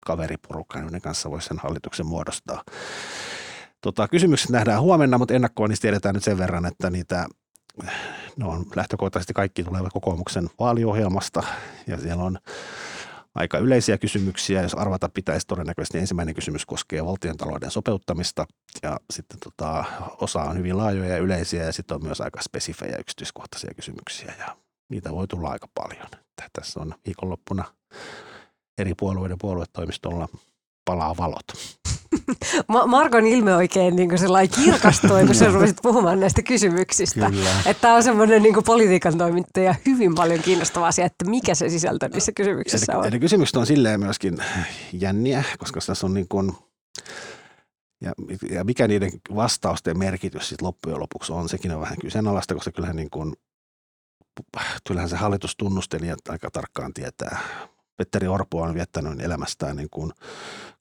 kaveriporukan, 0.08 0.82
joiden 0.82 1.02
kanssa 1.02 1.32
voisi 1.32 1.48
sen 1.48 1.60
hallituksen 1.60 2.06
muodostaa. 2.06 2.64
Tota, 3.82 4.08
kysymykset 4.08 4.50
nähdään 4.50 4.82
huomenna, 4.82 5.18
mutta 5.18 5.34
ennakkoon 5.34 5.70
niistä 5.70 5.82
tiedetään 5.82 6.16
nyt 6.16 6.24
sen 6.24 6.38
verran, 6.38 6.66
että 6.66 6.90
niitä 6.90 7.26
ne 8.38 8.46
on 8.46 8.66
lähtökohtaisesti 8.76 9.34
kaikki 9.34 9.64
tulevat 9.64 9.94
kokoomuksen 9.94 10.50
vaaliohjelmasta 10.60 11.44
ja 11.88 11.98
siellä 11.98 12.24
on 12.24 12.38
aika 13.36 13.58
yleisiä 13.58 13.98
kysymyksiä. 13.98 14.62
Jos 14.62 14.74
arvata 14.74 15.10
pitäisi 15.10 15.48
todennäköisesti 15.48 15.98
ensimmäinen 15.98 16.36
kysymys 16.36 16.66
koskee 16.66 17.06
valtiontalouden 17.06 17.72
sopeuttamista 17.72 18.46
ja 18.84 19.00
sitten 19.14 19.40
tota, 19.40 19.86
osa 20.22 20.42
on 20.42 20.58
hyvin 20.58 20.78
laajoja 20.78 21.10
ja 21.10 21.18
yleisiä 21.18 21.64
ja 21.64 21.74
sitten 21.74 21.96
on 21.96 22.04
myös 22.04 22.22
aika 22.22 22.42
spesifejä 22.42 22.98
yksityiskohtaisia 22.98 23.74
kysymyksiä 23.76 24.34
ja 24.40 24.58
niitä 24.90 25.12
voi 25.12 25.28
tulla 25.28 25.50
aika 25.50 25.68
paljon. 25.74 26.08
Tässä 26.54 26.80
on 26.80 26.94
viikonloppuna 27.06 27.64
eri 28.78 28.94
puolueiden 28.94 29.38
puoluetoimistolla 29.42 30.28
palaa 30.86 31.18
valot. 31.18 31.46
Ma- 32.68 32.88
Markon 32.88 33.28
ilme 33.28 33.56
oikein 33.56 33.96
niin 33.96 34.18
sellainen 34.18 34.56
kirkastui, 34.64 35.26
kun 35.26 35.36
sä 35.36 35.52
rupesit 35.52 35.78
puhumaan 35.82 36.20
näistä 36.20 36.42
kysymyksistä. 36.42 37.32
Että 37.66 37.82
tämä 37.82 37.96
on 37.96 38.04
semmoinen 38.04 38.44
niin 38.44 38.64
politiikan 38.66 39.18
toimittaja 39.18 39.76
hyvin 39.86 40.16
paljon 40.16 40.40
kiinnostava 40.40 40.88
asia, 40.88 41.06
että 41.06 41.26
mikä 41.26 41.56
se 41.56 41.70
sisältö 41.70 42.10
niissä 42.10 42.32
kysymyksissä 42.32 42.98
on. 42.98 43.08
Eli 43.08 43.20
kysymykset 43.20 43.56
on 43.56 43.66
silleen 43.66 44.00
myöskin 44.00 44.38
jänniä, 44.94 45.44
koska 45.58 45.80
tässä 45.86 46.08
on 46.08 46.14
niin 46.14 46.28
kuin, 46.28 46.52
ja, 48.02 48.14
ja 48.52 48.64
mikä 48.64 48.88
niiden 48.88 49.12
vastausten 49.36 49.98
merkitys 49.98 50.50
sitten 50.50 50.66
loppujen 50.66 51.00
lopuksi 51.00 51.34
on, 51.34 51.50
sekin 51.50 51.72
on 51.72 51.82
vähän 51.82 51.98
kyseenalaista, 52.02 52.54
koska 52.54 52.72
kyllähän, 52.72 52.96
niin 52.96 53.10
kuin, 53.10 53.34
kyllähän 54.88 55.10
se 55.10 55.16
hallitustunnustelija 55.16 56.16
aika 56.30 56.52
tarkkaan 56.52 56.94
tietää. 56.94 57.40
Petteri 57.98 58.28
Orpo 58.28 58.62
on 58.62 58.74
viettänyt 58.74 59.22
elämästään 59.22 59.76
niin 59.76 59.90
kuin 59.90 60.12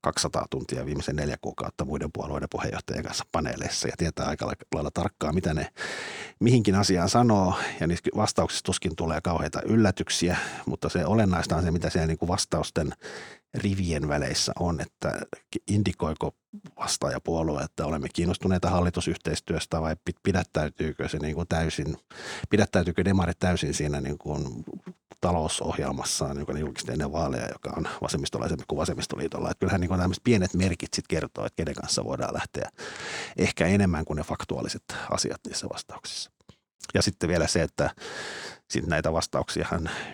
200 0.01 0.47
tuntia 0.51 0.87
viimeisen 0.87 1.17
neljä 1.17 1.37
kuukautta 1.41 1.85
muiden 1.85 2.11
puolueiden 2.12 2.49
puheenjohtajien 2.51 3.05
kanssa 3.05 3.25
paneeleissa 3.33 3.89
ja 3.89 3.95
tietää 3.99 4.27
aika 4.27 4.53
lailla 4.75 4.91
tarkkaan, 4.91 5.35
mitä 5.35 5.55
ne 5.55 5.69
mihinkin 6.41 6.75
asiaan 6.75 7.09
sanoo. 7.09 7.55
Ja 7.81 7.87
niissä 7.87 8.11
vastauksissa 8.17 8.64
tuskin 8.64 8.97
tulee 8.97 9.21
kauheita 9.21 9.62
yllätyksiä, 9.62 10.37
mutta 10.67 10.89
se 10.89 11.07
olennaista 11.07 11.57
on 11.57 11.62
se, 11.62 11.71
mitä 11.71 11.91
siellä 11.91 12.07
niin 12.07 12.19
kuin 12.19 12.29
vastausten 12.29 12.93
rivien 13.55 14.09
väleissä 14.09 14.53
on, 14.61 14.81
että 14.81 15.21
indikoiko 15.69 16.35
vastaajapuolue, 16.77 17.62
että 17.62 17.87
olemme 17.87 18.09
kiinnostuneita 18.14 18.71
hallitusyhteistyöstä 18.71 19.81
vai 19.81 19.97
pidättäytyykö 20.23 21.09
se 21.09 21.19
niin 21.19 21.35
kuin 21.35 21.49
täysin, 21.49 21.97
pidättäytyykö 22.51 23.05
demarit 23.05 23.39
täysin 23.39 23.75
siinä 23.75 24.01
niin 24.01 24.19
kuin 24.19 24.64
talousohjelmassaan, 25.27 26.39
joka 26.39 26.53
on 26.53 26.61
julkisesti 26.61 26.93
ennen 26.93 27.12
vaaleja, 27.12 27.49
joka 27.49 27.72
on 27.77 27.89
vasemmistolaisempi 28.03 28.64
kuin 28.68 28.79
vasemmistoliitolla. 28.79 29.51
Että 29.51 29.61
kyllähän 29.61 29.81
niin 29.81 29.91
tämmöiset 29.91 30.24
pienet 30.24 30.55
merkit 30.55 30.95
sit 30.95 31.09
kertoo, 31.09 31.47
että 31.47 31.57
kenen 31.57 31.74
kanssa 31.74 32.05
voidaan 32.05 32.35
lähteä 32.35 32.70
ehkä 33.37 33.66
enemmän 33.66 34.05
kuin 34.05 34.16
ne 34.16 34.22
faktuaaliset 34.22 34.83
asiat 35.11 35.41
niissä 35.47 35.66
vastauksissa. 35.72 36.31
Ja 36.95 37.03
sitten 37.03 37.29
vielä 37.29 37.47
se, 37.47 37.62
että 37.62 37.91
sitten 38.70 38.91
näitä 38.91 39.12
vastauksia 39.12 39.68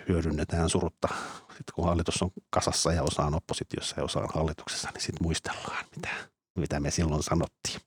hyödynnetään 0.08 0.70
surutta, 0.70 1.08
sitten 1.48 1.74
kun 1.74 1.84
hallitus 1.84 2.22
on 2.22 2.30
kasassa 2.50 2.92
ja 2.92 3.02
osa 3.02 3.22
on 3.22 3.34
oppositiossa 3.34 3.94
ja 3.98 4.04
osa 4.04 4.20
on 4.20 4.28
hallituksessa, 4.34 4.88
niin 4.94 5.02
sitten 5.02 5.22
muistellaan, 5.22 5.84
mitä, 5.96 6.08
mitä 6.58 6.80
me 6.80 6.90
silloin 6.90 7.22
sanottiin. 7.22 7.80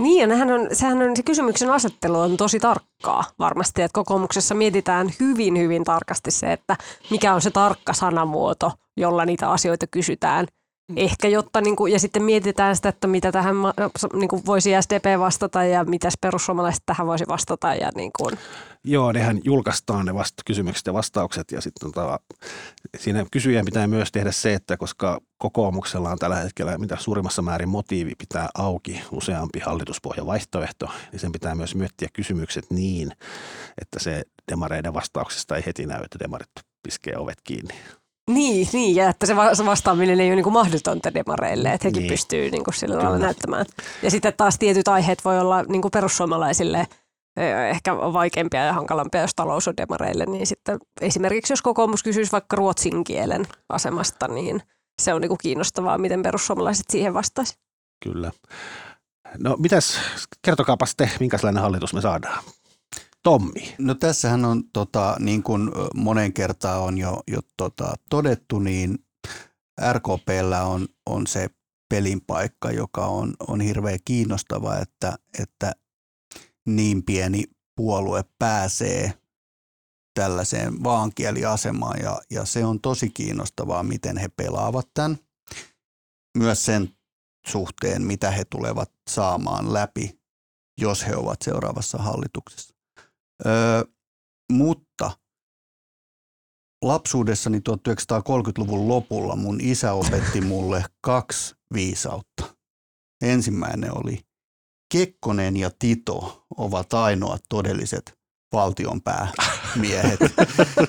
Niin, 0.00 0.20
ja 0.20 0.26
nehän 0.26 0.50
on, 0.50 0.68
sehän 0.72 1.02
on, 1.02 1.16
se 1.16 1.22
kysymyksen 1.22 1.70
asettelu 1.70 2.20
on 2.20 2.36
tosi 2.36 2.60
tarkkaa 2.60 3.24
varmasti, 3.38 3.82
että 3.82 3.94
kokoomuksessa 3.94 4.54
mietitään 4.54 5.10
hyvin, 5.20 5.58
hyvin 5.58 5.84
tarkasti 5.84 6.30
se, 6.30 6.52
että 6.52 6.76
mikä 7.10 7.34
on 7.34 7.40
se 7.40 7.50
tarkka 7.50 7.92
sanamuoto, 7.92 8.72
jolla 8.96 9.24
niitä 9.24 9.50
asioita 9.50 9.86
kysytään– 9.86 10.46
ehkä 10.96 11.28
jotta, 11.28 11.60
niin 11.60 11.76
kuin, 11.76 11.92
ja 11.92 11.98
sitten 11.98 12.22
mietitään 12.22 12.76
sitä, 12.76 12.88
että 12.88 13.06
mitä 13.06 13.32
tähän 13.32 13.56
niin 14.12 14.28
kuin 14.28 14.42
voisi 14.46 14.70
SDP 14.80 15.18
vastata 15.18 15.64
ja 15.64 15.84
mitäs 15.84 16.14
perussuomalaiset 16.20 16.82
tähän 16.86 17.06
voisi 17.06 17.24
vastata. 17.28 17.74
Ja 17.74 17.90
niin 17.94 18.10
kuin. 18.18 18.38
Joo, 18.84 19.12
nehän 19.12 19.40
julkaistaan 19.44 20.06
ne 20.06 20.14
vasta- 20.14 20.42
kysymykset 20.46 20.86
ja 20.86 20.92
vastaukset 20.92 21.52
ja 21.52 21.60
sitten 21.60 21.92
tota, 21.92 22.20
siinä 22.98 23.26
kysyjän 23.32 23.64
pitää 23.64 23.86
myös 23.86 24.12
tehdä 24.12 24.32
se, 24.32 24.54
että 24.54 24.76
koska 24.76 25.20
kokoomuksella 25.38 26.10
on 26.10 26.18
tällä 26.18 26.36
hetkellä 26.36 26.78
mitä 26.78 26.96
suurimmassa 27.00 27.42
määrin 27.42 27.68
motiivi 27.68 28.12
pitää 28.18 28.48
auki 28.54 29.02
useampi 29.12 29.58
hallituspohja 29.58 30.26
vaihtoehto, 30.26 30.90
niin 31.12 31.20
sen 31.20 31.32
pitää 31.32 31.54
myös 31.54 31.74
miettiä 31.74 32.08
kysymykset 32.12 32.64
niin, 32.70 33.12
että 33.80 33.98
se 33.98 34.22
demareiden 34.50 34.94
vastauksesta 34.94 35.56
ei 35.56 35.62
heti 35.66 35.86
näy, 35.86 36.02
että 36.04 36.18
demarit 36.18 36.50
piskee 36.82 37.16
ovet 37.16 37.38
kiinni. 37.44 37.74
Niin, 38.34 38.68
niin, 38.72 38.96
ja 38.96 39.08
että 39.08 39.26
se 39.26 39.36
vastaaminen 39.66 40.20
ei 40.20 40.32
ole 40.32 40.36
niin 40.36 40.52
mahdotonta 40.52 41.14
demareille, 41.14 41.72
että 41.72 41.88
hekin 41.88 42.00
niin. 42.00 42.10
pystyy 42.10 42.50
niin 42.50 42.64
kuin 42.64 42.74
sillä 42.74 42.98
lailla 42.98 43.18
näyttämään. 43.18 43.66
Ja 44.02 44.10
sitten 44.10 44.34
taas 44.36 44.58
tietyt 44.58 44.88
aiheet 44.88 45.24
voi 45.24 45.40
olla 45.40 45.62
niin 45.62 45.82
kuin 45.82 45.92
perussuomalaisille 45.92 46.86
ehkä 47.70 47.96
vaikeampia 47.96 48.64
ja 48.64 48.72
hankalampia, 48.72 49.20
jos 49.20 49.34
talous 49.36 49.68
on 49.68 49.76
demareille, 49.76 50.26
niin 50.26 50.46
sitten 50.46 50.78
esimerkiksi 51.00 51.52
jos 51.52 51.62
kokoomus 51.62 52.02
kysyisi 52.02 52.32
vaikka 52.32 52.56
ruotsin 52.56 53.04
kielen 53.04 53.46
asemasta, 53.68 54.28
niin 54.28 54.62
se 55.02 55.14
on 55.14 55.20
niin 55.20 55.28
kuin 55.28 55.38
kiinnostavaa, 55.38 55.98
miten 55.98 56.22
perussuomalaiset 56.22 56.86
siihen 56.90 57.14
vastaisi. 57.14 57.54
Kyllä. 58.04 58.30
No 59.38 59.56
mitäs, 59.56 59.98
kertokaapa 60.42 60.86
te, 60.96 61.10
minkälainen 61.20 61.62
hallitus 61.62 61.94
me 61.94 62.00
saadaan? 62.00 62.44
Tommi? 63.22 63.74
No 63.78 63.94
tässähän 63.94 64.44
on, 64.44 64.64
tota, 64.72 65.16
niin 65.18 65.42
kuin 65.42 65.70
monen 65.94 66.32
kertaa 66.32 66.80
on 66.80 66.98
jo, 66.98 67.22
jo 67.26 67.40
tota, 67.56 67.94
todettu, 68.10 68.58
niin 68.58 68.98
RKPllä 69.92 70.64
on, 70.64 70.88
on 71.06 71.26
se 71.26 71.50
pelin 71.88 72.20
paikka, 72.20 72.70
joka 72.70 73.06
on, 73.06 73.34
on 73.48 73.60
hirveän 73.60 73.98
kiinnostava, 74.04 74.76
että, 74.76 75.18
että 75.38 75.72
niin 76.66 77.02
pieni 77.02 77.44
puolue 77.76 78.24
pääsee 78.38 79.12
tällaiseen 80.14 80.82
vaankieliasemaan 80.82 82.00
ja, 82.02 82.20
ja 82.30 82.44
se 82.44 82.64
on 82.64 82.80
tosi 82.80 83.10
kiinnostavaa, 83.10 83.82
miten 83.82 84.16
he 84.16 84.28
pelaavat 84.28 84.88
tämän. 84.94 85.18
Myös 86.38 86.64
sen 86.64 86.96
suhteen, 87.46 88.02
mitä 88.02 88.30
he 88.30 88.44
tulevat 88.44 88.92
saamaan 89.10 89.72
läpi, 89.72 90.20
jos 90.80 91.06
he 91.06 91.16
ovat 91.16 91.42
seuraavassa 91.42 91.98
hallituksessa. 91.98 92.79
Öö, 93.46 93.84
mutta 94.52 95.10
lapsuudessani 96.82 97.58
1930-luvun 97.58 98.88
lopulla 98.88 99.36
mun 99.36 99.60
isä 99.60 99.92
opetti 99.92 100.40
mulle 100.40 100.84
kaksi 101.00 101.54
viisautta. 101.74 102.44
Ensimmäinen 103.22 103.98
oli, 103.98 104.18
Kekkonen 104.92 105.56
ja 105.56 105.70
Tito 105.78 106.46
ovat 106.56 106.94
ainoat 106.94 107.42
todelliset 107.48 108.18
valtionpäämiehet. 108.52 110.20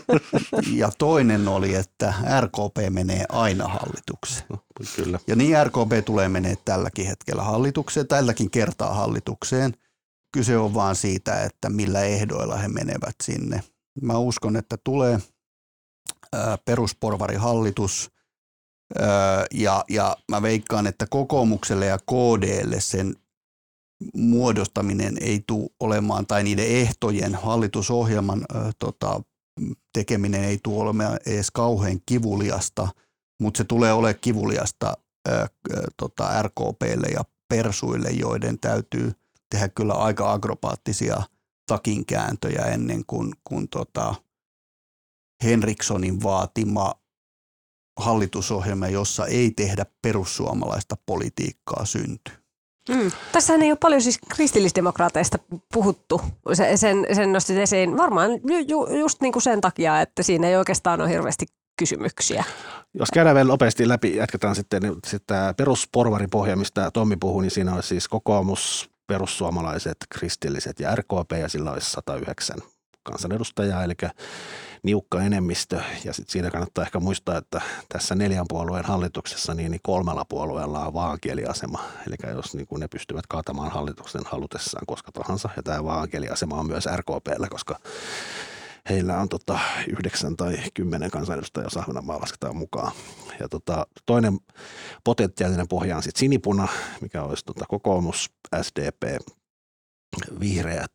ja 0.75 0.89
toinen 0.97 1.47
oli, 1.47 1.75
että 1.75 2.13
RKP 2.41 2.93
menee 2.93 3.25
aina 3.29 3.67
hallitukseen. 3.67 4.47
Kyllä. 4.95 5.19
Ja 5.27 5.35
niin 5.35 5.65
RKP 5.65 6.05
tulee 6.05 6.29
menee 6.29 6.55
tälläkin 6.65 7.07
hetkellä 7.07 7.43
hallitukseen, 7.43 8.07
tälläkin 8.07 8.51
kertaa 8.51 8.93
hallitukseen– 8.93 9.73
Kyse 10.31 10.57
on 10.57 10.73
vaan 10.73 10.95
siitä, 10.95 11.43
että 11.43 11.69
millä 11.69 12.01
ehdoilla 12.01 12.57
he 12.57 12.67
menevät 12.67 13.15
sinne. 13.23 13.63
Mä 14.01 14.17
uskon, 14.17 14.55
että 14.55 14.77
tulee 14.83 15.19
perusporvarihallitus 16.65 18.11
ja, 19.53 19.85
ja 19.89 20.17
mä 20.31 20.41
veikkaan, 20.41 20.87
että 20.87 21.05
kokoomukselle 21.09 21.85
ja 21.85 21.97
KDlle 21.97 22.81
sen 22.81 23.15
muodostaminen 24.13 25.17
ei 25.21 25.43
tule 25.47 25.69
olemaan, 25.79 26.27
tai 26.27 26.43
niiden 26.43 26.67
ehtojen 26.67 27.35
hallitusohjelman 27.35 28.45
tota, 28.79 29.21
tekeminen 29.93 30.43
ei 30.43 30.59
tule 30.63 30.81
olemaan 30.81 31.19
edes 31.25 31.51
kauhean 31.51 31.99
kivuliasta, 32.05 32.87
mutta 33.41 33.57
se 33.57 33.63
tulee 33.63 33.93
olemaan 33.93 34.21
kivuliasta 34.21 34.93
ää, 35.27 35.47
tota, 35.97 36.41
RKPlle 36.41 37.07
ja 37.13 37.23
Persuille, 37.49 38.09
joiden 38.09 38.59
täytyy 38.59 39.11
tehdä 39.51 39.69
kyllä 39.69 39.93
aika 39.93 40.31
agropaattisia 40.31 41.21
takinkääntöjä 41.67 42.65
ennen 42.65 43.03
kuin, 43.07 43.33
kuin 43.43 43.69
tota 43.69 44.15
Henrikssonin 45.43 46.23
vaatima 46.23 46.93
hallitusohjelma, 47.97 48.87
jossa 48.87 49.25
ei 49.25 49.51
tehdä 49.51 49.85
perussuomalaista 50.01 50.97
politiikkaa 51.05 51.85
synty. 51.85 52.31
Mm. 52.89 53.11
Tässähän 53.31 53.61
ei 53.61 53.71
ole 53.71 53.77
paljon 53.81 54.01
siis 54.01 54.19
kristillisdemokraateista 54.29 55.39
puhuttu. 55.73 56.21
Se, 56.53 56.77
sen, 56.77 57.07
sen 57.13 57.33
nostit 57.33 57.57
esiin 57.57 57.97
varmaan 57.97 58.31
ju, 58.67 58.87
just 58.99 59.21
niin 59.21 59.33
kuin 59.33 59.43
sen 59.43 59.61
takia, 59.61 60.01
että 60.01 60.23
siinä 60.23 60.47
ei 60.47 60.55
oikeastaan 60.57 61.01
ole 61.01 61.09
hirveästi 61.09 61.45
kysymyksiä. 61.77 62.43
Jos 62.93 63.09
käydään 63.13 63.35
vielä 63.35 63.47
nopeasti 63.47 63.87
läpi, 63.87 64.15
jatketaan 64.15 64.55
sitten, 64.55 64.81
niin 64.81 64.95
sitten 65.07 65.55
perusporvaripohja, 65.57 66.55
mistä 66.55 66.91
Tommi 66.91 67.15
puhui, 67.15 67.41
niin 67.41 67.51
siinä 67.51 67.73
on 67.73 67.83
siis 67.83 68.07
kokoomus, 68.07 68.89
perussuomalaiset, 69.11 69.97
kristilliset 70.09 70.79
ja 70.79 70.95
RKP 70.95 71.31
ja 71.39 71.49
sillä 71.49 71.71
olisi 71.71 71.91
109 71.91 72.57
kansanedustajaa, 73.03 73.83
eli 73.83 73.93
niukka 74.83 75.21
enemmistö. 75.21 75.81
Ja 76.05 76.13
sitten 76.13 76.31
siinä 76.31 76.51
kannattaa 76.51 76.83
ehkä 76.83 76.99
muistaa, 76.99 77.37
että 77.37 77.61
tässä 77.89 78.15
neljän 78.15 78.45
puolueen 78.49 78.85
hallituksessa 78.85 79.53
niin, 79.53 79.71
niin 79.71 79.81
kolmella 79.83 80.25
puolueella 80.25 80.85
on 80.85 80.93
vaankieliasema. 80.93 81.83
Eli 82.07 82.15
jos 82.35 82.55
niin 82.55 82.67
ne 82.79 82.87
pystyvät 82.87 83.27
kaatamaan 83.27 83.71
hallituksen 83.71 84.21
halutessaan 84.25 84.85
koska 84.85 85.11
tahansa. 85.11 85.49
Ja 85.55 85.63
tämä 85.63 85.83
vaankieliasema 85.83 86.59
on 86.59 86.67
myös 86.67 86.85
RKPllä, 86.95 87.47
koska 87.49 87.79
heillä 88.89 89.17
on 89.17 89.29
tota 89.29 89.59
yhdeksän 89.89 90.37
tai 90.37 90.57
kymmenen 90.73 91.11
kansanedustajaa, 91.11 91.65
jos 91.65 91.77
Ahvenanmaa 91.77 92.19
lasketaan 92.19 92.55
mukaan. 92.55 92.91
Ja 93.39 93.49
tota, 93.49 93.87
toinen 94.05 94.39
potentiaalinen 95.03 95.67
pohja 95.67 95.97
on 95.97 96.03
sitten 96.03 96.19
sinipuna, 96.19 96.67
mikä 97.01 97.23
olisi 97.23 97.45
tota 97.45 97.65
kokoomus, 97.69 98.31
SDP, 98.61 99.03
vihreät 100.39 100.93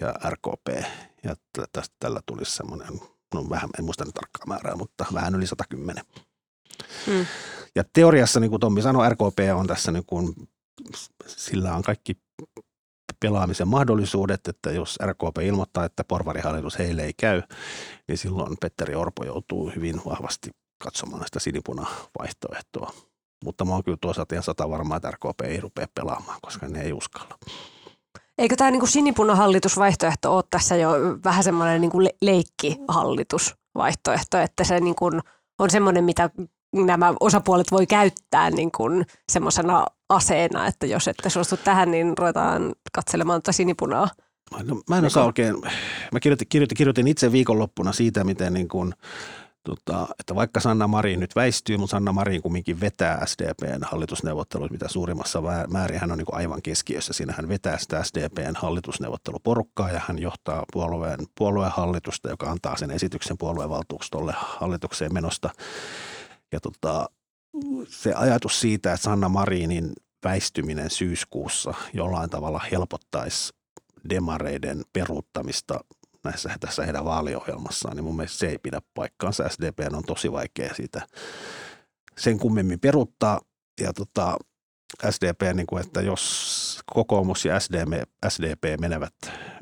ja 0.00 0.14
RKP. 0.30 0.84
Ja 1.24 1.34
tästä 1.72 1.94
tällä 1.98 2.20
tulisi 2.26 2.52
semmoinen, 2.52 3.00
no 3.34 3.50
vähän, 3.50 3.70
en 3.78 3.84
muista 3.84 4.04
nyt 4.04 4.14
tarkkaa 4.14 4.46
määrää, 4.46 4.76
mutta 4.76 5.06
vähän 5.14 5.34
yli 5.34 5.46
110. 5.46 6.04
Hmm. 7.06 7.26
Ja 7.74 7.84
teoriassa, 7.92 8.40
niin 8.40 8.50
kuin 8.50 8.60
Tommi 8.60 8.82
sanoi, 8.82 9.08
RKP 9.10 9.38
on 9.54 9.66
tässä, 9.66 9.92
niin 9.92 10.06
kuin, 10.06 10.34
sillä 11.26 11.74
on 11.74 11.82
kaikki 11.82 12.16
pelaamisen 13.22 13.68
mahdollisuudet, 13.68 14.48
että 14.48 14.70
jos 14.70 14.98
RKP 15.06 15.38
ilmoittaa, 15.42 15.84
että 15.84 16.04
porvarihallitus 16.04 16.78
heille 16.78 17.04
ei 17.04 17.12
käy, 17.16 17.42
niin 18.08 18.18
silloin 18.18 18.56
Petteri 18.60 18.94
Orpo 18.94 19.24
joutuu 19.24 19.72
hyvin 19.76 20.00
vahvasti 20.06 20.50
katsomaan 20.84 21.24
sitä 21.24 21.40
sinipuna-vaihtoehtoa. 21.40 22.92
Mutta 23.44 23.64
mä 23.64 23.72
oon 23.72 23.84
kyllä 23.84 23.98
toisaalta 24.00 24.34
ihan 24.34 24.42
sata 24.42 24.70
varmaa, 24.70 24.96
että 24.96 25.10
RKP 25.10 25.40
ei 25.40 25.60
rupea 25.60 25.86
pelaamaan, 25.94 26.38
koska 26.42 26.68
ne 26.68 26.82
ei 26.82 26.92
uskalla. 26.92 27.38
Eikö 28.38 28.56
tämä 28.56 28.70
niinku 28.70 28.86
sinipunahallitusvaihtoehto 28.86 30.36
ole 30.36 30.44
tässä 30.50 30.76
jo 30.76 30.90
vähän 31.24 31.44
semmoinen 31.44 31.80
niinku 31.80 32.04
le- 32.04 32.16
leikkihallitusvaihtoehto, 32.22 34.38
että 34.38 34.64
se 34.64 34.80
niinku 34.80 35.10
on 35.58 35.70
semmoinen, 35.70 36.04
mitä 36.04 36.30
nämä 36.72 37.14
osapuolet 37.20 37.70
voi 37.70 37.86
käyttää 37.86 38.50
niinku 38.50 38.84
semmoisena 39.32 39.86
aseena, 40.14 40.66
että 40.66 40.86
jos 40.86 41.08
ette 41.08 41.30
suostu 41.30 41.56
tähän, 41.56 41.90
niin 41.90 42.18
ruvetaan 42.18 42.72
katselemaan 42.92 43.42
tätä 43.42 43.52
sinipunaa. 43.52 44.08
No, 44.62 44.82
mä 44.88 44.98
en 44.98 45.04
osaa 45.04 45.24
oikein, 45.24 45.56
mä 46.12 46.20
kirjoitin, 46.20 46.48
kirjoitin, 46.48 46.76
kirjoitin 46.76 47.08
itse 47.08 47.32
viikonloppuna 47.32 47.92
siitä, 47.92 48.24
miten 48.24 48.52
niin 48.52 48.68
kuin, 48.68 48.94
tota, 49.64 50.08
että 50.20 50.34
vaikka 50.34 50.60
Sanna 50.60 50.86
Marin 50.86 51.20
nyt 51.20 51.36
väistyy, 51.36 51.76
mutta 51.76 51.90
Sanna 51.90 52.12
Marin 52.12 52.42
kumminkin 52.42 52.80
vetää 52.80 53.26
SDPn 53.26 53.82
hallitusneuvottelut, 53.82 54.70
mitä 54.70 54.88
suurimmassa 54.88 55.42
määrin 55.68 56.00
hän 56.00 56.12
on 56.12 56.18
niin 56.18 56.26
kuin 56.26 56.36
aivan 56.36 56.62
keskiössä. 56.62 57.12
Siinä 57.12 57.34
hän 57.36 57.48
vetää 57.48 57.78
sitä 57.78 58.02
SDPn 58.02 58.54
hallitusneuvotteluporukkaa 58.56 59.90
ja 59.90 60.00
hän 60.06 60.18
johtaa 60.18 60.64
puolueen, 60.72 61.18
puoluehallitusta, 61.38 62.30
joka 62.30 62.50
antaa 62.50 62.76
sen 62.76 62.90
esityksen 62.90 63.38
puoluevaltuustolle 63.38 64.34
hallitukseen 64.36 65.14
menosta. 65.14 65.50
Ja 66.52 66.60
tota, 66.60 67.08
se 67.88 68.14
ajatus 68.14 68.60
siitä, 68.60 68.92
että 68.92 69.04
Sanna 69.04 69.28
Marinin 69.28 69.92
väistyminen 70.24 70.90
syyskuussa 70.90 71.74
jollain 71.92 72.30
tavalla 72.30 72.60
helpottaisi 72.72 73.52
demareiden 74.10 74.82
peruuttamista 74.92 75.80
näissä, 76.24 76.50
tässä 76.60 76.84
heidän 76.84 77.04
vaaliohjelmassaan, 77.04 77.96
niin 77.96 78.04
mun 78.04 78.16
mielestä 78.16 78.38
se 78.38 78.46
ei 78.46 78.58
pidä 78.58 78.80
paikkaansa. 78.94 79.48
SDP 79.48 79.78
on 79.92 80.04
tosi 80.04 80.32
vaikea 80.32 80.74
siitä 80.74 81.06
sen 82.18 82.38
kummemmin 82.38 82.80
peruttaa. 82.80 83.40
Ja 83.80 83.92
tota, 83.92 84.36
SDP, 85.10 85.54
niin 85.54 85.66
kuin, 85.66 85.86
että 85.86 86.00
jos 86.00 86.80
kokoomus 86.86 87.44
ja 87.44 87.60
SDP, 87.60 88.08
SDP 88.28 88.80
menevät 88.80 89.14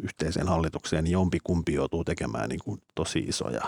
yhteiseen 0.03 0.49
hallitukseen, 0.49 1.05
niin 1.05 1.13
jompi 1.13 1.39
kumpi 1.45 1.75
joutuu 1.75 2.05
tekemään 2.05 2.49
niin 2.49 2.61
kuin 2.65 2.83
tosi 2.95 3.19
isoja 3.19 3.63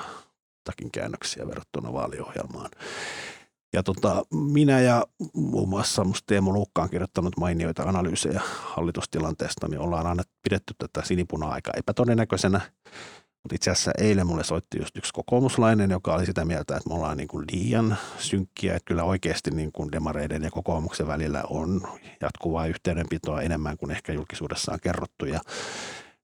takin 0.65 0.91
käännöksiä 0.91 1.47
verrattuna 1.47 1.93
vaaliohjelmaan. 1.93 2.71
Ja 3.73 3.83
tota, 3.83 4.23
minä 4.31 4.81
ja 4.81 5.07
muun 5.35 5.69
muassa 5.69 6.03
Teemu 6.27 6.53
Lukka 6.53 6.83
on 6.83 6.91
kirjoittanut 6.91 7.37
mainioita 7.37 7.83
analyysejä 7.83 8.41
hallitustilanteesta, 8.47 9.69
niin 9.69 9.81
ollaan 9.81 10.07
aina 10.07 10.23
pidetty 10.43 10.75
tätä 10.79 11.07
sinipunaa 11.07 11.53
aika 11.53 11.73
epätodennäköisenä. 11.77 12.61
Mutta 13.43 13.55
itse 13.55 13.71
asiassa 13.71 13.91
eilen 13.99 14.27
mulle 14.27 14.45
soitti 14.45 14.79
just 14.79 14.97
yksi 14.97 15.13
kokoomuslainen, 15.13 15.91
joka 15.91 16.15
oli 16.15 16.27
sitä 16.27 16.45
mieltä, 16.45 16.77
että 16.77 16.89
me 16.89 16.95
ollaan 16.95 17.17
niin 17.17 17.29
kuin 17.29 17.45
liian 17.53 17.97
synkkiä, 18.19 18.75
että 18.75 18.87
kyllä 18.87 19.05
oikeasti 19.05 19.51
niin 19.51 19.73
kuin 19.73 19.93
demareiden 19.93 20.43
ja 20.43 20.51
kokoomuksen 20.51 21.07
välillä 21.07 21.45
on 21.49 21.81
jatkuvaa 22.21 22.67
yhteydenpitoa 22.67 23.43
enemmän 23.43 23.79
kuin 23.79 23.91
ehkä 23.91 24.13
julkisuudessa 24.13 24.73
on 24.73 24.79
kerrottu. 24.83 25.25
Ja 25.25 25.41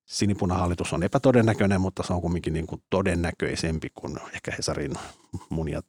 sinipunahallitus 0.08 0.92
on 0.92 1.02
epätodennäköinen, 1.02 1.80
mutta 1.80 2.02
se 2.02 2.12
on 2.12 2.20
kuitenkin 2.20 2.52
niin 2.52 2.66
kuin 2.66 2.82
todennäköisempi 2.90 3.88
kuin 3.94 4.16
ehkä 4.34 4.52
Hesarin 4.56 4.94
mun 5.48 5.68
ja 5.68 5.82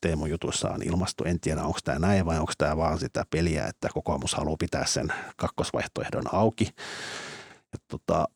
Teemo 0.00 0.26
jutuissaan 0.26 0.82
ilmasto. 0.82 1.24
En 1.24 1.40
tiedä, 1.40 1.62
onko 1.62 1.78
tämä 1.84 1.98
näin 1.98 2.26
vai 2.26 2.38
onko 2.38 2.52
tämä 2.58 2.76
vaan 2.76 2.98
sitä 2.98 3.24
peliä, 3.30 3.66
että 3.66 3.88
kokoomus 3.94 4.34
haluaa 4.34 4.56
pitää 4.56 4.86
sen 4.86 5.12
kakkosvaihtoehdon 5.36 6.34
auki. 6.34 6.68
Et 7.74 7.82
tota, 7.88 8.28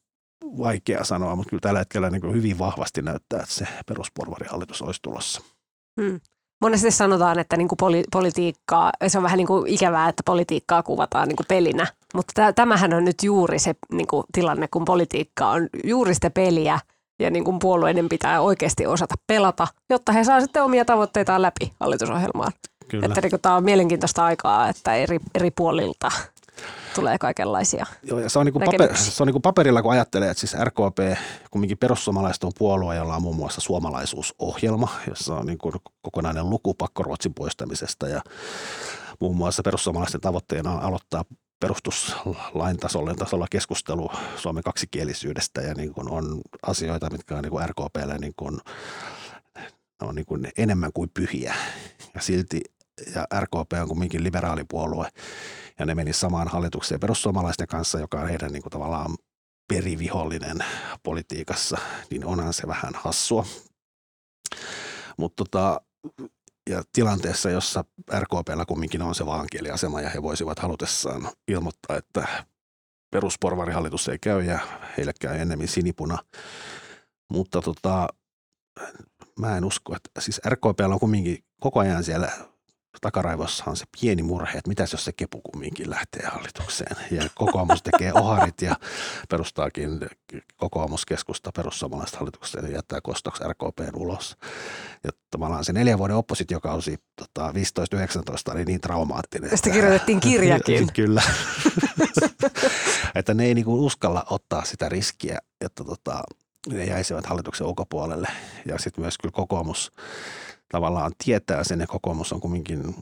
vaikea 0.44 1.04
sanoa, 1.04 1.36
mutta 1.36 1.50
kyllä 1.50 1.60
tällä 1.60 1.78
hetkellä 1.78 2.10
niin 2.10 2.20
kuin 2.20 2.34
hyvin 2.34 2.58
vahvasti 2.58 3.02
näyttää, 3.02 3.40
että 3.40 3.54
se 3.54 3.66
perusporvarihallitus 3.88 4.82
olisi 4.82 5.02
tulossa. 5.02 5.42
Hmm. 6.00 6.20
Monesti 6.60 6.90
sanotaan, 6.90 7.38
että 7.38 7.56
niin 7.56 7.68
kuin 7.68 7.78
poli- 7.82 8.08
politiikkaa, 8.12 8.92
se 9.06 9.18
on 9.18 9.24
vähän 9.24 9.36
niin 9.36 9.46
kuin 9.46 9.66
ikävää, 9.66 10.08
että 10.08 10.22
politiikkaa 10.26 10.82
kuvataan 10.82 11.28
niin 11.28 11.36
kuin 11.36 11.46
pelinä, 11.48 11.86
mutta 12.14 12.52
tämähän 12.52 12.94
on 12.94 13.04
nyt 13.04 13.22
juuri 13.22 13.58
se 13.58 13.74
niin 13.92 14.06
kuin 14.06 14.24
tilanne, 14.32 14.68
kun 14.68 14.84
politiikka 14.84 15.48
on 15.48 15.68
juuri 15.84 16.14
sitä 16.14 16.30
peliä 16.30 16.78
ja 17.18 17.30
niin 17.30 17.44
kuin 17.44 17.58
puolueiden 17.58 18.08
pitää 18.08 18.40
oikeasti 18.40 18.86
osata 18.86 19.14
pelata, 19.26 19.68
jotta 19.90 20.12
he 20.12 20.24
saavat 20.24 20.42
sitten 20.42 20.62
omia 20.62 20.84
tavoitteitaan 20.84 21.42
läpi 21.42 21.72
hallitusohjelmaan. 21.80 22.52
Kyllä. 22.88 23.06
Että 23.06 23.20
niin 23.20 23.30
kuin, 23.30 23.42
tämä 23.42 23.56
on 23.56 23.64
mielenkiintoista 23.64 24.24
aikaa, 24.24 24.68
että 24.68 24.94
eri, 24.94 25.18
eri 25.34 25.50
puolilta 25.50 26.10
tulee 26.94 27.18
kaikenlaisia 27.18 27.86
Joo, 28.02 28.18
ja 28.18 28.30
se 28.30 28.38
on, 28.38 28.46
niin 28.46 28.52
kuin 28.52 28.64
paper, 28.64 28.96
se 28.96 29.22
on 29.22 29.26
niin 29.26 29.32
kuin 29.32 29.42
paperilla, 29.42 29.82
kun 29.82 29.92
ajattelee, 29.92 30.30
että 30.30 30.40
siis 30.40 30.56
RKP, 30.64 31.18
kumminkin 31.50 31.78
perussuomalaiset 31.78 32.44
on 32.44 32.52
puolue, 32.58 32.96
jolla 32.96 33.16
on 33.16 33.22
muun 33.22 33.36
muassa 33.36 33.60
suomalaisuusohjelma, 33.60 34.88
jossa 35.08 35.34
on 35.34 35.46
niin 35.46 35.58
kuin 35.58 35.74
kokonainen 36.02 36.50
luku 36.50 36.74
pakkoruotsin 36.74 37.34
poistamisesta 37.34 38.08
ja 38.08 38.22
muun 39.20 39.36
muassa 39.36 39.62
perussuomalaisten 39.62 40.20
tavoitteena 40.20 40.72
on 40.72 40.82
aloittaa 40.82 41.24
perustuslain 41.62 42.76
tasolla, 42.76 43.14
tasolla 43.14 43.46
keskustelu 43.50 44.10
Suomen 44.36 44.62
kaksikielisyydestä 44.62 45.60
ja 45.60 45.74
niin 45.74 45.94
kuin 45.94 46.10
on 46.10 46.40
asioita, 46.62 47.10
mitkä 47.10 47.36
on 47.36 47.42
niin 47.42 47.50
kuin 47.50 47.62
niin 48.20 48.34
kuin, 48.36 48.60
on 50.02 50.14
niin 50.14 50.26
kuin 50.26 50.48
enemmän 50.58 50.92
kuin 50.94 51.10
pyhiä. 51.14 51.54
Ja 52.14 52.20
silti 52.20 52.60
ja 53.14 53.26
RKP 53.40 53.72
on 53.82 53.88
kumminkin 53.88 54.24
liberaalipuolue 54.24 55.08
ja 55.78 55.86
ne 55.86 55.94
meni 55.94 56.12
samaan 56.12 56.48
hallitukseen 56.48 57.00
perussuomalaisten 57.00 57.66
kanssa, 57.66 57.98
joka 57.98 58.20
on 58.20 58.28
heidän 58.28 58.52
niin 58.52 58.62
kuin 58.62 58.70
tavallaan 58.70 59.16
perivihollinen 59.68 60.58
politiikassa, 61.02 61.78
niin 62.10 62.24
onhan 62.24 62.52
se 62.52 62.66
vähän 62.66 62.92
hassua. 62.94 63.46
Mutta 65.16 65.44
tota, 65.44 65.80
ja 66.70 66.82
tilanteessa, 66.92 67.50
jossa 67.50 67.84
RKPllä 68.18 68.64
kumminkin 68.68 69.02
on 69.02 69.14
se 69.14 69.26
vaankieliasema 69.26 70.00
ja 70.00 70.10
he 70.10 70.22
voisivat 70.22 70.58
halutessaan 70.58 71.28
ilmoittaa, 71.48 71.96
että 71.96 72.28
perusporvarihallitus 73.10 74.08
ei 74.08 74.18
käy 74.18 74.42
ja 74.42 74.58
heille 74.96 75.12
käy 75.20 75.36
ennemmin 75.36 75.68
sinipuna. 75.68 76.18
Mutta 77.32 77.62
tota, 77.62 78.08
mä 79.38 79.56
en 79.56 79.64
usko, 79.64 79.96
että 79.96 80.20
siis 80.20 80.40
RKPllä 80.48 80.94
on 80.94 81.00
kumminkin 81.00 81.44
koko 81.60 81.80
ajan 81.80 82.04
siellä 82.04 82.32
takaraivossa 83.00 83.64
on 83.66 83.76
se 83.76 83.84
pieni 84.00 84.22
murhe, 84.22 84.58
että 84.58 84.68
mitäs 84.68 84.92
jos 84.92 85.04
se 85.04 85.12
kepu 85.12 85.40
kumminkin 85.40 85.90
lähtee 85.90 86.26
hallitukseen. 86.26 86.96
Ja 87.10 87.28
kokoomus 87.34 87.82
tekee 87.82 88.12
oharit 88.12 88.62
ja 88.62 88.76
perustaakin 89.28 90.00
kokoomuskeskusta 90.56 91.52
perussuomalaiset 91.56 92.16
hallitukseen 92.16 92.64
ja 92.64 92.72
jättää 92.72 93.00
kostoksi 93.00 93.44
RKPn 93.48 93.96
ulos. 93.96 94.36
Ja 95.04 95.10
tavallaan 95.30 95.64
se 95.64 95.72
neljän 95.72 95.98
vuoden 95.98 96.16
oppositiokausi 96.16 96.98
tota, 97.16 97.52
15-19 98.50 98.52
oli 98.52 98.64
niin 98.64 98.80
traumaattinen. 98.80 99.50
Tästä 99.50 99.70
kirjoitettiin 99.70 100.20
kirjakin. 100.20 100.92
Kyllä. 100.94 101.22
että 103.14 103.34
ne 103.34 103.44
ei 103.44 103.54
niinku 103.54 103.86
uskalla 103.86 104.26
ottaa 104.30 104.64
sitä 104.64 104.88
riskiä, 104.88 105.38
että 105.60 105.84
tota, 105.84 106.22
ne 106.68 106.84
jäisivät 106.84 107.26
hallituksen 107.26 107.66
ulkopuolelle. 107.66 108.28
Ja 108.66 108.78
sitten 108.78 109.02
myös 109.02 109.18
kyllä 109.18 109.32
kokoomus 109.32 109.92
tavallaan 110.72 111.12
tietää 111.24 111.64
sen, 111.64 111.80
ja 111.80 111.86
kokoomus 111.86 112.32
on 112.32 112.40
kumminkin 112.40 112.94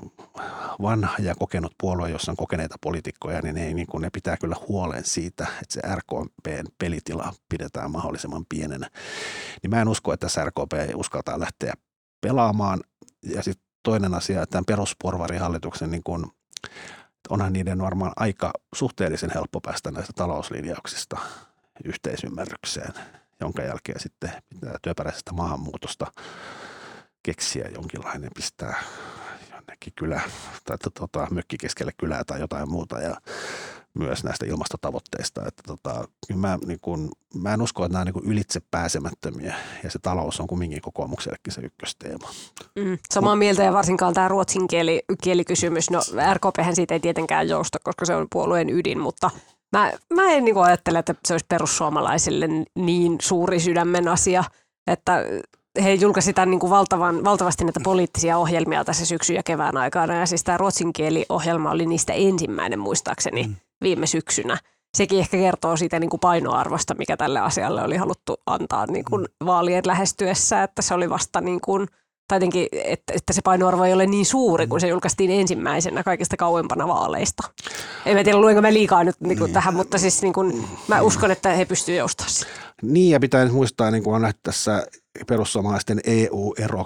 vanha 0.82 1.16
ja 1.18 1.34
kokenut 1.34 1.72
puolue, 1.80 2.10
jossa 2.10 2.32
on 2.32 2.36
kokeneita 2.36 2.76
poliitikkoja, 2.80 3.40
niin, 3.42 3.58
ei, 3.58 3.74
niin 3.74 3.86
kuin 3.86 4.02
ne 4.02 4.10
pitää 4.10 4.36
kyllä 4.36 4.56
huolen 4.68 5.04
siitä, 5.04 5.46
että 5.62 5.74
se 5.74 5.80
RKPn 5.94 6.64
pelitila 6.78 7.32
pidetään 7.48 7.90
mahdollisimman 7.90 8.46
pienenä. 8.48 8.90
Niin 9.62 9.70
mä 9.70 9.80
en 9.80 9.88
usko, 9.88 10.12
että 10.12 10.26
tässä 10.26 10.44
RKP 10.44 10.72
uskaltaa 10.94 11.40
lähteä 11.40 11.74
pelaamaan. 12.20 12.80
Ja 13.22 13.42
sitten 13.42 13.66
toinen 13.82 14.14
asia, 14.14 14.42
että 14.42 14.52
tämän 14.52 14.64
perusporvarihallituksen 14.64 15.90
niin 15.90 16.02
kuin, 16.04 16.26
onhan 17.28 17.52
niiden 17.52 17.82
varmaan 17.82 18.12
aika 18.16 18.52
suhteellisen 18.74 19.30
helppo 19.34 19.60
päästä 19.60 19.90
näistä 19.90 20.12
talouslinjauksista 20.16 21.18
yhteisymmärrykseen, 21.84 22.92
jonka 23.40 23.62
jälkeen 23.62 24.00
sitten 24.00 24.32
työperäisestä 24.82 25.32
maahanmuutosta 25.32 26.06
keksiä 27.22 27.68
jonkinlainen, 27.74 28.30
pistää 28.34 28.82
jonnekin 29.52 29.92
kylä 29.96 30.20
tai 30.64 30.76
tota, 30.98 31.26
mökki 31.30 31.58
keskelle 31.58 31.92
kylää 31.98 32.24
tai 32.24 32.40
jotain 32.40 32.70
muuta 32.70 33.00
ja 33.00 33.16
myös 33.94 34.24
näistä 34.24 34.46
ilmastotavoitteista. 34.46 35.46
Että 35.46 35.62
tota, 35.66 36.08
mä, 36.34 36.58
niin 36.66 36.78
kun, 36.80 37.10
mä 37.34 37.54
en 37.54 37.62
usko, 37.62 37.84
että 37.84 37.92
nämä 37.92 38.10
on 38.16 38.22
niin 38.22 38.32
ylitse 38.32 38.60
pääsemättömiä 38.70 39.54
ja 39.82 39.90
se 39.90 39.98
talous 39.98 40.40
on 40.40 40.46
kumminkin 40.46 40.82
kokoomuksellekin 40.82 41.52
se 41.52 41.60
ykkösteema. 41.60 42.28
Mm, 42.76 42.98
samaa 43.10 43.36
mieltä 43.36 43.62
ja 43.62 43.72
varsinkaan 43.72 44.14
tämä 44.14 44.28
ruotsin 44.28 44.68
kieli, 44.68 45.02
kielikysymys. 45.22 45.90
No 45.90 46.00
RKPhän 46.34 46.76
siitä 46.76 46.94
ei 46.94 47.00
tietenkään 47.00 47.48
jousta, 47.48 47.78
koska 47.82 48.04
se 48.04 48.14
on 48.14 48.26
puolueen 48.32 48.70
ydin, 48.70 49.00
mutta 49.00 49.30
mä, 49.72 49.92
mä 50.14 50.30
en 50.30 50.44
niin 50.44 50.58
ajattele, 50.58 50.98
että 50.98 51.14
se 51.24 51.34
olisi 51.34 51.46
perussuomalaisille 51.48 52.48
niin 52.74 53.16
suuri 53.22 53.60
sydämen 53.60 54.08
asia, 54.08 54.44
että 54.86 55.24
he 55.84 55.94
julkaisivat 55.94 56.34
tämän 56.34 56.50
niin 56.50 56.60
kuin 56.60 56.70
valtavan, 56.70 57.24
valtavasti 57.24 57.64
näitä 57.64 57.80
poliittisia 57.84 58.38
ohjelmia 58.38 58.84
tässä 58.84 59.06
syksyn 59.06 59.36
ja 59.36 59.42
kevään 59.42 59.76
aikana. 59.76 60.14
Ja 60.14 60.26
siis 60.26 60.44
tämä 60.44 60.58
ruotsinkieliohjelma 60.58 61.70
oli 61.70 61.86
niistä 61.86 62.12
ensimmäinen 62.12 62.78
muistaakseni 62.78 63.42
mm. 63.42 63.54
viime 63.82 64.06
syksynä. 64.06 64.58
Sekin 64.96 65.18
ehkä 65.18 65.36
kertoo 65.36 65.76
siitä 65.76 65.98
niin 65.98 66.10
kuin 66.10 66.20
painoarvosta, 66.20 66.94
mikä 66.94 67.16
tälle 67.16 67.40
asialle 67.40 67.82
oli 67.82 67.96
haluttu 67.96 68.36
antaa 68.46 68.86
niin 68.86 69.04
kuin 69.04 69.22
mm. 69.22 69.46
vaalien 69.46 69.82
lähestyessä, 69.86 70.62
että 70.62 70.82
se 70.82 70.94
oli 70.94 71.10
vasta 71.10 71.40
niin 71.40 71.60
kuin– 71.60 71.86
tai 72.30 72.36
jotenkin, 72.36 72.68
että, 72.72 73.12
että 73.16 73.32
se 73.32 73.42
painoarvo 73.44 73.84
ei 73.84 73.92
ole 73.92 74.06
niin 74.06 74.26
suuri, 74.26 74.66
kun 74.66 74.80
se 74.80 74.88
julkaistiin 74.88 75.30
ensimmäisenä 75.30 76.02
kaikista 76.02 76.36
kauempana 76.36 76.88
vaaleista. 76.88 77.48
En 78.06 78.16
mä 78.16 78.24
tiedä, 78.24 78.38
luenko 78.38 78.62
mä 78.62 78.72
liikaa 78.72 79.04
nyt 79.04 79.20
niin 79.20 79.38
kuin 79.38 79.46
niin. 79.46 79.54
tähän, 79.54 79.74
mutta 79.74 79.98
siis 79.98 80.22
niin 80.22 80.32
kuin, 80.32 80.64
mä 80.88 81.00
uskon, 81.00 81.30
että 81.30 81.48
he 81.48 81.64
pystyvät 81.64 81.98
joustamaan 81.98 82.34
Niin, 82.82 83.10
ja 83.10 83.20
pitää 83.20 83.44
nyt 83.44 83.52
muistaa, 83.52 83.90
niin 83.90 84.02
kuin 84.02 84.14
on 84.14 84.22
nähty 84.22 84.40
tässä 84.42 84.86
perussuomalaisten 85.26 86.00
EU-ero 86.04 86.84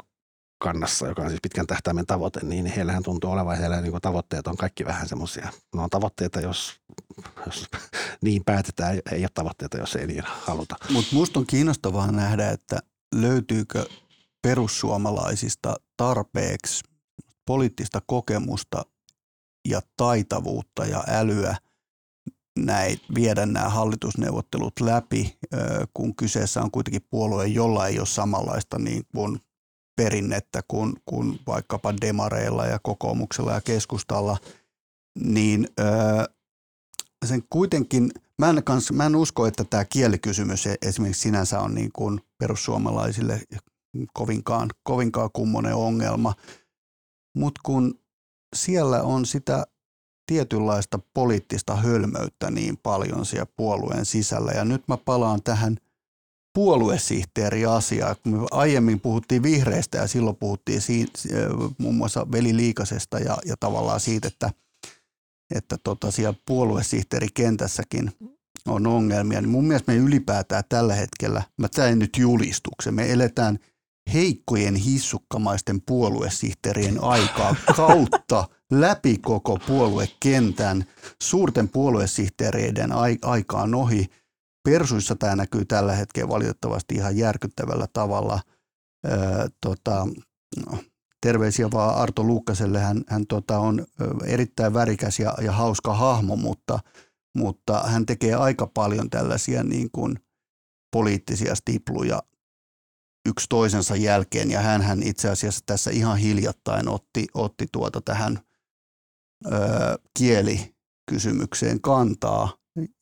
kannassa, 0.59 1.09
joka 1.09 1.23
on 1.23 1.29
siis 1.29 1.41
pitkän 1.43 1.67
tähtäimen 1.67 2.07
tavoite, 2.07 2.41
niin 2.43 2.67
heillähän 2.67 3.03
tuntuu 3.03 3.31
olevan, 3.31 3.59
heillä 3.59 3.81
niin 3.81 4.01
tavoitteet 4.03 4.47
on 4.47 4.57
kaikki 4.57 4.85
vähän 4.85 5.09
semmoisia. 5.09 5.53
Ne 5.75 5.83
on 5.83 5.91
tavoitteita, 5.91 6.41
jos, 6.41 6.81
jos 7.47 7.69
niin 8.21 8.45
päätetään, 8.45 9.01
ei 9.13 9.23
ole 9.23 9.29
tavoitteita, 9.35 9.79
jos 9.79 9.97
ei 9.97 10.07
niin 10.07 10.23
haluta. 10.27 10.77
Mutta 10.91 11.15
musta 11.15 11.41
on 11.41 11.47
kiinnostavaa 11.47 12.13
nähdä, 12.13 12.51
että 12.51 12.79
löytyykö 13.15 13.87
perussuomalaisista 14.43 15.75
tarpeeksi 15.97 16.85
poliittista 17.47 18.01
kokemusta 18.07 18.85
ja 19.69 19.81
taitavuutta 19.97 20.87
ja 20.87 21.05
älyä 21.09 21.57
näin, 22.59 23.01
viedä 23.15 23.47
nämä 23.47 23.69
hallitusneuvottelut 23.69 24.81
läpi, 24.81 25.39
kun 25.95 26.17
kyseessä 26.17 26.63
on 26.63 26.71
kuitenkin 26.71 27.07
puolue, 27.11 27.47
jolla 27.47 27.87
ei 27.87 27.99
ole 27.99 28.07
samanlaista 28.07 28.79
niin 28.79 29.07
kuin 29.15 29.41
perinnettä 29.97 30.61
kuin, 30.69 30.97
kuin 31.05 31.41
vaikkapa 31.47 31.95
demareilla 32.01 32.67
ja 32.67 32.79
kokoomuksella 32.83 33.53
ja 33.53 33.61
keskustalla, 33.61 34.37
niin 35.21 35.69
sen 37.25 37.43
kuitenkin, 37.51 38.11
mä 38.39 38.51
en, 38.51 38.65
kans, 38.65 38.93
mä 38.93 39.07
en 39.07 39.17
usko, 39.17 39.47
että 39.47 39.65
tämä 39.65 39.85
kielikysymys 39.85 40.67
e-, 40.67 40.77
esimerkiksi 40.83 41.23
sinänsä 41.23 41.61
on 41.61 41.75
niin 41.75 41.91
kuin 41.93 42.21
perussuomalaisille 42.39 43.43
kovinkaan, 44.13 44.71
kovinkaan 44.83 45.31
kummonen 45.33 45.75
ongelma. 45.75 46.35
Mutta 47.37 47.61
kun 47.65 48.01
siellä 48.57 49.03
on 49.03 49.27
sitä 49.27 49.67
tietynlaista 50.27 50.99
poliittista 51.15 51.77
hölmöyttä 51.77 52.51
niin 52.51 52.77
paljon 52.77 53.27
siellä 53.27 53.47
puolueen 53.57 54.05
sisällä. 54.05 54.53
Ja 54.53 54.65
nyt 54.65 54.89
mä 54.89 54.97
palaan 54.97 55.43
tähän 55.43 55.77
puoluesihteeri-asiaan. 56.55 58.17
Kun 58.23 58.33
me 58.33 58.47
aiemmin 58.51 59.01
puhuttiin 59.01 59.43
vihreistä 59.43 59.99
ja 59.99 60.07
silloin 60.07 60.37
puhuttiin 60.37 60.81
siitä, 60.81 61.19
muun 61.79 61.95
muassa 61.95 62.27
Veli 62.33 62.57
Liikasesta 62.57 63.19
ja, 63.19 63.39
ja 63.45 63.55
tavallaan 63.61 64.01
siitä, 64.01 64.29
että, 64.29 64.51
että 65.55 65.79
tota 65.85 66.11
siellä 66.11 66.39
puoluesihteerikentässäkin 66.47 68.13
on 68.69 68.87
ongelmia. 68.87 69.41
Niin 69.41 69.51
mun 69.51 69.65
mielestä 69.65 69.93
me 69.93 69.99
ylipäätään 69.99 70.65
tällä 70.69 70.95
hetkellä, 70.95 71.43
mä 71.59 71.69
teen 71.69 71.99
nyt 71.99 72.17
julistuksen, 72.19 72.95
me 72.95 73.13
eletään– 73.13 73.59
heikkojen 74.13 74.75
hissukkamaisten 74.75 75.81
puoluesihteerien 75.81 77.05
aikaa 77.05 77.57
kautta 77.77 78.49
läpi 78.73 79.19
koko 79.19 79.59
puoluekentän 79.67 80.85
suurten 81.23 81.69
puoluesihteereiden 81.69 82.91
aikaan 83.23 83.75
ohi. 83.75 84.07
Persuissa 84.65 85.17
tämä 85.17 85.37
näkyy 85.37 85.65
tällä 85.65 85.93
hetkellä 85.93 86.29
valitettavasti 86.29 86.95
ihan 86.95 87.17
järkyttävällä 87.17 87.87
tavalla. 87.93 88.41
Öö, 89.07 89.49
tota, 89.61 90.07
terveisiä 91.21 91.71
vaan 91.71 91.97
Arto 91.97 92.25
Luukkaselle. 92.25 92.81
Hän, 92.81 93.05
hän 93.09 93.27
tota, 93.27 93.59
on 93.59 93.87
erittäin 94.25 94.75
värikäs 94.75 95.19
ja, 95.19 95.35
ja 95.41 95.53
hauska 95.53 95.95
hahmo, 95.95 96.37
mutta, 96.37 96.79
mutta 97.37 97.81
hän 97.87 98.07
tekee 98.07 98.35
aika 98.35 98.67
paljon 98.67 99.11
tällaisia 99.11 99.63
niin 99.65 99.91
kuin 99.91 100.17
poliittisia 100.93 101.55
stipluja 101.55 102.23
yksi 103.27 103.47
toisensa 103.49 103.97
jälkeen. 103.97 104.51
Ja 104.51 104.61
hän 104.61 105.03
itse 105.03 105.29
asiassa 105.29 105.61
tässä 105.67 105.91
ihan 105.91 106.19
hiljattain 106.19 106.89
otti, 106.89 107.27
otti 107.35 107.67
tuota 107.73 108.01
tähän 108.01 108.39
ö, 109.47 109.51
kielikysymykseen 110.19 111.81
kantaa 111.81 112.57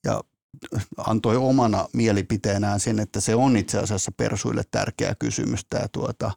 ja 0.05 0.23
antoi 0.97 1.37
omana 1.37 1.89
mielipiteenään 1.93 2.81
sen, 2.81 2.99
että 2.99 3.21
se 3.21 3.35
on 3.35 3.57
itse 3.57 3.79
asiassa 3.79 4.13
persuille 4.17 4.63
tärkeä 4.71 5.15
kysymys 5.19 5.67
tämä 5.71 5.89
tuota, 5.93 6.31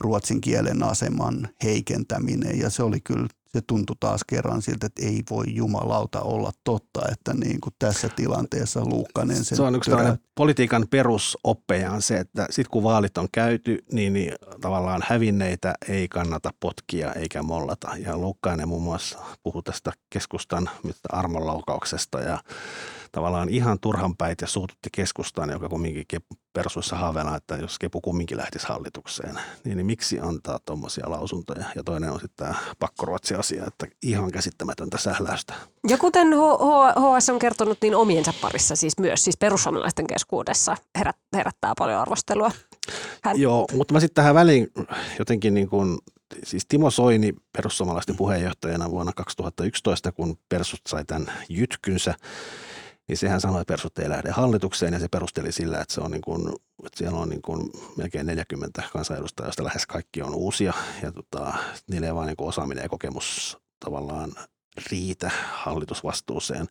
ruotsin 0.00 0.40
kielen 0.40 0.82
aseman 0.82 1.48
heikentäminen. 1.62 2.58
Ja 2.58 2.70
se 2.70 2.82
oli 2.82 3.00
kyllä 3.00 3.28
se 3.54 3.60
tuntui 3.66 3.96
taas 4.00 4.20
kerran 4.26 4.62
siltä, 4.62 4.86
että 4.86 5.06
ei 5.06 5.22
voi 5.30 5.44
jumalauta 5.48 6.20
olla 6.20 6.52
totta, 6.64 7.00
että 7.12 7.34
niin 7.34 7.60
kuin 7.60 7.74
tässä 7.78 8.08
tilanteessa 8.08 8.84
Luukkanen 8.84 9.44
sen 9.44 9.56
Se 9.56 9.62
on 9.62 9.74
yksi 9.74 9.90
perä... 9.90 10.16
politiikan 10.34 10.86
perusoppeja 10.90 11.92
on 11.92 12.02
se, 12.02 12.16
että 12.16 12.46
sitten 12.50 12.70
kun 12.70 12.82
vaalit 12.82 13.18
on 13.18 13.28
käyty, 13.32 13.84
niin, 13.92 14.12
niin 14.12 14.32
tavallaan 14.60 15.02
hävinneitä 15.06 15.74
ei 15.88 16.08
kannata 16.08 16.50
potkia 16.60 17.12
eikä 17.12 17.42
mollata. 17.42 17.90
Ja 18.06 18.18
Luukkainen 18.18 18.68
muun 18.68 18.82
muassa 18.82 19.18
puhuu 19.42 19.62
tästä 19.62 19.92
keskustan 20.10 20.70
armonlaukauksesta 21.08 22.20
ja 22.20 22.38
tavallaan 23.12 23.48
ihan 23.48 23.80
turhan 23.80 24.14
ja 24.40 24.46
suututti 24.46 24.88
keskustaan, 24.92 25.50
joka 25.50 25.68
kumminkin 25.68 26.06
persuissa 26.52 26.96
haaveena, 26.96 27.36
että 27.36 27.56
jos 27.56 27.78
Kepu 27.78 28.00
kumminkin 28.00 28.38
lähtisi 28.38 28.66
hallitukseen, 28.68 29.38
niin, 29.64 29.76
niin 29.76 29.86
miksi 29.86 30.20
antaa 30.20 30.58
tuommoisia 30.64 31.10
lausuntoja? 31.10 31.64
Ja 31.76 31.82
toinen 31.84 32.10
on 32.10 32.20
sitten 32.20 32.46
tämä 32.46 32.54
pakkoruotsi-asia, 32.78 33.64
että 33.66 33.86
ihan 34.02 34.30
käsittämätöntä 34.30 34.98
sähläystä. 34.98 35.54
Ja 35.88 35.98
kuten 35.98 36.28
HS 36.98 37.28
on 37.30 37.38
kertonut, 37.38 37.78
niin 37.82 37.94
omiensa 37.94 38.32
parissa 38.40 38.76
siis 38.76 38.98
myös, 38.98 39.24
siis 39.24 39.36
perussuomalaisten 39.36 40.06
keskuudessa 40.06 40.76
herät, 40.98 41.16
herättää 41.36 41.72
paljon 41.78 42.00
arvostelua. 42.00 42.50
Hän... 43.22 43.40
Joo, 43.40 43.66
mutta 43.72 43.94
mä 43.94 44.00
sitten 44.00 44.14
tähän 44.14 44.34
väliin 44.34 44.68
jotenkin 45.18 45.54
niin 45.54 45.68
kuin 45.68 45.98
siis 46.44 46.66
Timo 46.68 46.90
Soini 46.90 47.32
perussuomalaisten 47.56 48.16
puheenjohtajana 48.16 48.90
vuonna 48.90 49.12
2011, 49.12 50.12
kun 50.12 50.38
Persut 50.48 50.80
sai 50.88 51.04
tämän 51.04 51.32
jytkynsä, 51.48 52.14
niin 53.08 53.18
sehän 53.18 53.40
sanoi, 53.40 53.60
että 53.60 53.72
persut 53.72 53.98
ei 53.98 54.08
lähde 54.08 54.30
hallitukseen 54.30 54.92
ja 54.92 54.98
se 54.98 55.08
perusteli 55.08 55.52
sillä, 55.52 55.80
että, 55.80 55.94
se 55.94 56.00
on 56.00 56.10
niin 56.10 56.22
kuin, 56.22 56.48
että 56.86 56.98
siellä 56.98 57.18
on 57.18 57.28
niin 57.28 57.42
kuin 57.42 57.70
melkein 57.96 58.26
40 58.26 58.82
kansanedustajaa, 58.92 59.46
joista 59.46 59.64
lähes 59.64 59.86
kaikki 59.86 60.22
on 60.22 60.34
uusia 60.34 60.72
ja 61.02 61.12
tota, 61.12 61.54
niillä 61.90 62.06
ei 62.06 62.14
vaan 62.14 62.26
niin 62.26 62.36
kuin 62.36 62.48
osaaminen 62.48 62.82
ja 62.82 62.88
kokemus 62.88 63.58
tavallaan 63.84 64.32
riitä 64.90 65.30
hallitusvastuuseen. 65.52 66.66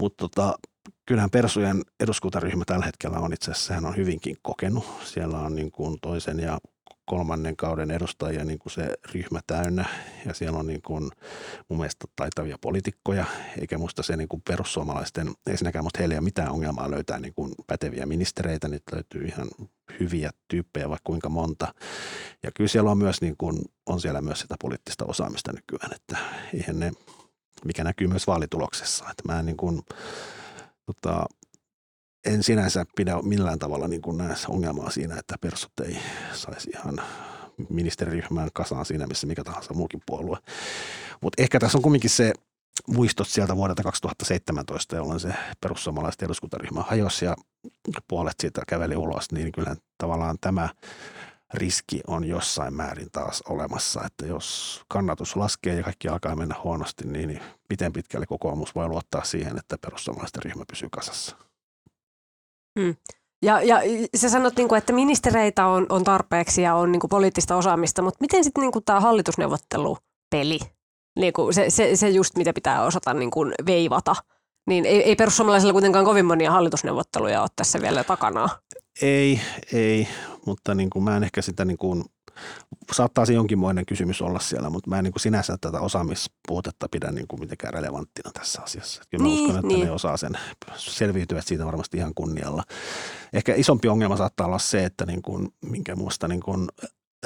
Mutta 0.00 0.16
tota, 0.28 0.58
kyllähän 1.06 1.30
Persujen 1.30 1.82
eduskuntaryhmä 2.00 2.64
tällä 2.64 2.84
hetkellä 2.84 3.18
on 3.18 3.32
itse 3.32 3.50
asiassa, 3.50 3.66
sehän 3.66 3.86
on 3.86 3.96
hyvinkin 3.96 4.36
kokenut. 4.42 4.84
Siellä 5.04 5.38
on 5.38 5.54
niin 5.54 5.70
kuin 5.70 5.98
toisen 6.00 6.38
ja 6.38 6.58
kolmannen 7.04 7.56
kauden 7.56 7.90
edustajia 7.90 8.44
niin 8.44 8.58
kuin 8.58 8.72
se 8.72 8.94
ryhmä 9.14 9.40
täynnä. 9.46 9.84
Ja 10.26 10.34
siellä 10.34 10.58
on 10.58 10.66
niin 10.66 10.82
kuin 10.82 11.10
mun 11.68 11.78
mielestä 11.78 12.06
taitavia 12.16 12.58
poliitikkoja, 12.60 13.24
eikä 13.60 13.78
musta 13.78 14.02
se 14.02 14.16
niin 14.16 14.28
kuin 14.28 14.42
perussuomalaisten, 14.48 15.34
ensinnäkään 15.46 15.84
musta 15.84 15.98
heillä 15.98 16.14
ei 16.14 16.18
ole 16.18 16.24
mitään 16.24 16.50
ongelmaa 16.50 16.90
löytää 16.90 17.18
niin 17.18 17.34
kuin 17.34 17.54
päteviä 17.66 18.06
ministereitä, 18.06 18.68
niitä 18.68 18.96
löytyy 18.96 19.24
ihan 19.24 19.48
hyviä 20.00 20.30
tyyppejä 20.48 20.88
vaikka 20.88 21.06
kuinka 21.06 21.28
monta. 21.28 21.74
Ja 22.42 22.50
kyllä 22.54 22.68
siellä 22.68 22.90
on 22.90 22.98
myös 22.98 23.20
niin 23.20 23.36
kuin, 23.38 23.58
on 23.86 24.00
siellä 24.00 24.20
myös 24.20 24.40
sitä 24.40 24.54
poliittista 24.60 25.04
osaamista 25.04 25.52
nykyään, 25.52 25.94
että 25.94 26.16
eihän 26.54 26.78
ne, 26.78 26.92
mikä 27.64 27.84
näkyy 27.84 28.06
myös 28.06 28.26
vaalituloksessa, 28.26 29.04
että 29.10 29.22
mä 29.32 29.38
en 29.38 29.46
niin 29.46 29.56
kuin, 29.56 29.82
tota, 30.86 31.26
en 32.26 32.42
sinänsä 32.42 32.84
pidä 32.96 33.22
millään 33.22 33.58
tavalla 33.58 33.88
niin 33.88 34.02
kuin 34.02 34.18
näissä 34.18 34.48
ongelmaa 34.48 34.90
siinä, 34.90 35.18
että 35.18 35.38
persut 35.40 35.72
ei 35.84 35.98
saisi 36.32 36.70
ihan 36.70 37.02
ministeriryhmään 37.68 38.50
kasaan 38.54 38.86
siinä, 38.86 39.06
missä 39.06 39.26
mikä 39.26 39.44
tahansa 39.44 39.74
muukin 39.74 40.02
puolue. 40.06 40.38
Mutta 41.20 41.42
ehkä 41.42 41.60
tässä 41.60 41.78
on 41.78 41.82
kumminkin 41.82 42.10
se 42.10 42.32
muistot 42.88 43.28
sieltä 43.28 43.56
vuodelta 43.56 43.82
2017, 43.82 44.96
jolloin 44.96 45.20
se 45.20 45.34
perussuomalaisten 45.60 46.26
eduskuntaryhmä 46.26 46.82
hajosi 46.82 47.24
ja 47.24 47.36
puolet 48.08 48.34
siitä 48.40 48.62
käveli 48.68 48.96
ulos, 48.96 49.32
niin 49.32 49.52
kyllä 49.52 49.76
tavallaan 49.98 50.36
tämä 50.40 50.68
riski 51.54 52.00
on 52.06 52.24
jossain 52.24 52.74
määrin 52.74 53.10
taas 53.12 53.42
olemassa, 53.48 54.00
että 54.06 54.26
jos 54.26 54.80
kannatus 54.88 55.36
laskee 55.36 55.76
ja 55.76 55.82
kaikki 55.82 56.08
alkaa 56.08 56.36
mennä 56.36 56.54
huonosti, 56.64 57.06
niin 57.06 57.40
miten 57.70 57.92
pitkälle 57.92 58.26
kokoomus 58.26 58.74
voi 58.74 58.88
luottaa 58.88 59.24
siihen, 59.24 59.58
että 59.58 59.78
perussuomalaisten 59.78 60.42
ryhmä 60.42 60.64
pysyy 60.70 60.88
kasassa. 60.90 61.36
Hmm. 62.80 62.96
Ja, 63.42 63.62
ja 63.62 63.80
sä 64.16 64.28
sanot, 64.28 64.56
niin 64.56 64.68
kuin, 64.68 64.78
että 64.78 64.92
ministereitä 64.92 65.66
on, 65.66 65.86
on 65.88 66.04
tarpeeksi 66.04 66.62
ja 66.62 66.74
on 66.74 66.92
niin 66.92 67.00
kuin, 67.00 67.08
poliittista 67.08 67.56
osaamista, 67.56 68.02
mutta 68.02 68.18
miten 68.20 68.44
sitten 68.44 68.60
niin 68.60 68.84
tämä 68.84 69.00
hallitusneuvottelupeli, 69.00 70.58
niin 71.18 71.32
kuin, 71.32 71.54
se, 71.54 71.70
se, 71.70 71.96
se 71.96 72.08
just 72.08 72.36
mitä 72.36 72.52
pitää 72.52 72.84
osata 72.84 73.14
niin 73.14 73.30
kuin, 73.30 73.54
veivata, 73.66 74.16
niin 74.66 74.84
ei, 74.84 75.02
ei 75.02 75.16
perussuomalaisilla 75.16 75.72
kuitenkaan 75.72 76.04
kovin 76.04 76.26
monia 76.26 76.50
hallitusneuvotteluja 76.50 77.42
ole 77.42 77.48
tässä 77.56 77.80
vielä 77.80 78.04
takana. 78.04 78.48
Ei, 79.02 79.40
ei, 79.72 80.08
mutta 80.46 80.74
niin 80.74 80.90
kuin 80.90 81.04
mä 81.04 81.16
en 81.16 81.24
ehkä 81.24 81.42
sitä 81.42 81.64
niin 81.64 81.78
kuin, 81.78 82.04
saattaa 82.92 83.26
se 83.26 83.32
jonkinmoinen 83.32 83.86
kysymys 83.86 84.22
olla 84.22 84.40
siellä, 84.40 84.70
mutta 84.70 84.90
mä 84.90 84.98
en 84.98 85.04
niin 85.04 85.12
kuin 85.12 85.20
sinänsä 85.20 85.56
tätä 85.60 85.80
osaamispuutetta 85.80 86.88
pidä 86.90 87.10
niin 87.12 87.26
kuin 87.28 87.40
mitenkään 87.40 87.74
relevanttina 87.74 88.30
tässä 88.34 88.62
asiassa. 88.62 89.02
Kyllä 89.10 89.22
mä 89.22 89.28
Niin, 89.28 89.44
uskon, 89.44 89.56
että 89.56 89.68
niin. 89.68 89.86
ne 89.86 89.90
osaa 89.90 90.16
sen, 90.16 90.38
selviytyvät 90.76 91.46
siitä 91.46 91.66
varmasti 91.66 91.96
ihan 91.96 92.14
kunnialla. 92.14 92.62
Ehkä 93.32 93.54
isompi 93.54 93.88
ongelma 93.88 94.16
saattaa 94.16 94.46
olla 94.46 94.58
se, 94.58 94.84
että 94.84 95.06
niin 95.06 95.22
kuin, 95.22 95.48
minkä 95.64 95.96
muusta 95.96 96.28
niin 96.28 96.40
kuin 96.40 96.68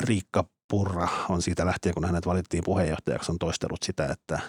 Riikka 0.01 0.45
Purra 0.71 1.09
on 1.29 1.43
siitä 1.43 1.67
lähtien, 1.67 1.95
kun 1.95 2.05
hänet 2.05 2.27
valittiin 2.27 2.65
puheenjohtajaksi, 2.65 3.33
on 3.33 3.39
toistellut 3.39 3.83
sitä, 3.83 4.07
että 4.07 4.41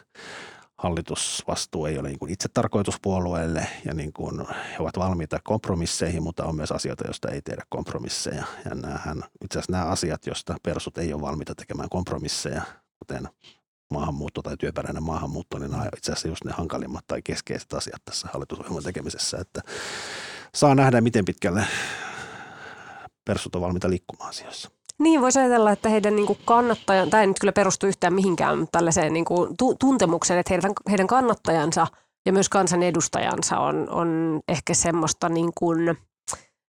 hallitusvastuu 0.78 1.86
ei 1.86 2.00
ole 2.00 2.08
niin 2.08 2.20
kuin 2.20 2.32
itse 2.32 2.50
tarkoituspuolueelle 2.54 3.68
ja 3.86 3.94
niin 3.94 4.14
kuin 4.14 4.48
he 4.50 4.76
ovat 4.80 4.98
valmiita 4.98 5.40
kompromisseihin, 5.44 6.24
mutta 6.24 6.46
on 6.46 6.56
myös 6.56 6.72
asioita, 6.72 7.08
joista 7.08 7.32
ei 7.32 7.42
tehdä 7.42 7.64
kompromisseja. 7.70 8.44
Ja 8.66 8.76
näähän, 8.76 9.24
itse 9.44 9.60
asiassa 9.60 9.72
nämä 9.72 9.86
asiat, 9.86 10.26
joista 10.26 10.56
persut 10.64 10.98
ei 10.98 11.14
ole 11.14 11.22
valmiita 11.22 11.56
tekemään 11.56 11.90
kompromisseja, 11.90 12.62
kuten 13.00 13.30
maahanmuutto 13.90 14.42
tai 14.42 14.58
työperäinen 14.58 15.04
maahanmuutto, 15.04 15.60
niin 15.60 15.72
nämä 15.72 15.84
on 15.84 15.90
itse 15.98 16.12
asiassa 16.12 16.28
just 16.28 16.44
ne 16.44 16.52
hankalimmat 16.52 17.08
tai 17.08 17.22
keskeiset 17.22 17.74
asiat 17.74 18.02
tässä 18.06 18.28
hallitusohjelman 18.34 18.84
tekemisessä, 18.84 19.38
että 19.38 19.62
saa 20.56 20.76
nähdä, 20.76 21.02
miten 21.02 21.26
pitkälle 21.26 21.66
persut 23.26 23.56
on 23.56 23.62
valmiita 23.62 23.90
liikkumaan 23.90 24.30
asioissa. 24.30 24.77
Niin, 25.00 25.22
voisi 25.22 25.40
ajatella, 25.40 25.72
että 25.72 25.90
heidän 25.90 26.16
niin 26.16 26.26
kuin 26.26 26.40
kannattajan, 26.46 27.10
tämä 27.10 27.22
ei 27.22 27.28
nyt 27.28 27.40
kyllä 27.40 27.54
perustu 27.54 27.88
yhtään 27.88 28.14
mihinkään 28.14 28.68
tällaiseen 28.72 29.14
niin 29.14 29.26
kuin 29.26 29.58
tu- 29.58 29.76
tuntemukseen, 29.76 30.40
että 30.40 30.54
heidän, 30.54 30.72
heidän 30.90 31.08
kannattajansa 31.08 31.88
ja 32.26 32.34
myös 32.34 32.50
kansanedustajansa 32.50 33.60
on, 33.60 33.90
on 33.90 34.40
ehkä 34.48 34.74
semmoista 34.74 35.30
niin 35.30 35.52
kuin, 35.58 35.98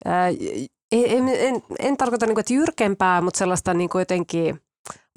ää, 0.05 0.29
en, 0.93 1.29
en, 1.29 1.62
en 1.79 1.97
tarkoita 1.97 2.27
niin 2.27 2.35
kuin, 2.35 2.41
että 2.41 2.55
jyrkempää, 2.55 3.20
mutta 3.20 3.39
sellaista 3.39 3.75
niin 3.75 3.91
kuin 3.91 4.01
jotenkin 4.01 4.61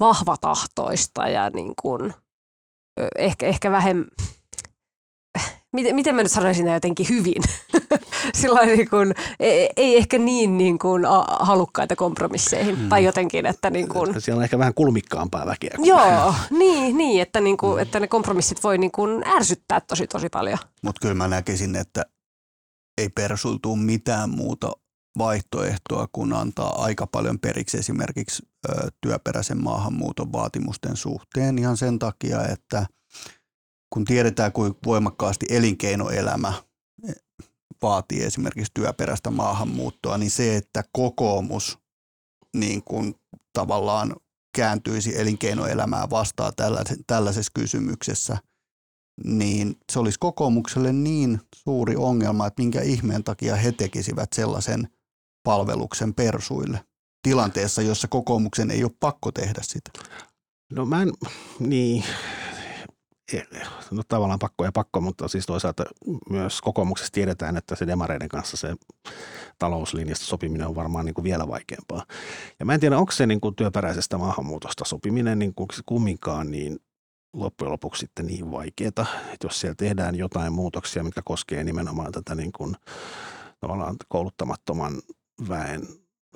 vahvatahtoista 0.00 1.28
ja 1.28 1.50
niin 1.50 1.72
kuin, 1.82 2.14
ehkä, 3.16 3.46
ehkä 3.46 3.70
vähemmän, 3.70 4.08
miten, 5.72 5.94
miten 5.94 6.14
mä 6.14 6.22
nyt 6.22 6.32
sanoisin 6.32 6.64
nämä 6.64 6.76
jotenkin 6.76 7.06
hyvin? 7.08 7.42
Sillä 8.40 8.66
niin 8.66 8.90
kuin, 8.90 9.14
ei, 9.40 9.70
ei 9.76 9.96
ehkä 9.96 10.18
niin, 10.18 10.58
niin 10.58 10.78
kuin 10.78 11.06
a- 11.06 11.36
halukkaita 11.40 11.96
kompromisseihin 11.96 12.78
mm. 12.78 12.88
tai 12.88 13.04
jotenkin, 13.04 13.46
että 13.46 13.70
niin 13.70 13.88
kuin, 13.88 14.22
Siellä 14.22 14.38
on 14.38 14.44
ehkä 14.44 14.58
vähän 14.58 14.74
kulmikkaampaa 14.74 15.46
väkeä. 15.46 15.70
kuin- 15.76 15.88
joo, 15.88 16.34
niin, 16.50 16.96
niin 16.96 17.22
että, 17.22 17.40
niin 17.40 17.56
kuin, 17.56 17.82
että 17.82 18.00
ne 18.00 18.06
kompromissit 18.06 18.62
voi 18.64 18.78
niin 18.78 18.92
kuin 18.92 19.26
ärsyttää 19.26 19.80
tosi 19.80 20.06
tosi 20.06 20.28
paljon. 20.28 20.58
Mutta 20.82 20.98
kyllä 21.00 21.14
mä 21.14 21.28
näkisin, 21.28 21.76
että 21.76 22.06
ei 22.98 23.08
persultuu 23.08 23.76
mitään 23.76 24.30
muuta 24.30 24.72
vaihtoehtoa, 25.18 26.08
kun 26.12 26.32
antaa 26.32 26.82
aika 26.84 27.06
paljon 27.06 27.38
periksi 27.38 27.78
esimerkiksi 27.78 28.42
ö, 28.68 28.88
työperäisen 29.00 29.62
maahanmuuton 29.62 30.32
vaatimusten 30.32 30.96
suhteen 30.96 31.58
ihan 31.58 31.76
sen 31.76 31.98
takia, 31.98 32.44
että 32.48 32.86
kun 33.90 34.04
tiedetään, 34.04 34.52
kuinka 34.52 34.78
voimakkaasti 34.86 35.46
elinkeinoelämä 35.50 36.52
vaatii 37.82 38.22
esimerkiksi 38.22 38.72
työperäistä 38.74 39.30
maahanmuuttoa, 39.30 40.18
niin 40.18 40.30
se, 40.30 40.56
että 40.56 40.84
kokoomus 40.92 41.78
niin 42.56 42.82
kuin 42.84 43.14
tavallaan 43.52 44.16
kääntyisi 44.56 45.20
elinkeinoelämää 45.20 46.10
vastaan 46.10 46.52
tällaisessa 47.06 47.52
kysymyksessä, 47.54 48.38
niin 49.24 49.76
se 49.92 49.98
olisi 49.98 50.18
kokoomukselle 50.18 50.92
niin 50.92 51.40
suuri 51.54 51.96
ongelma, 51.96 52.46
että 52.46 52.62
minkä 52.62 52.80
ihmeen 52.80 53.24
takia 53.24 53.56
he 53.56 53.72
tekisivät 53.72 54.32
sellaisen 54.32 54.88
palveluksen 55.42 56.14
persuille 56.14 56.84
tilanteessa, 57.22 57.82
jossa 57.82 58.08
kokoomuksen 58.08 58.70
ei 58.70 58.84
ole 58.84 58.92
pakko 59.00 59.32
tehdä 59.32 59.60
sitä. 59.62 59.90
No 60.72 60.86
mä 60.86 61.02
en, 61.02 61.12
niin, 61.60 62.04
no 63.90 64.02
tavallaan 64.08 64.38
pakko 64.38 64.64
ja 64.64 64.72
pakko, 64.72 65.00
mutta 65.00 65.28
siis 65.28 65.46
toisaalta 65.46 65.84
myös 66.30 66.60
kokoomuksessa 66.60 67.12
tiedetään, 67.12 67.56
että 67.56 67.76
se 67.76 67.86
demareiden 67.86 68.28
kanssa 68.28 68.56
se 68.56 68.74
talouslinjasta 69.58 70.24
sopiminen 70.24 70.66
on 70.66 70.74
varmaan 70.74 71.04
niin 71.04 71.14
kuin 71.14 71.24
vielä 71.24 71.48
vaikeampaa. 71.48 72.04
Ja 72.60 72.66
mä 72.66 72.74
en 72.74 72.80
tiedä, 72.80 72.98
onko 72.98 73.12
se 73.12 73.26
niin 73.26 73.40
kuin 73.40 73.54
työperäisestä 73.54 74.18
maahanmuutosta 74.18 74.84
sopiminen 74.84 75.38
niin 75.38 75.54
kuin 75.54 75.68
kumminkaan 75.86 76.50
niin 76.50 76.78
loppujen 77.32 77.72
lopuksi 77.72 78.00
sitten 78.00 78.26
niin 78.26 78.50
vaikeaa, 78.50 78.88
että 78.88 79.06
jos 79.44 79.60
siellä 79.60 79.74
tehdään 79.74 80.14
jotain 80.14 80.52
muutoksia, 80.52 81.04
mitkä 81.04 81.22
koskee 81.24 81.64
nimenomaan 81.64 82.12
tätä 82.12 82.34
niin 82.34 82.52
kuin, 82.52 82.76
tavallaan 83.60 83.96
kouluttamattoman 84.08 84.94
väen 85.48 85.82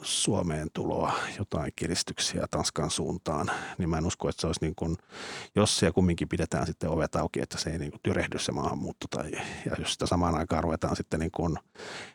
Suomeen 0.03 0.68
tuloa, 0.74 1.12
jotain 1.38 1.72
kiristyksiä 1.76 2.46
Tanskan 2.50 2.90
suuntaan, 2.90 3.50
niin 3.78 3.90
mä 3.90 3.98
en 3.98 4.07
usko, 4.07 4.28
että 4.28 4.40
se 4.40 4.46
olisi 4.46 4.61
niin 4.61 4.74
kuin, 4.74 4.96
jos 5.57 5.78
siellä 5.78 5.92
kumminkin 5.92 6.28
pidetään 6.28 6.66
sitten 6.66 6.90
ovet 6.90 7.16
auki, 7.16 7.40
että 7.40 7.59
se 7.59 7.70
ei 7.70 7.78
niin 7.78 7.90
kuin 7.90 8.00
tyrehdy 8.03 8.38
se 8.38 8.53
maahanmuutto, 8.53 9.07
tai, 9.11 9.30
ja 9.66 9.76
jos 9.78 9.92
sitä 9.92 10.07
samaan 10.07 10.34
aikaan 10.34 10.64
ruvetaan 10.64 10.96
sitten 10.96 11.20
niin 11.20 11.30
kuin, 11.30 11.59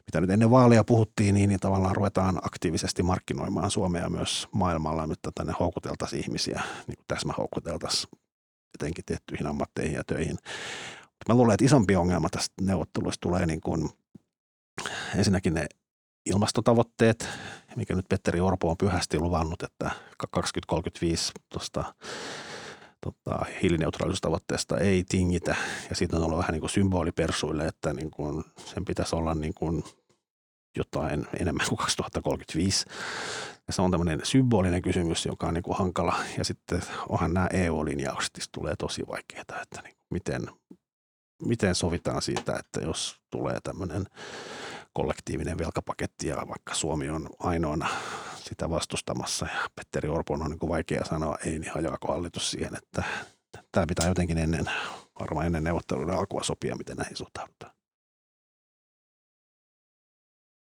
mitä 0.05 0.21
nyt 0.21 0.29
ennen 0.29 0.51
vaalia 0.51 0.83
puhuttiin, 0.83 1.35
niin, 1.35 1.49
niin 1.49 1.59
tavallaan 1.59 1.95
ruvetaan 1.95 2.39
aktiivisesti 2.43 3.03
markkinoimaan 3.03 3.71
Suomea 3.71 4.09
myös 4.09 4.47
maailmalla, 4.51 5.07
että 5.13 5.31
tänne 5.35 5.53
houkuteltaisiin 5.59 6.23
ihmisiä, 6.23 6.61
niin 6.87 6.97
kuin 6.97 7.05
täsmähoukuteltaisiin 7.07 8.11
etenkin 8.75 9.05
tiettyihin 9.05 9.47
ammatteihin 9.47 9.95
ja 9.95 10.03
töihin. 10.03 10.37
Mä 11.27 11.35
luulen, 11.35 11.53
että 11.53 11.65
isompi 11.65 11.95
ongelma 11.95 12.29
tästä 12.29 12.55
neuvotteluista 12.61 13.21
tulee 13.21 13.45
niin 13.45 13.61
kuin, 13.61 13.89
ensinnäkin 15.15 15.53
ne 15.53 15.65
ilmastotavoitteet, 16.25 17.27
mikä 17.77 17.95
nyt 17.95 18.09
Petteri 18.09 18.39
Orpo 18.39 18.69
on 18.69 18.77
pyhästi 18.77 19.19
luvannut, 19.19 19.63
että 19.63 19.91
2035 20.31 21.31
tuosta 21.49 21.93
tota, 23.01 23.45
hiilineutraalisuustavoitteesta 23.61 24.77
ei 24.77 25.03
tingitä. 25.09 25.55
Ja 25.89 25.95
siitä 25.95 26.17
on 26.17 26.23
ollut 26.23 26.37
vähän 26.37 26.53
niin 26.53 26.59
kuin 26.59 26.69
symboli 26.69 27.11
persuille, 27.11 27.67
että 27.67 27.93
niin 27.93 28.11
kuin 28.11 28.43
sen 28.65 28.85
pitäisi 28.85 29.15
olla 29.15 29.33
niin 29.33 29.53
kuin 29.53 29.83
jotain 30.77 31.27
enemmän 31.39 31.67
kuin 31.69 31.77
2035. 31.77 32.85
Ja 33.67 33.73
se 33.73 33.81
on 33.81 33.91
tämmöinen 33.91 34.19
symbolinen 34.23 34.81
kysymys, 34.81 35.25
joka 35.25 35.47
on 35.47 35.53
niin 35.53 35.63
kuin 35.63 35.77
hankala. 35.77 36.15
Ja 36.37 36.43
sitten 36.43 36.81
onhan 37.09 37.33
nämä 37.33 37.47
EU-linjaukset, 37.53 38.49
tulee 38.51 38.75
tosi 38.75 39.03
vaikeaa, 39.07 39.61
että 39.61 39.81
niin 39.83 39.95
miten, 40.09 40.49
miten 41.43 41.75
sovitaan 41.75 42.21
siitä, 42.21 42.55
että 42.59 42.81
jos 42.81 43.21
tulee 43.29 43.59
tämmöinen 43.63 44.07
kollektiivinen 44.97 45.57
velkapaketti 45.57 46.27
ja 46.27 46.35
vaikka 46.35 46.73
Suomi 46.73 47.09
on 47.09 47.29
ainoana 47.39 47.87
sitä 48.35 48.69
vastustamassa 48.69 49.45
ja 49.45 49.69
Petteri 49.75 50.09
Orpon 50.09 50.41
on 50.41 50.49
niin 50.49 50.59
kuin 50.59 50.69
vaikea 50.69 51.05
sanoa 51.05 51.37
ei, 51.45 51.59
niin 51.59 51.71
hajoako 51.71 52.07
hallitus 52.13 52.51
siihen, 52.51 52.75
että 52.75 53.03
tämä 53.71 53.85
pitää 53.87 54.07
jotenkin 54.07 54.37
ennen, 54.37 54.69
varmaan 55.19 55.45
ennen 55.45 55.63
neuvotteluiden 55.63 56.15
alkua 56.15 56.43
sopia, 56.43 56.75
miten 56.75 56.97
näihin 56.97 57.17
suhtaudutaan. 57.17 57.71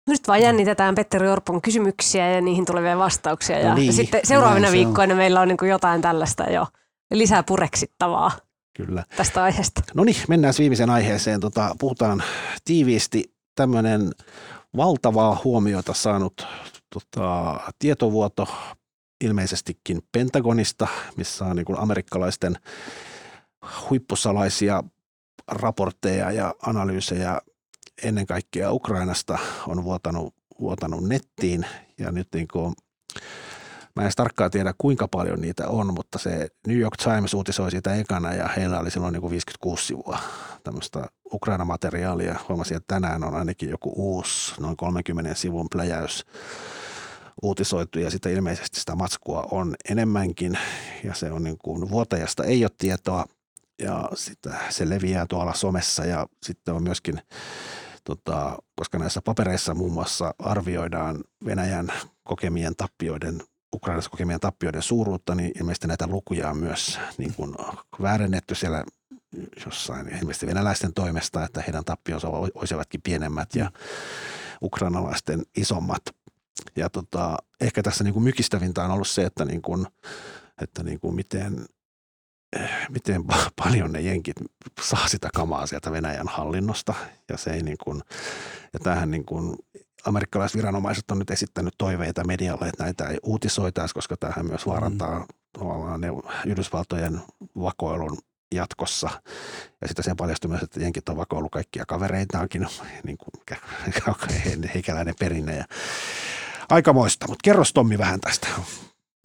Nyt 0.10 0.28
vaan 0.28 0.42
jännitetään 0.42 0.96
Petteri 0.96 1.28
Orpon 1.28 1.62
kysymyksiä 1.62 2.32
ja 2.32 2.42
niihin 2.42 2.66
tulevia 2.66 2.98
vastauksia. 2.98 3.60
Ja 3.60 3.70
No 3.70 3.76
niin, 3.76 3.94
sitten 3.94 4.22
seuraavina 4.24 4.68
se 4.68 4.72
on. 4.72 4.78
viikkoina 4.78 5.16
meillä 5.16 5.42
on 5.42 5.48
niin 5.48 5.58
kuin 5.58 5.70
jotain 5.70 6.02
tällaista 6.02 6.44
jo 6.44 6.68
lisää 7.12 7.44
pureksittavaa 7.44 8.32
Kyllä. 8.78 9.04
tästä 9.18 9.44
aiheesta. 9.44 9.82
No 9.96 10.04
niin, 10.04 10.16
mennään 10.28 10.54
viimeiseen 10.60 10.90
aiheeseen. 10.90 11.40
Tota, 11.40 11.76
puhutaan 11.80 12.24
tiiviisti 12.66 13.33
tämmöinen 13.56 14.12
valtavaa 14.78 15.42
huomiota 15.44 15.94
saanut 15.94 16.48
tota, 16.90 17.60
tietovuoto 17.80 18.48
ilmeisestikin 19.24 20.02
Pentagonista, 20.12 20.88
missä 21.18 21.46
on 21.46 21.56
niin 21.56 21.66
kuin 21.66 21.80
amerikkalaisten 21.80 22.56
huippusalaisia 23.90 24.84
raportteja 25.48 26.32
ja 26.32 26.54
analyysejä 26.62 27.42
ennen 28.04 28.26
kaikkea 28.26 28.72
Ukrainasta 28.72 29.38
on 29.68 29.84
vuotanut, 29.84 30.36
vuotanut 30.60 31.04
nettiin. 31.04 31.66
Ja 31.98 32.12
nyt 32.12 32.28
niin 32.36 32.48
kuin, 32.48 32.74
mä 33.96 34.04
en 34.04 34.12
tarkkaan 34.16 34.52
tiedä 34.52 34.74
kuinka 34.78 35.08
paljon 35.08 35.42
niitä 35.42 35.68
on, 35.68 35.94
mutta 35.94 36.20
se 36.20 36.50
New 36.68 36.78
York 36.78 36.98
Times 36.98 37.34
uutisoi 37.34 37.72
siitä 37.72 37.96
ekana 37.96 38.34
ja 38.34 38.48
heillä 38.48 38.80
oli 38.80 38.92
silloin 38.92 39.14
niin 39.14 39.22
kuin 39.22 39.32
56 39.32 39.86
sivua 39.86 40.18
tämmöistä 40.64 41.08
Ukraina-materiaalia. 41.34 42.40
Huomasin, 42.50 42.78
että 42.78 42.96
tänään 42.96 43.24
on 43.24 43.36
ainakin 43.36 43.70
joku 43.70 43.94
uusi 43.96 44.62
noin 44.62 44.78
30 44.78 45.34
sivun 45.34 45.68
pläjäys 45.72 46.26
uutisoitu 47.42 48.00
ja 48.00 48.12
sitä 48.12 48.30
ilmeisesti 48.30 48.80
sitä 48.80 48.96
matskua 48.96 49.48
on 49.52 49.76
enemmänkin 49.90 50.58
ja 51.04 51.14
se 51.14 51.32
on 51.32 51.44
niin 51.44 51.58
kuin 51.58 51.90
vuotajasta 51.90 52.44
ei 52.44 52.64
ole 52.64 52.72
tietoa 52.78 53.26
ja 53.82 54.10
sitä, 54.16 54.54
se 54.70 54.90
leviää 54.90 55.26
tuolla 55.30 55.54
somessa 55.54 56.06
ja 56.06 56.28
sitten 56.44 56.74
on 56.74 56.84
myöskin, 56.84 57.22
tota, 58.04 58.58
koska 58.76 59.00
näissä 59.00 59.22
papereissa 59.22 59.74
muun 59.74 59.94
muassa 59.94 60.34
arvioidaan 60.40 61.24
Venäjän 61.46 61.94
kokemien 62.24 62.76
tappioiden 62.76 63.42
Ukrainassa 63.74 64.10
kokemien 64.10 64.40
tappioiden 64.40 64.82
suuruutta, 64.82 65.36
niin 65.36 65.52
ilmeisesti 65.60 65.88
näitä 65.88 66.08
lukuja 66.08 66.50
on 66.50 66.58
myös 66.58 67.00
niin 67.18 67.34
kuin 67.34 67.56
väärennetty 68.02 68.56
siellä 68.56 68.84
jossain 69.66 70.16
ilmeisesti 70.16 70.48
venäläisten 70.48 70.94
toimesta, 70.94 71.44
että 71.44 71.62
heidän 71.62 71.86
tappionsa 71.86 72.28
olisivatkin 72.30 73.02
pienemmät 73.02 73.56
ja 73.56 73.72
ukrainalaisten 74.62 75.44
isommat. 75.58 76.02
Ja 76.76 76.90
tota, 76.90 77.38
ehkä 77.62 77.84
tässä 77.84 78.04
niin 78.04 78.14
kuin 78.14 78.24
mykistävintä 78.24 78.84
on 78.84 78.92
ollut 78.92 79.08
se, 79.08 79.24
että, 79.24 79.46
niin 79.46 79.62
kuin, 79.62 79.88
että 80.62 80.84
niin 80.84 81.00
kuin 81.00 81.16
miten, 81.16 81.66
miten 82.90 83.24
paljon 83.64 83.92
ne 83.92 84.02
jenkit 84.02 84.36
saa 84.82 85.08
sitä 85.08 85.30
kamaa 85.34 85.68
sieltä 85.68 85.92
Venäjän 85.92 86.28
hallinnosta. 86.28 86.94
Ja, 87.30 87.38
se 87.38 87.52
ei 87.52 87.64
niin 87.64 87.78
kuin, 87.84 88.02
ja 88.74 88.80
tämähän 88.80 89.12
niin 89.12 89.26
kuin 89.26 89.58
amerikkalaiset 90.06 90.58
viranomaiset 90.58 91.12
on 91.12 91.20
nyt 91.20 91.32
esittänyt 91.32 91.74
toiveita 91.78 92.28
medialle, 92.28 92.68
että 92.68 92.84
näitä 92.84 93.08
ei 93.08 93.18
uutisoitaisi, 93.24 93.94
koska 93.94 94.18
tämähän 94.18 94.46
myös 94.46 94.68
vaarantaa 94.68 95.20
mm. 95.20 95.26
tavallaan 95.60 96.02
ne 96.02 96.08
Yhdysvaltojen 96.46 97.22
vakoilun 97.60 98.18
jatkossa. 98.56 99.10
Ja 99.82 99.88
sitten 99.88 100.04
sen 100.04 100.18
paljastumisessa, 100.18 100.66
että 100.66 100.80
jenkit 100.80 101.10
on 101.10 101.18
vakoillut 101.18 101.52
kaikkia 101.52 101.86
kavereitaankin, 101.86 102.68
niin 103.06 103.18
kuin 103.18 103.60
heikäläinen 104.74 105.16
perinne. 105.20 105.56
Ja 105.56 105.66
aikamoista, 106.70 107.28
mutta 107.28 107.44
kerros 107.44 107.74
Tommi 107.74 107.98
vähän 107.98 108.20
tästä. 108.20 108.48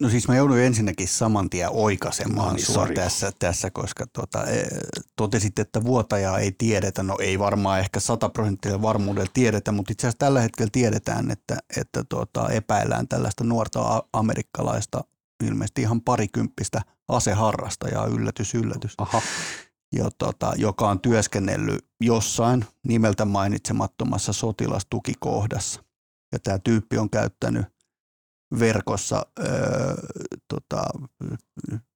No 0.01 0.09
siis 0.09 0.27
mä 0.27 0.35
joudun 0.35 0.59
ensinnäkin 0.59 1.07
saman 1.07 1.49
tien 1.49 1.69
oikaisemaan 1.71 2.47
no 2.47 2.53
niin, 2.53 2.65
sua 2.65 2.87
tässä, 2.95 3.31
tässä, 3.39 3.71
koska 3.71 4.07
tota, 4.07 4.45
e, 4.45 4.67
totesit, 5.15 5.59
että 5.59 5.83
vuotajaa 5.83 6.39
ei 6.39 6.51
tiedetä. 6.51 7.03
No 7.03 7.17
ei 7.21 7.39
varmaan 7.39 7.79
ehkä 7.79 7.99
sataprosenttisella 7.99 8.81
varmuudella 8.81 9.31
tiedetä, 9.33 9.71
mutta 9.71 9.91
itse 9.91 10.07
asiassa 10.07 10.19
tällä 10.19 10.41
hetkellä 10.41 10.69
tiedetään, 10.71 11.31
että, 11.31 11.57
että 11.77 12.03
tota, 12.03 12.49
epäillään 12.49 13.07
tällaista 13.07 13.43
nuorta 13.43 14.03
amerikkalaista, 14.13 15.03
ilmeisesti 15.43 15.81
ihan 15.81 16.01
parikymppistä 16.01 16.81
aseharrastajaa, 17.07 18.05
yllätys, 18.05 18.55
yllätys. 18.55 18.93
Aha. 18.97 19.21
Jo, 19.95 20.09
tota, 20.17 20.53
joka 20.57 20.89
on 20.89 20.99
työskennellyt 20.99 21.85
jossain 22.01 22.65
nimeltä 22.87 23.25
mainitsemattomassa 23.25 24.33
sotilastukikohdassa. 24.33 25.83
Ja 26.31 26.39
tämä 26.39 26.59
tyyppi 26.59 26.97
on 26.97 27.09
käyttänyt– 27.09 27.65
verkossa 28.59 29.25
öö, 29.39 29.95
tota, 30.47 30.83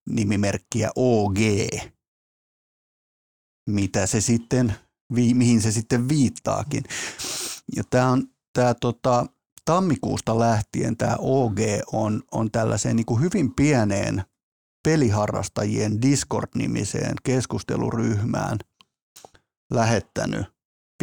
nimimerkkiä 0.10 0.90
OG, 0.96 1.38
mitä 3.70 4.06
se 4.06 4.22
sitten, 4.22 4.74
vi, 5.16 5.34
mihin 5.34 5.62
se 5.62 5.72
sitten 5.72 6.10
viittaakin. 6.10 6.84
Ja 7.76 7.84
tämä 7.90 8.10
on 8.10 8.28
tämä 8.54 8.74
tota, 8.74 9.26
tammikuusta 9.66 10.40
lähtien 10.40 10.98
tämä 10.98 11.16
OG 11.20 11.58
on, 11.94 12.24
on 12.32 12.52
tällaiseen 12.52 12.96
niin 12.96 13.22
hyvin 13.22 13.56
pieneen 13.56 14.24
peliharrastajien 14.84 16.02
Discord-nimiseen 16.02 17.16
keskusteluryhmään 17.24 18.58
lähettänyt 19.74 20.53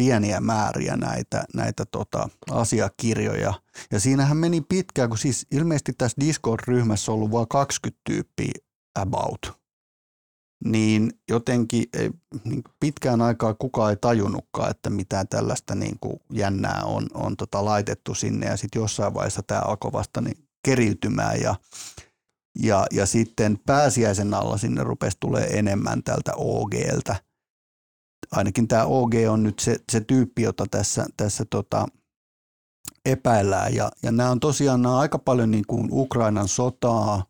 pieniä 0.01 0.39
määriä 0.39 0.97
näitä, 0.97 1.43
näitä 1.53 1.85
tota, 1.85 2.29
asiakirjoja. 2.51 3.53
Ja 3.91 3.99
siinähän 3.99 4.37
meni 4.37 4.61
pitkään, 4.61 5.09
kun 5.09 5.17
siis 5.17 5.47
ilmeisesti 5.51 5.93
tässä 5.97 6.17
Discord-ryhmässä 6.19 7.11
on 7.11 7.15
ollut 7.15 7.31
vain 7.31 7.47
20 7.47 8.01
tyyppiä 8.03 8.51
about. 8.99 9.61
Niin 10.65 11.11
jotenkin 11.29 11.85
niin 12.43 12.63
pitkään 12.79 13.21
aikaa 13.21 13.53
kukaan 13.53 13.89
ei 13.89 13.97
tajunnutkaan, 14.01 14.71
että 14.71 14.89
mitään 14.89 15.27
tällaista 15.27 15.75
niin 15.75 15.97
kuin 16.01 16.19
jännää 16.33 16.81
on, 16.85 17.07
on 17.13 17.37
tota 17.37 17.65
laitettu 17.65 18.15
sinne. 18.15 18.45
Ja 18.45 18.57
sitten 18.57 18.79
jossain 18.79 19.13
vaiheessa 19.13 19.43
tämä 19.47 19.61
alkoi 19.61 19.91
vasta 19.91 20.21
niin 20.21 20.37
keriytymään 20.65 21.41
ja 21.41 21.55
ja, 22.59 22.85
ja 22.91 23.05
sitten 23.05 23.59
pääsiäisen 23.65 24.33
alla 24.33 24.57
sinne 24.57 24.83
rupesi 24.83 25.17
tulee 25.19 25.59
enemmän 25.59 26.03
tältä 26.03 26.31
OGltä– 26.35 27.15
ainakin 28.31 28.67
tämä 28.67 28.85
OG 28.85 29.13
on 29.29 29.43
nyt 29.43 29.59
se, 29.59 29.77
se 29.91 30.01
tyyppi, 30.01 30.41
jota 30.41 30.65
tässä, 30.71 31.05
tässä 31.17 31.45
tota, 31.49 31.85
epäillään. 33.05 33.75
Ja, 33.75 33.91
ja 34.03 34.11
nämä 34.11 34.31
on 34.31 34.39
tosiaan 34.39 34.81
nämä 34.81 34.95
on 34.95 35.01
aika 35.01 35.19
paljon 35.19 35.51
niin 35.51 35.67
kuin 35.67 35.87
Ukrainan 35.91 36.47
sotaa, 36.47 37.25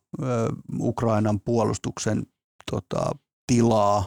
Ukrainan 0.80 1.40
puolustuksen 1.40 2.26
tota, 2.72 3.12
tilaa, 3.48 4.06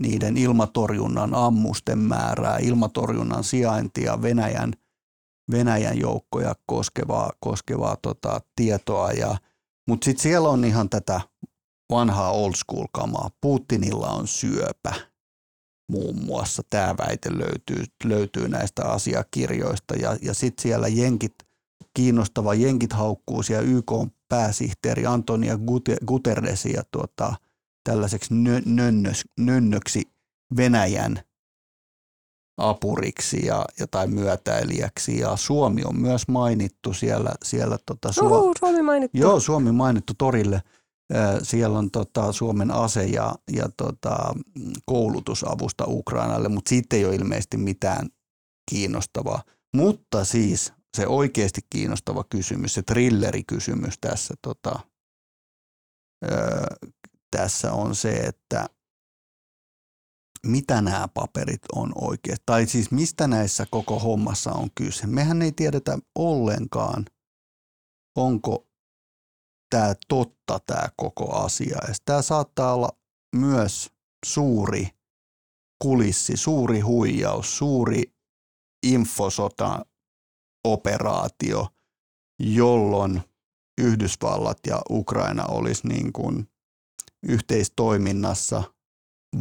niiden 0.00 0.36
ilmatorjunnan 0.36 1.34
ammusten 1.34 1.98
määrää, 1.98 2.58
ilmatorjunnan 2.58 3.44
sijaintia, 3.44 4.22
Venäjän, 4.22 4.72
Venäjän 5.50 5.98
joukkoja 5.98 6.54
koskevaa, 6.66 7.32
koskevaa 7.40 7.96
tota, 8.02 8.40
tietoa. 8.56 9.10
Ja, 9.10 9.36
mutta 9.88 10.04
sitten 10.04 10.22
siellä 10.22 10.48
on 10.48 10.64
ihan 10.64 10.88
tätä 10.88 11.20
vanhaa 11.90 12.30
old 12.30 12.52
school 12.54 12.86
kamaa. 12.92 13.30
Putinilla 13.40 14.08
on 14.08 14.28
syöpä 14.28 14.94
muun 15.88 16.24
muassa. 16.24 16.62
Tämä 16.70 16.94
väite 16.98 17.38
löytyy, 17.38 17.84
löytyy 18.04 18.48
näistä 18.48 18.84
asiakirjoista 18.84 19.94
ja, 19.94 20.16
ja 20.22 20.34
sitten 20.34 20.62
siellä 20.62 20.88
jenkit, 20.88 21.34
kiinnostava 21.94 22.54
jenkit 22.54 22.92
haukkuu 22.92 23.42
siellä 23.42 23.68
YK 23.68 23.92
pääsihteeri 24.28 25.06
Antonia 25.06 25.58
Guterresia 26.06 26.82
tuota, 26.90 27.34
tällaiseksi 27.84 28.34
nönnös, 28.66 29.24
nönnöksi 29.38 30.02
Venäjän 30.56 31.20
apuriksi 32.56 33.46
ja, 33.46 33.64
ja 33.80 33.86
tai 33.86 34.06
myötäilijäksi 34.06 35.18
ja 35.18 35.36
Suomi 35.36 35.82
on 35.84 36.00
myös 36.00 36.28
mainittu 36.28 36.92
siellä. 36.92 37.34
siellä 37.44 37.78
tota, 37.86 38.12
Suo- 38.12 38.52
Suomi 38.58 38.82
mainittu. 38.82 39.18
Joo, 39.18 39.40
Suomi 39.40 39.72
mainittu 39.72 40.12
torille– 40.18 40.62
siellä 41.42 41.78
on 41.78 41.90
tota, 41.90 42.32
Suomen 42.32 42.70
ase- 42.70 43.06
ja, 43.06 43.34
ja 43.52 43.68
tota, 43.76 44.34
koulutusavusta 44.84 45.84
Ukrainalle, 45.88 46.48
mutta 46.48 46.68
siitä 46.68 46.96
ei 46.96 47.04
ole 47.04 47.14
ilmeisesti 47.14 47.56
mitään 47.56 48.08
kiinnostavaa. 48.70 49.42
Mutta 49.76 50.24
siis 50.24 50.72
se 50.96 51.06
oikeasti 51.06 51.60
kiinnostava 51.70 52.24
kysymys, 52.24 52.74
se 52.74 52.82
thrillerikysymys 52.82 53.94
tässä, 54.00 54.34
tota, 54.42 54.80
ö, 56.24 56.30
tässä 57.36 57.72
on 57.72 57.94
se, 57.94 58.12
että 58.12 58.66
mitä 60.46 60.80
nämä 60.80 61.08
paperit 61.14 61.62
on 61.74 61.92
oikein, 61.94 62.36
tai 62.46 62.66
siis 62.66 62.90
mistä 62.90 63.26
näissä 63.26 63.66
koko 63.70 63.98
hommassa 63.98 64.52
on 64.52 64.68
kyse. 64.74 65.06
Mehän 65.06 65.42
ei 65.42 65.52
tiedetä 65.52 65.98
ollenkaan, 66.14 67.04
onko 68.16 68.65
tämä 69.70 69.94
totta 70.08 70.58
tämä 70.66 70.88
koko 70.96 71.36
asia. 71.36 71.78
Ja 71.88 71.94
tämä 72.04 72.22
saattaa 72.22 72.74
olla 72.74 72.88
myös 73.36 73.90
suuri 74.26 74.88
kulissi, 75.82 76.36
suuri 76.36 76.80
huijaus, 76.80 77.58
suuri 77.58 78.02
infosota 78.86 79.86
operaatio, 80.64 81.68
jolloin 82.40 83.22
Yhdysvallat 83.80 84.58
ja 84.66 84.82
Ukraina 84.90 85.44
olisi 85.46 85.88
niin 85.88 86.12
kuin 86.12 86.48
yhteistoiminnassa 87.22 88.62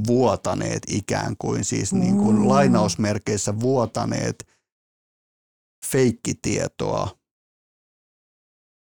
vuotaneet 0.08 0.82
ikään 0.88 1.36
kuin, 1.38 1.66
siis 1.66 1.94
niin 1.94 2.18
kuin 2.18 2.36
mm. 2.36 2.48
lainausmerkeissä 2.48 3.60
vuotaneet 3.60 4.48
feikkitietoa 5.86 7.18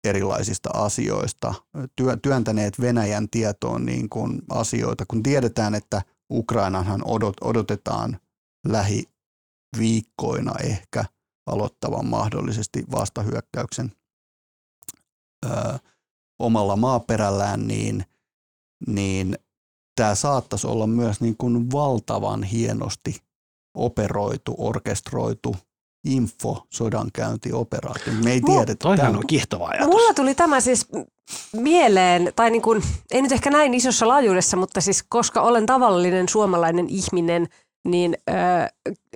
erilaisista 0.08 0.70
asioista, 0.74 1.54
työntäneet 2.22 2.82
Venäjän 2.82 3.30
tietoon 3.30 3.86
niin 3.86 4.10
kuin 4.10 4.42
asioita, 4.50 5.06
kun 5.08 5.24
tiedetään, 5.24 5.76
että 5.76 6.02
Ukrainanhan 6.32 7.02
odot, 7.06 7.36
odotetaan 7.42 8.20
lähiviikkoina 8.68 10.54
ehkä 10.64 11.06
aloittavan 11.46 12.06
mahdollisesti 12.06 12.84
vastahyökkäyksen 12.92 13.92
ö, 15.46 15.50
omalla 16.40 16.76
maaperällään, 16.76 17.68
niin, 17.68 18.06
niin 18.88 19.38
tämä 19.96 20.16
saattaisi 20.16 20.68
olla 20.68 20.88
myös 20.88 21.22
niin 21.22 21.38
kuin 21.38 21.72
valtavan 21.72 22.44
hienosti 22.44 23.22
operoitu, 23.74 24.56
orkestroitu 24.58 25.56
info 26.04 26.66
sodankäyntioperaatio. 26.70 28.14
Me 28.24 28.32
ei 28.32 28.42
tiedä. 28.42 28.76
Toihan 28.76 29.16
on 29.16 29.28
kiihtova 29.28 29.68
ajatus. 29.68 29.88
Mulla 29.88 30.14
tuli 30.14 30.36
tämä 30.36 30.60
siis 30.60 30.88
mieleen, 31.54 32.32
tai 32.36 32.50
niin 32.52 32.62
kuin, 32.62 32.84
ei 33.12 33.22
nyt 33.22 33.32
ehkä 33.32 33.50
näin 33.50 33.74
isossa 33.74 34.08
laajuudessa, 34.08 34.58
mutta 34.58 34.82
siis 34.82 35.04
koska 35.10 35.42
olen 35.42 35.66
tavallinen 35.66 36.30
suomalainen 36.30 36.90
ihminen, 36.90 37.48
niin 37.88 38.18
ö, 38.30 38.34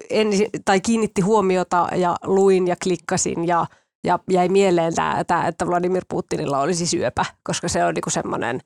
en, 0.10 0.28
tai 0.66 0.82
kiinnitti 0.82 1.22
huomiota 1.22 1.88
ja 1.96 2.16
luin 2.24 2.68
ja 2.68 2.76
klikkasin 2.84 3.48
ja, 3.48 3.66
ja 4.04 4.20
jäi 4.32 4.50
mieleen 4.50 4.96
tämä, 4.96 5.24
tämä, 5.24 5.48
että 5.48 5.68
Vladimir 5.68 6.06
Putinilla 6.10 6.60
olisi 6.60 6.86
syöpä, 6.86 7.26
koska 7.44 7.68
se 7.68 7.86
on 7.86 7.94
niin 7.94 8.12
semmoinen 8.12 8.62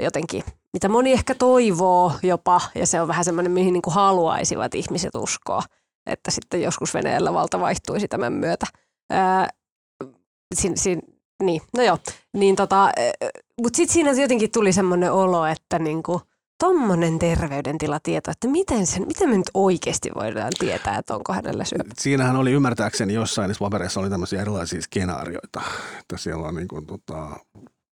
jotenkin, 0.00 0.44
mitä 0.72 0.88
moni 0.88 1.12
ehkä 1.12 1.34
toivoo 1.34 2.12
jopa, 2.22 2.60
ja 2.74 2.86
se 2.86 3.00
on 3.00 3.08
vähän 3.08 3.24
semmoinen, 3.24 3.52
mihin 3.52 3.72
niin 3.72 3.82
kuin 3.82 3.94
haluaisivat 3.94 4.74
ihmiset 4.74 5.14
uskoa 5.14 5.62
että 6.08 6.30
sitten 6.30 6.62
joskus 6.62 6.94
Venäjällä 6.94 7.32
valta 7.32 7.60
vaihtuisi 7.60 8.08
tämän 8.08 8.32
myötä. 8.32 8.66
Ää, 9.10 9.48
sin, 10.54 10.78
sin, 10.78 11.02
niin, 11.42 11.62
no 11.76 11.82
joo. 11.82 11.98
Niin 12.34 12.56
tota, 12.56 12.90
mutta 13.62 13.76
sitten 13.76 13.92
siinä 13.92 14.12
jotenkin 14.12 14.50
tuli 14.52 14.72
semmoinen 14.72 15.12
olo, 15.12 15.46
että 15.46 15.78
niinku, 15.78 16.20
tommonen 16.58 17.18
terveydentilatieto, 17.18 18.30
että 18.30 18.48
miten, 18.48 18.86
sen, 18.86 19.06
miten 19.06 19.28
me 19.28 19.36
nyt 19.36 19.50
oikeasti 19.54 20.10
voidaan 20.14 20.52
tietää, 20.58 20.98
että 20.98 21.14
onko 21.14 21.32
hänellä 21.32 21.64
syöpä? 21.64 21.84
Siinähän 21.98 22.36
oli 22.36 22.52
ymmärtääkseni 22.52 23.14
jossain 23.14 23.48
niissä 23.48 23.64
papereissa 23.64 24.00
oli 24.00 24.10
tämmöisiä 24.10 24.40
erilaisia 24.40 24.82
skenaarioita, 24.82 25.60
että 26.00 26.16
siellä 26.16 26.48
on 26.48 26.54
niin 26.54 26.68
kuin, 26.68 26.86
tota, 26.86 27.36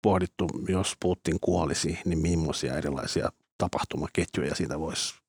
pohdittu, 0.02 0.50
jos 0.68 0.96
Putin 1.00 1.40
kuolisi, 1.42 2.00
niin 2.06 2.20
millaisia 2.20 2.78
erilaisia 2.78 3.30
tapahtumaketjuja 3.58 4.56
siitä 4.56 4.80
voisi 4.80 5.21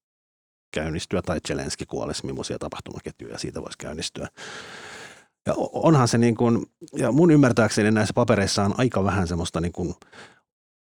käynnistyä, 0.72 1.22
tai 1.22 1.40
Zelenski 1.48 1.86
kuolisi, 1.86 2.26
millaisia 2.26 2.58
tapahtumaketjuja 2.58 3.38
siitä 3.38 3.62
voisi 3.62 3.78
käynnistyä. 3.78 4.28
Ja 5.46 5.54
onhan 5.72 6.08
se 6.08 6.18
niin 6.18 6.36
kuin, 6.36 6.66
ja 6.96 7.12
mun 7.12 7.30
ymmärtääkseni 7.30 7.90
näissä 7.90 8.14
papereissa 8.14 8.64
on 8.64 8.74
aika 8.78 9.04
vähän 9.04 9.28
semmoista 9.28 9.60
niin 9.60 9.72
kuin 9.72 9.94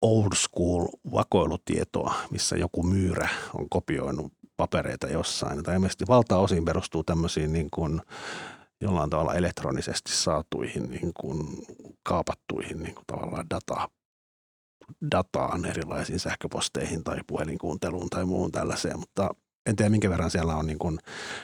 old 0.01 0.35
school 0.35 0.87
vakoilutietoa, 1.11 2.13
missä 2.31 2.57
joku 2.57 2.83
myyrä 2.83 3.29
on 3.53 3.69
kopioinut 3.69 4.33
papereita 4.57 5.07
jossain. 5.07 5.63
Tai 5.63 5.75
ilmeisesti 5.75 6.07
valtaosin 6.07 6.65
perustuu 6.65 7.03
tämmöisiin 7.03 7.53
niin 7.53 7.67
kuin 7.71 8.01
jollain 8.81 9.09
tavalla 9.09 9.33
elektronisesti 9.33 10.11
saatuihin 10.11 10.89
niin 10.89 11.11
kuin 11.13 11.47
kaapattuihin 12.03 12.79
niin 12.83 12.95
kuin 12.95 13.05
tavallaan 13.07 13.45
data, 13.49 13.89
dataan 15.11 15.65
erilaisiin 15.65 16.19
sähköposteihin 16.19 17.03
tai 17.03 17.17
puhelinkuunteluun 17.27 18.09
tai 18.09 18.25
muuhun 18.25 18.51
tällaiseen, 18.51 18.99
mutta 18.99 19.29
en 19.69 19.75
tiedä 19.75 19.89
minkä 19.89 20.09
verran 20.09 20.31
siellä 20.31 20.55
on, 20.55 20.67
niin 20.67 20.79
kuin, 20.79 20.99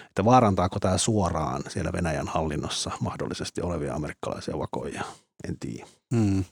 että 0.07 0.25
vaarantaako 0.25 0.79
tämä 0.79 0.97
suoraan 0.97 1.63
siellä 1.67 1.91
Venäjän 1.93 2.27
hallinnossa 2.27 2.91
mahdollisesti 2.99 3.61
olevia 3.61 3.95
amerikkalaisia 3.95 4.59
vakoja, 4.59 5.03
en 5.47 5.59
tiedä. 5.59 5.87
Hmm. 6.15 6.43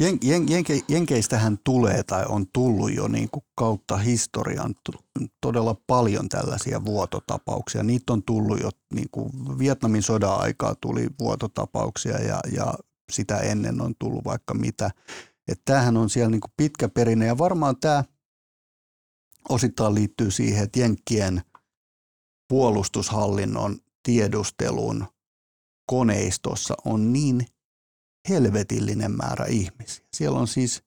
Jen, 0.00 0.18
jen, 0.22 0.48
jenke, 0.48 0.80
jenkeistähän 0.88 1.58
tulee 1.64 2.02
tai 2.02 2.24
on 2.28 2.46
tullut 2.52 2.94
jo 2.94 3.08
niin 3.08 3.28
kuin 3.32 3.44
kautta 3.54 3.96
historian 3.96 4.74
todella 5.40 5.76
paljon 5.86 6.28
tällaisia 6.28 6.84
vuototapauksia. 6.84 7.82
Niitä 7.82 8.12
on 8.12 8.22
tullut 8.22 8.60
jo 8.60 8.70
niin 8.94 9.08
kuin 9.12 9.30
Vietnamin 9.58 10.02
sodan 10.02 10.40
aikaa 10.40 10.74
tuli 10.80 11.08
vuototapauksia 11.18 12.18
ja, 12.18 12.40
ja 12.52 12.74
sitä 13.12 13.38
ennen 13.38 13.80
on 13.80 13.94
tullut 13.98 14.24
vaikka 14.24 14.54
mitä. 14.54 14.90
Että 15.48 15.62
tämähän 15.64 15.96
on 15.96 16.10
siellä 16.10 16.30
niin 16.30 16.40
kuin 16.40 16.52
pitkä 16.56 16.88
perinne 16.88 17.26
ja 17.26 17.38
varmaan 17.38 17.76
tämä 17.80 18.04
osittain 19.48 19.94
liittyy 19.94 20.30
siihen, 20.30 20.64
että 20.64 20.80
Jenkkien 20.80 21.42
puolustushallinnon 22.48 23.78
tiedustelun 24.02 25.06
koneistossa 25.86 26.74
on 26.84 27.12
niin 27.12 27.46
helvetillinen 28.28 29.12
määrä 29.12 29.44
ihmisiä. 29.44 30.06
Siellä 30.14 30.38
on 30.38 30.48
siis 30.48 30.82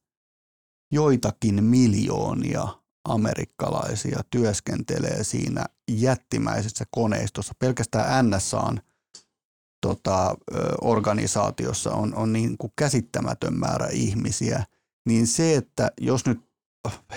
joitakin 0.91 1.63
miljoonia 1.63 2.67
amerikkalaisia 3.09 4.19
työskentelee 4.29 5.23
siinä 5.23 5.65
jättimäisessä 5.91 6.85
koneistossa. 6.91 7.53
Pelkästään 7.59 8.29
NSAn 8.29 8.81
tota, 9.81 10.35
organisaatiossa 10.81 11.91
on, 11.91 12.15
on 12.15 12.33
niin 12.33 12.57
kuin 12.57 12.73
käsittämätön 12.75 13.59
määrä 13.59 13.87
ihmisiä. 13.87 14.65
Niin 15.05 15.27
se, 15.27 15.55
että 15.55 15.91
jos 16.01 16.25
nyt 16.25 16.52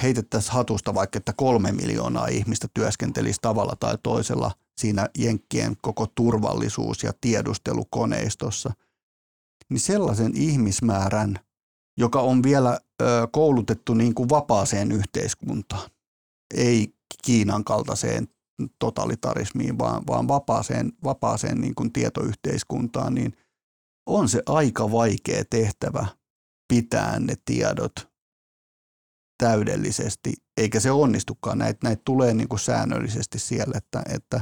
heitettäisiin 0.02 0.52
hatusta 0.52 0.94
vaikka, 0.94 1.18
että 1.18 1.32
kolme 1.32 1.72
miljoonaa 1.72 2.26
ihmistä 2.26 2.68
työskentelisi 2.74 3.38
tavalla 3.42 3.76
tai 3.80 3.98
toisella 4.02 4.50
siinä 4.78 5.08
Jenkkien 5.18 5.76
koko 5.82 6.06
turvallisuus- 6.14 7.02
ja 7.02 7.12
tiedustelukoneistossa– 7.20 8.72
niin 9.68 9.80
sellaisen 9.80 10.32
ihmismäärän, 10.34 11.38
joka 11.98 12.20
on 12.20 12.42
vielä 12.42 12.80
koulutettu 13.32 13.94
niin 13.94 14.14
kuin 14.14 14.28
vapaaseen 14.28 14.92
yhteiskuntaan, 14.92 15.90
ei 16.54 16.96
Kiinan 17.24 17.64
kaltaiseen 17.64 18.28
totalitarismiin, 18.78 19.78
vaan, 19.78 20.06
vaan 20.06 20.28
vapaaseen, 20.28 20.92
vapaaseen 21.04 21.60
niin 21.60 21.74
kuin 21.74 21.92
tietoyhteiskuntaan, 21.92 23.14
niin 23.14 23.36
on 24.06 24.28
se 24.28 24.42
aika 24.46 24.92
vaikea 24.92 25.44
tehtävä 25.50 26.06
pitää 26.68 27.20
ne 27.20 27.34
tiedot 27.44 27.92
täydellisesti, 29.38 30.32
eikä 30.56 30.80
se 30.80 30.90
onnistukaan. 30.90 31.58
Näitä, 31.58 31.78
näitä 31.82 32.02
tulee 32.04 32.34
niin 32.34 32.48
kuin 32.48 32.60
säännöllisesti 32.60 33.38
siellä, 33.38 33.78
että, 33.78 34.02
että 34.14 34.40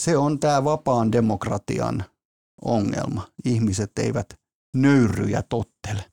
se 0.00 0.16
on 0.16 0.40
tämä 0.40 0.64
vapaan 0.64 1.12
demokratian 1.12 2.04
ongelma. 2.64 3.28
Ihmiset 3.44 3.98
eivät 3.98 4.26
nöyry 4.76 5.24
ja 5.24 5.42
tottele. 5.42 6.04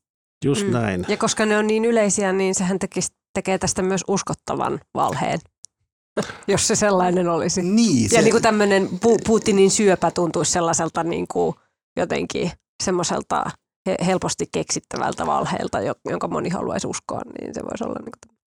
Just 0.45 0.65
mm. 0.65 0.71
näin. 0.71 1.05
Ja 1.07 1.17
koska 1.17 1.45
ne 1.45 1.57
on 1.57 1.67
niin 1.67 1.85
yleisiä, 1.85 2.31
niin 2.31 2.55
sehän 2.55 2.79
tekisi, 2.79 3.13
tekee 3.33 3.57
tästä 3.57 3.81
myös 3.81 4.03
uskottavan 4.07 4.79
valheen, 4.93 5.39
jos 6.47 6.67
se 6.67 6.75
sellainen 6.75 7.27
olisi. 7.27 7.61
Niin, 7.61 8.09
se... 8.09 8.15
Ja 8.15 8.21
niin 8.21 8.31
kuin 8.31 8.43
tämmöinen 8.43 8.89
Putinin 9.27 9.71
syöpä 9.71 10.11
tuntuisi 10.11 10.51
sellaiselta 10.51 11.03
niin 11.03 11.27
kuin 11.27 11.55
jotenkin 11.97 12.51
semmoiselta 12.83 13.45
helposti 14.05 14.45
keksittävältä 14.51 15.25
valheelta, 15.25 15.77
jonka 16.09 16.27
moni 16.27 16.49
haluaisi 16.49 16.87
uskoa, 16.87 17.21
niin 17.41 17.53
se 17.53 17.61
voisi 17.63 17.83
olla 17.83 17.99
niin 17.99 18.13
kuin 18.23 18.37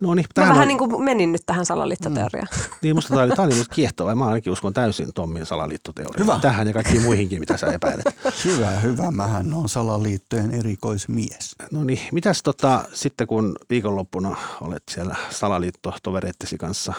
No 0.00 0.14
niin, 0.14 0.26
mä 0.36 0.42
vähän 0.42 0.62
on... 0.62 0.68
niin 0.68 0.78
kuin 0.78 1.04
menin 1.04 1.32
nyt 1.32 1.42
tähän 1.46 1.66
salaliittoteoriaan. 1.66 2.48
Mm. 2.56 2.74
Niin, 2.82 2.96
musta 2.96 3.08
tämä 3.08 3.22
oli, 3.22 3.30
tämä 3.36 3.46
oli 3.46 3.54
musta 3.54 3.74
kiehtova. 3.74 4.14
Mä 4.14 4.26
ainakin 4.26 4.52
uskon 4.52 4.74
täysin 4.74 5.12
Tommin 5.14 5.46
salaliittoteoriaan. 5.46 6.20
Hyvä. 6.20 6.38
Tähän 6.42 6.66
ja 6.66 6.72
kaikkiin 6.72 7.02
muihinkin, 7.02 7.40
mitä 7.40 7.56
sä 7.56 7.66
epäilet. 7.66 8.04
hyvä, 8.44 8.70
hyvä. 8.70 9.10
Mähän 9.10 9.54
on 9.54 9.68
salaliittojen 9.68 10.50
erikoismies. 10.50 11.56
No 11.72 11.84
niin, 11.84 12.00
mitäs 12.12 12.42
tota, 12.42 12.84
sitten 12.92 13.26
kun 13.26 13.56
viikonloppuna 13.70 14.36
olet 14.60 14.82
siellä 14.90 15.16
salaliittotovereittesi 15.30 16.58
kanssa 16.58 16.92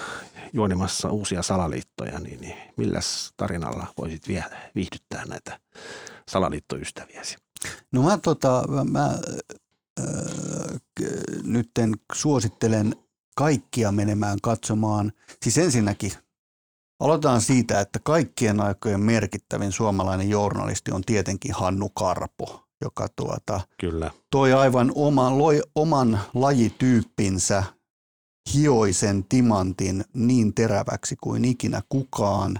juonimassa 0.53 1.09
uusia 1.09 1.41
salaliittoja, 1.41 2.20
niin, 2.20 2.41
niin 2.41 2.55
milläs 2.78 3.34
tarinalla 3.38 3.88
voisit 3.97 4.28
viihdyttää 4.76 5.26
näitä 5.26 5.59
salaliittoystäviäsi? 6.30 7.38
No 7.91 8.03
mä, 8.03 8.18
tota, 8.18 8.64
mä 8.91 9.20
nytten 11.43 11.93
suosittelen 12.14 12.95
kaikkia 13.36 13.91
menemään 13.91 14.38
katsomaan. 14.41 15.12
Siis 15.43 15.57
ensinnäkin 15.57 16.12
aloitetaan 16.99 17.41
siitä, 17.41 17.80
että 17.80 17.99
kaikkien 18.03 18.62
aikojen 18.62 19.01
merkittävin 19.01 19.72
suomalainen 19.72 20.30
journalisti 20.30 20.91
on 20.91 21.01
tietenkin 21.01 21.53
Hannu 21.53 21.89
Karpo, 21.89 22.64
joka 22.82 23.07
tuota, 23.16 23.62
Kyllä. 23.80 24.12
toi 24.32 24.53
aivan 24.53 24.91
oman, 24.95 25.38
loi 25.38 25.62
oman 25.76 26.20
lajityyppinsä 26.34 27.64
hioisen 28.53 29.24
timantin 29.24 30.03
niin 30.14 30.53
teräväksi 30.53 31.16
kuin 31.24 31.45
ikinä 31.45 31.82
kukaan. 31.89 32.60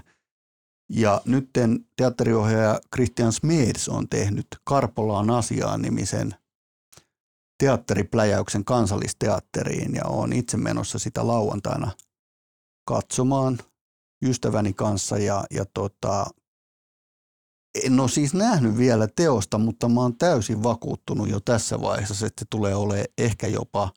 Ja 0.92 1.20
nytten 1.24 1.86
teatteriohjaaja 1.96 2.80
Christian 2.94 3.32
Smeds 3.32 3.88
on 3.88 4.08
tehnyt 4.08 4.46
Karpolaan 4.64 5.30
asiaan 5.30 5.82
nimisen 5.82 6.34
teatteripläjäyksen 7.58 8.64
kansallisteatteriin 8.64 9.94
ja 9.94 10.04
olen 10.04 10.32
itse 10.32 10.56
menossa 10.56 10.98
sitä 10.98 11.26
lauantaina 11.26 11.90
katsomaan 12.88 13.58
ystäväni 14.24 14.72
kanssa 14.72 15.18
ja, 15.18 15.44
ja 15.50 15.64
tota, 15.74 16.26
en 17.84 18.00
ole 18.00 18.08
siis 18.08 18.34
nähnyt 18.34 18.76
vielä 18.76 19.08
teosta, 19.16 19.58
mutta 19.58 19.88
mä 19.88 20.00
oon 20.00 20.16
täysin 20.16 20.62
vakuuttunut 20.62 21.28
jo 21.28 21.40
tässä 21.40 21.80
vaiheessa, 21.80 22.26
että 22.26 22.40
se 22.40 22.46
tulee 22.50 22.74
olemaan 22.74 23.06
ehkä 23.18 23.46
jopa 23.46 23.90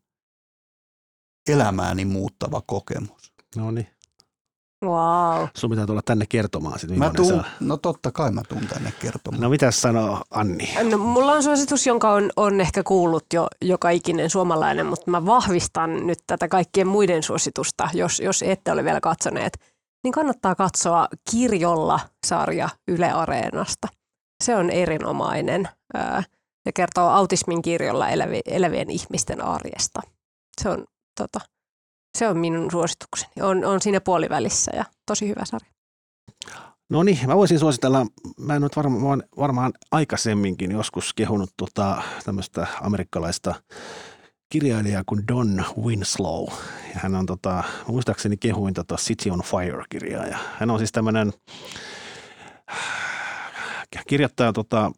elämääni 1.49 2.05
muuttava 2.05 2.61
kokemus. 2.61 3.33
No 3.55 3.71
niin. 3.71 3.87
Wow. 4.83 5.47
Sun 5.57 5.69
pitää 5.69 5.85
tulla 5.85 6.01
tänne 6.05 6.25
kertomaan 6.29 6.79
sitten. 6.79 6.99
Mä 6.99 7.11
tuun, 7.15 7.43
no 7.59 7.77
totta 7.77 8.11
kai 8.11 8.31
mä 8.31 8.41
tuun 8.49 8.67
tänne 8.67 8.93
kertomaan. 8.99 9.41
No 9.41 9.49
mitä 9.49 9.71
sanoo 9.71 10.21
Anni? 10.31 10.75
No, 10.89 10.97
mulla 10.97 11.31
on 11.31 11.43
suositus, 11.43 11.87
jonka 11.87 12.11
on, 12.11 12.29
on 12.35 12.61
ehkä 12.61 12.83
kuullut 12.83 13.25
jo 13.33 13.47
joka 13.61 13.89
ikinen 13.89 14.29
suomalainen, 14.29 14.85
mutta 14.85 15.11
mä 15.11 15.25
vahvistan 15.25 16.07
nyt 16.07 16.19
tätä 16.27 16.47
kaikkien 16.47 16.87
muiden 16.87 17.23
suositusta, 17.23 17.89
jos, 17.93 18.19
jos 18.19 18.43
ette 18.43 18.71
ole 18.71 18.83
vielä 18.83 19.01
katsoneet. 19.01 19.59
Niin 20.03 20.11
kannattaa 20.11 20.55
katsoa 20.55 21.07
Kirjolla 21.31 21.99
sarja 22.27 22.69
Yle 22.87 23.11
Areenasta. 23.11 23.87
Se 24.43 24.55
on 24.55 24.69
erinomainen 24.69 25.69
ää, 25.93 26.23
ja 26.65 26.71
kertoo 26.75 27.09
autismin 27.09 27.61
kirjolla 27.61 28.09
elävi, 28.09 28.41
elävien 28.45 28.89
ihmisten 28.89 29.45
arjesta. 29.45 30.01
Se 30.61 30.69
on 30.69 30.85
tota, 31.17 31.39
se 32.17 32.27
on 32.27 32.37
minun 32.37 32.71
suositukseni. 32.71 33.33
On, 33.41 33.65
on 33.65 33.81
siinä 33.81 34.01
puolivälissä 34.01 34.71
ja 34.75 34.85
tosi 35.05 35.27
hyvä 35.27 35.45
sarja. 35.45 35.73
No 36.89 37.03
niin, 37.03 37.19
mä 37.27 37.35
voisin 37.35 37.59
suositella, 37.59 38.05
mä 38.39 38.55
en 38.55 38.61
nyt 38.61 38.75
varmaan, 38.75 39.23
varmaan 39.37 39.73
aikaisemminkin 39.91 40.71
joskus 40.71 41.13
kehunut 41.13 41.49
tota, 41.57 42.03
tämmöistä 42.25 42.67
amerikkalaista 42.81 43.55
kirjailijaa 44.49 45.03
kuin 45.05 45.27
Don 45.27 45.65
Winslow. 45.81 46.47
Ja 46.93 46.99
hän 46.99 47.15
on 47.15 47.25
tota, 47.25 47.63
muistaakseni 47.87 48.37
kehuin 48.37 48.73
tota 48.73 48.95
City 48.95 49.29
on 49.29 49.41
Fire-kirjaa. 49.43 50.25
Ja 50.25 50.37
hän 50.59 50.69
on 50.69 50.77
siis 50.79 50.91
tämmöinen 50.91 51.33
kaikkea. 53.93 54.09
Kirjoittaa, 54.09 54.53
tota, 54.53 54.91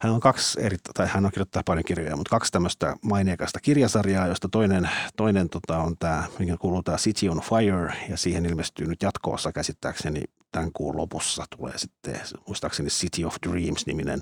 hän 0.00 0.12
on 0.12 0.20
kaksi 0.20 0.60
eri, 0.62 0.76
tai 0.94 1.06
hän 1.06 1.24
on 1.24 1.30
kirjoittaa 1.30 1.62
paljon 1.66 1.84
kirjoja, 1.84 2.16
mutta 2.16 2.30
kaksi 2.30 2.52
tämmöistä 2.52 2.96
maineikasta 3.02 3.60
kirjasarjaa, 3.60 4.26
josta 4.26 4.48
toinen, 4.48 4.90
toinen 5.16 5.48
tota, 5.48 5.78
on 5.78 5.96
tämä, 5.98 6.24
mikä 6.38 6.56
kuuluu 6.56 6.82
tämä 6.82 6.98
City 6.98 7.28
on 7.28 7.40
Fire, 7.40 7.92
ja 8.08 8.16
siihen 8.16 8.46
ilmestyy 8.46 8.86
nyt 8.86 9.02
jatkoossa 9.02 9.52
käsittääkseni 9.52 10.22
tämän 10.52 10.72
kuun 10.72 10.96
lopussa 10.96 11.44
tulee 11.56 11.78
sitten 11.78 12.20
muistaakseni 12.46 12.88
City 12.88 13.24
of 13.24 13.34
Dreams-niminen 13.46 14.20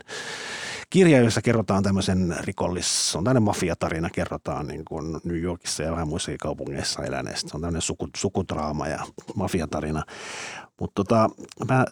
kirja, 0.91 1.20
jossa 1.20 1.43
kerrotaan 1.43 1.83
tämmöisen 1.83 2.37
rikollis, 2.41 3.16
on 3.16 3.25
tämmöinen 3.25 3.43
mafiatarina, 3.43 4.11
kerrotaan 4.11 4.66
niin 4.66 4.85
kuin 4.85 5.20
New 5.25 5.41
Yorkissa 5.41 5.83
ja 5.83 5.93
vähän 5.93 6.09
muissakin 6.09 6.39
kaupungeissa 6.39 7.05
eläneestä. 7.05 7.51
Se 7.51 7.57
on 7.57 7.61
tämmöinen 7.61 7.83
suku, 7.83 8.09
sukudraama 8.16 8.89
ja 8.89 9.07
mafiatarina. 9.35 10.03
Mutta 10.81 11.05
tota, 11.05 11.31
mä 11.68 11.85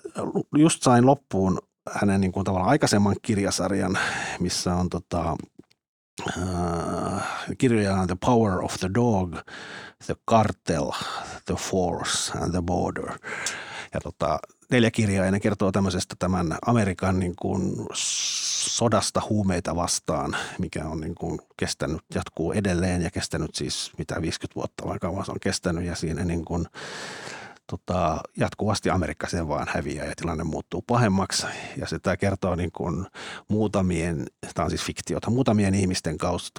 just 0.56 0.82
sain 0.82 1.06
loppuun 1.06 1.58
hänen 1.90 2.20
niin 2.20 2.32
kuin 2.32 2.44
tavallaan 2.44 2.70
aikaisemman 2.70 3.16
kirjasarjan, 3.22 3.98
missä 4.40 4.74
on 4.74 4.88
tota, 4.88 5.36
äh, 6.38 7.22
kirjoja 7.58 8.06
The 8.06 8.16
Power 8.20 8.64
of 8.64 8.74
the 8.78 8.90
Dog, 8.94 9.36
The 10.06 10.16
Cartel, 10.30 10.90
The 11.44 11.54
Force 11.54 12.38
and 12.38 12.50
The 12.50 12.62
Border. 12.62 13.18
Ja 13.94 14.00
tota, 14.00 14.38
neljä 14.70 14.90
kirjaa 14.90 15.24
ja 15.24 15.30
ne 15.30 15.40
kertoo 15.40 15.72
tämmöisestä 15.72 16.16
tämän 16.18 16.58
Amerikan 16.66 17.18
niin 17.18 17.36
kuin 17.36 17.86
sodasta 18.68 19.22
huumeita 19.28 19.76
vastaan, 19.76 20.36
mikä 20.58 20.84
on 20.84 21.00
niin 21.00 21.14
kuin 21.14 21.40
kestänyt, 21.56 22.02
jatkuu 22.14 22.52
edelleen 22.52 23.02
ja 23.02 23.10
kestänyt 23.10 23.54
siis 23.54 23.92
mitä 23.98 24.22
50 24.22 24.54
vuotta 24.54 24.88
vai 24.88 24.98
kauan 24.98 25.24
se 25.24 25.32
on 25.32 25.40
kestänyt 25.40 25.84
ja 25.84 25.96
siinä 25.96 26.24
niin 26.24 26.44
kuin, 26.44 26.66
tota, 27.72 28.20
jatkuvasti 28.36 28.90
Amerikka 28.90 29.28
sen 29.28 29.48
vaan 29.48 29.66
häviää 29.70 30.06
ja 30.06 30.12
tilanne 30.16 30.44
muuttuu 30.44 30.82
pahemmaksi. 30.82 31.46
Ja 31.76 31.86
se 31.86 31.98
tämä 31.98 32.16
kertoo 32.16 32.54
niin 32.54 32.72
kuin 32.72 33.06
muutamien, 33.48 34.26
tämä 34.54 34.64
on 34.64 34.70
siis 34.70 34.84
fiktiota, 34.84 35.30
muutamien 35.30 35.74
ihmisten 35.74 36.16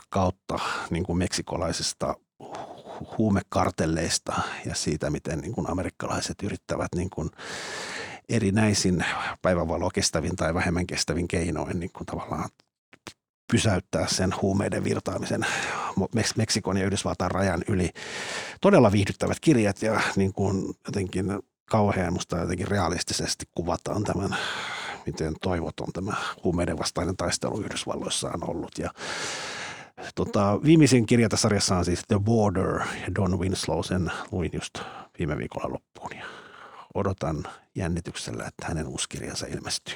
kautta, 0.10 0.60
niin 0.90 1.04
kuin 1.04 1.18
meksikolaisesta 1.18 2.16
huumekartelleista 3.18 4.42
ja 4.66 4.76
siitä, 4.76 5.10
miten 5.10 5.40
niin 5.40 5.54
kuin 5.54 5.70
amerikkalaiset 5.70 6.44
yrittävät 6.44 6.96
niin 6.96 7.10
kuin 7.10 7.30
erinäisin 8.30 9.06
päivänvaloa 9.42 9.92
kestävin 9.94 10.36
tai 10.36 10.54
vähemmän 10.54 10.88
kestävin 10.88 11.28
keinoin 11.28 11.80
niin 11.80 11.92
kuin 11.94 12.06
tavallaan 12.06 12.50
pysäyttää 13.54 14.08
sen 14.08 14.34
huumeiden 14.42 14.84
virtaamisen 14.84 15.46
Meksikon 16.36 16.78
ja 16.78 16.86
Yhdysvaltain 16.86 17.32
rajan 17.32 17.64
yli. 17.68 17.90
Todella 18.62 18.92
viihdyttävät 18.92 19.38
kirjat 19.42 19.82
ja 19.82 20.02
niin 20.16 20.34
kuin 20.34 20.74
jotenkin 20.86 21.26
kauhean 21.66 22.14
musta 22.14 22.38
jotenkin 22.38 22.68
realistisesti 22.68 23.46
kuvataan 23.56 24.04
tämän, 24.04 24.36
miten 25.06 25.34
toivoton 25.42 25.94
tämä 25.94 26.14
huumeiden 26.44 26.78
vastainen 26.78 27.18
taistelu 27.18 27.62
Yhdysvalloissa 27.62 28.32
on 28.34 28.50
ollut. 28.50 28.78
Ja 28.78 28.90
Tota, 30.16 30.60
viimeisin 30.64 31.06
kirja 31.06 31.30
tässä 31.30 31.42
sarjassa 31.42 31.78
on 31.78 31.86
siis 31.86 32.02
The 32.08 32.20
Border 32.20 32.80
ja 32.80 33.16
Don 33.16 33.40
Winslow. 33.40 33.80
Sen 33.84 34.12
luin 34.32 34.50
just 34.54 34.80
viime 35.20 35.38
viikolla 35.38 35.74
loppuun 35.74 36.12
ja 36.18 36.26
odotan 36.94 37.44
jännityksellä, 37.76 38.46
että 38.48 38.68
hänen 38.68 38.88
uusi 38.88 39.10
kirjansa 39.10 39.46
ilmestyy. 39.46 39.96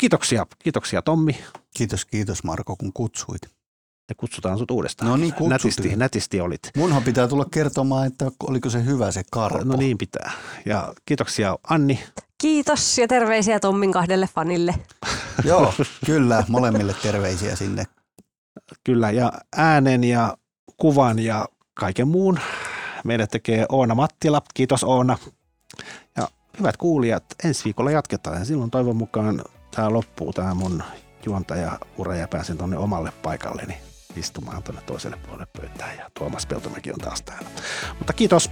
Kiitoksia, 0.00 0.46
kiitoksia 0.58 1.02
Tommi. 1.02 1.38
Kiitos, 1.76 2.04
kiitos 2.04 2.44
Marko, 2.44 2.76
kun 2.76 2.92
kutsuit. 2.92 3.42
Ja 4.08 4.14
kutsutaan 4.16 4.58
sut 4.58 4.70
uudestaan. 4.70 5.10
No 5.10 5.16
niin, 5.16 5.34
nätisti, 5.48 5.96
nätisti 5.96 6.40
olit. 6.40 6.60
Munhan 6.76 7.02
pitää 7.02 7.28
tulla 7.28 7.44
kertomaan, 7.50 8.06
että 8.06 8.30
oliko 8.48 8.70
se 8.70 8.84
hyvä 8.84 9.10
se 9.10 9.22
karpo. 9.30 9.64
No 9.64 9.76
niin 9.76 9.98
pitää. 9.98 10.32
Ja 10.66 10.94
kiitoksia 11.06 11.58
Anni. 11.70 12.00
Kiitos 12.38 12.98
ja 12.98 13.08
terveisiä 13.08 13.60
Tommin 13.60 13.92
kahdelle 13.92 14.28
fanille. 14.34 14.74
Joo, 15.44 15.74
kyllä, 16.06 16.44
molemmille 16.48 16.94
terveisiä 17.02 17.56
sinne 17.56 17.84
Kyllä, 18.84 19.10
ja 19.10 19.32
äänen 19.56 20.04
ja 20.04 20.36
kuvan 20.76 21.18
ja 21.18 21.48
kaiken 21.74 22.08
muun 22.08 22.40
meidät 23.04 23.30
tekee 23.30 23.66
Oona 23.68 23.94
Mattila. 23.94 24.42
Kiitos 24.54 24.84
Oona. 24.84 25.18
Ja 26.16 26.28
hyvät 26.58 26.76
kuulijat, 26.76 27.24
ensi 27.44 27.64
viikolla 27.64 27.90
jatketaan 27.90 28.38
ja 28.38 28.44
silloin 28.44 28.70
toivon 28.70 28.96
mukaan 28.96 29.42
tämä 29.70 29.92
loppuu, 29.92 30.32
tämä 30.32 30.54
mun 30.54 30.82
juontajaura 31.26 32.16
ja 32.16 32.28
pääsen 32.28 32.58
tuonne 32.58 32.76
omalle 32.76 33.12
paikalleni 33.22 33.78
istumaan 34.16 34.62
tuonne 34.62 34.82
toiselle 34.82 35.16
puolelle 35.16 35.46
pöytään 35.60 35.96
ja 35.96 36.10
Tuomas 36.14 36.46
Peltomäki 36.46 36.92
on 36.92 36.98
taas 36.98 37.22
täällä. 37.22 37.48
Mutta 37.98 38.12
kiitos. 38.12 38.50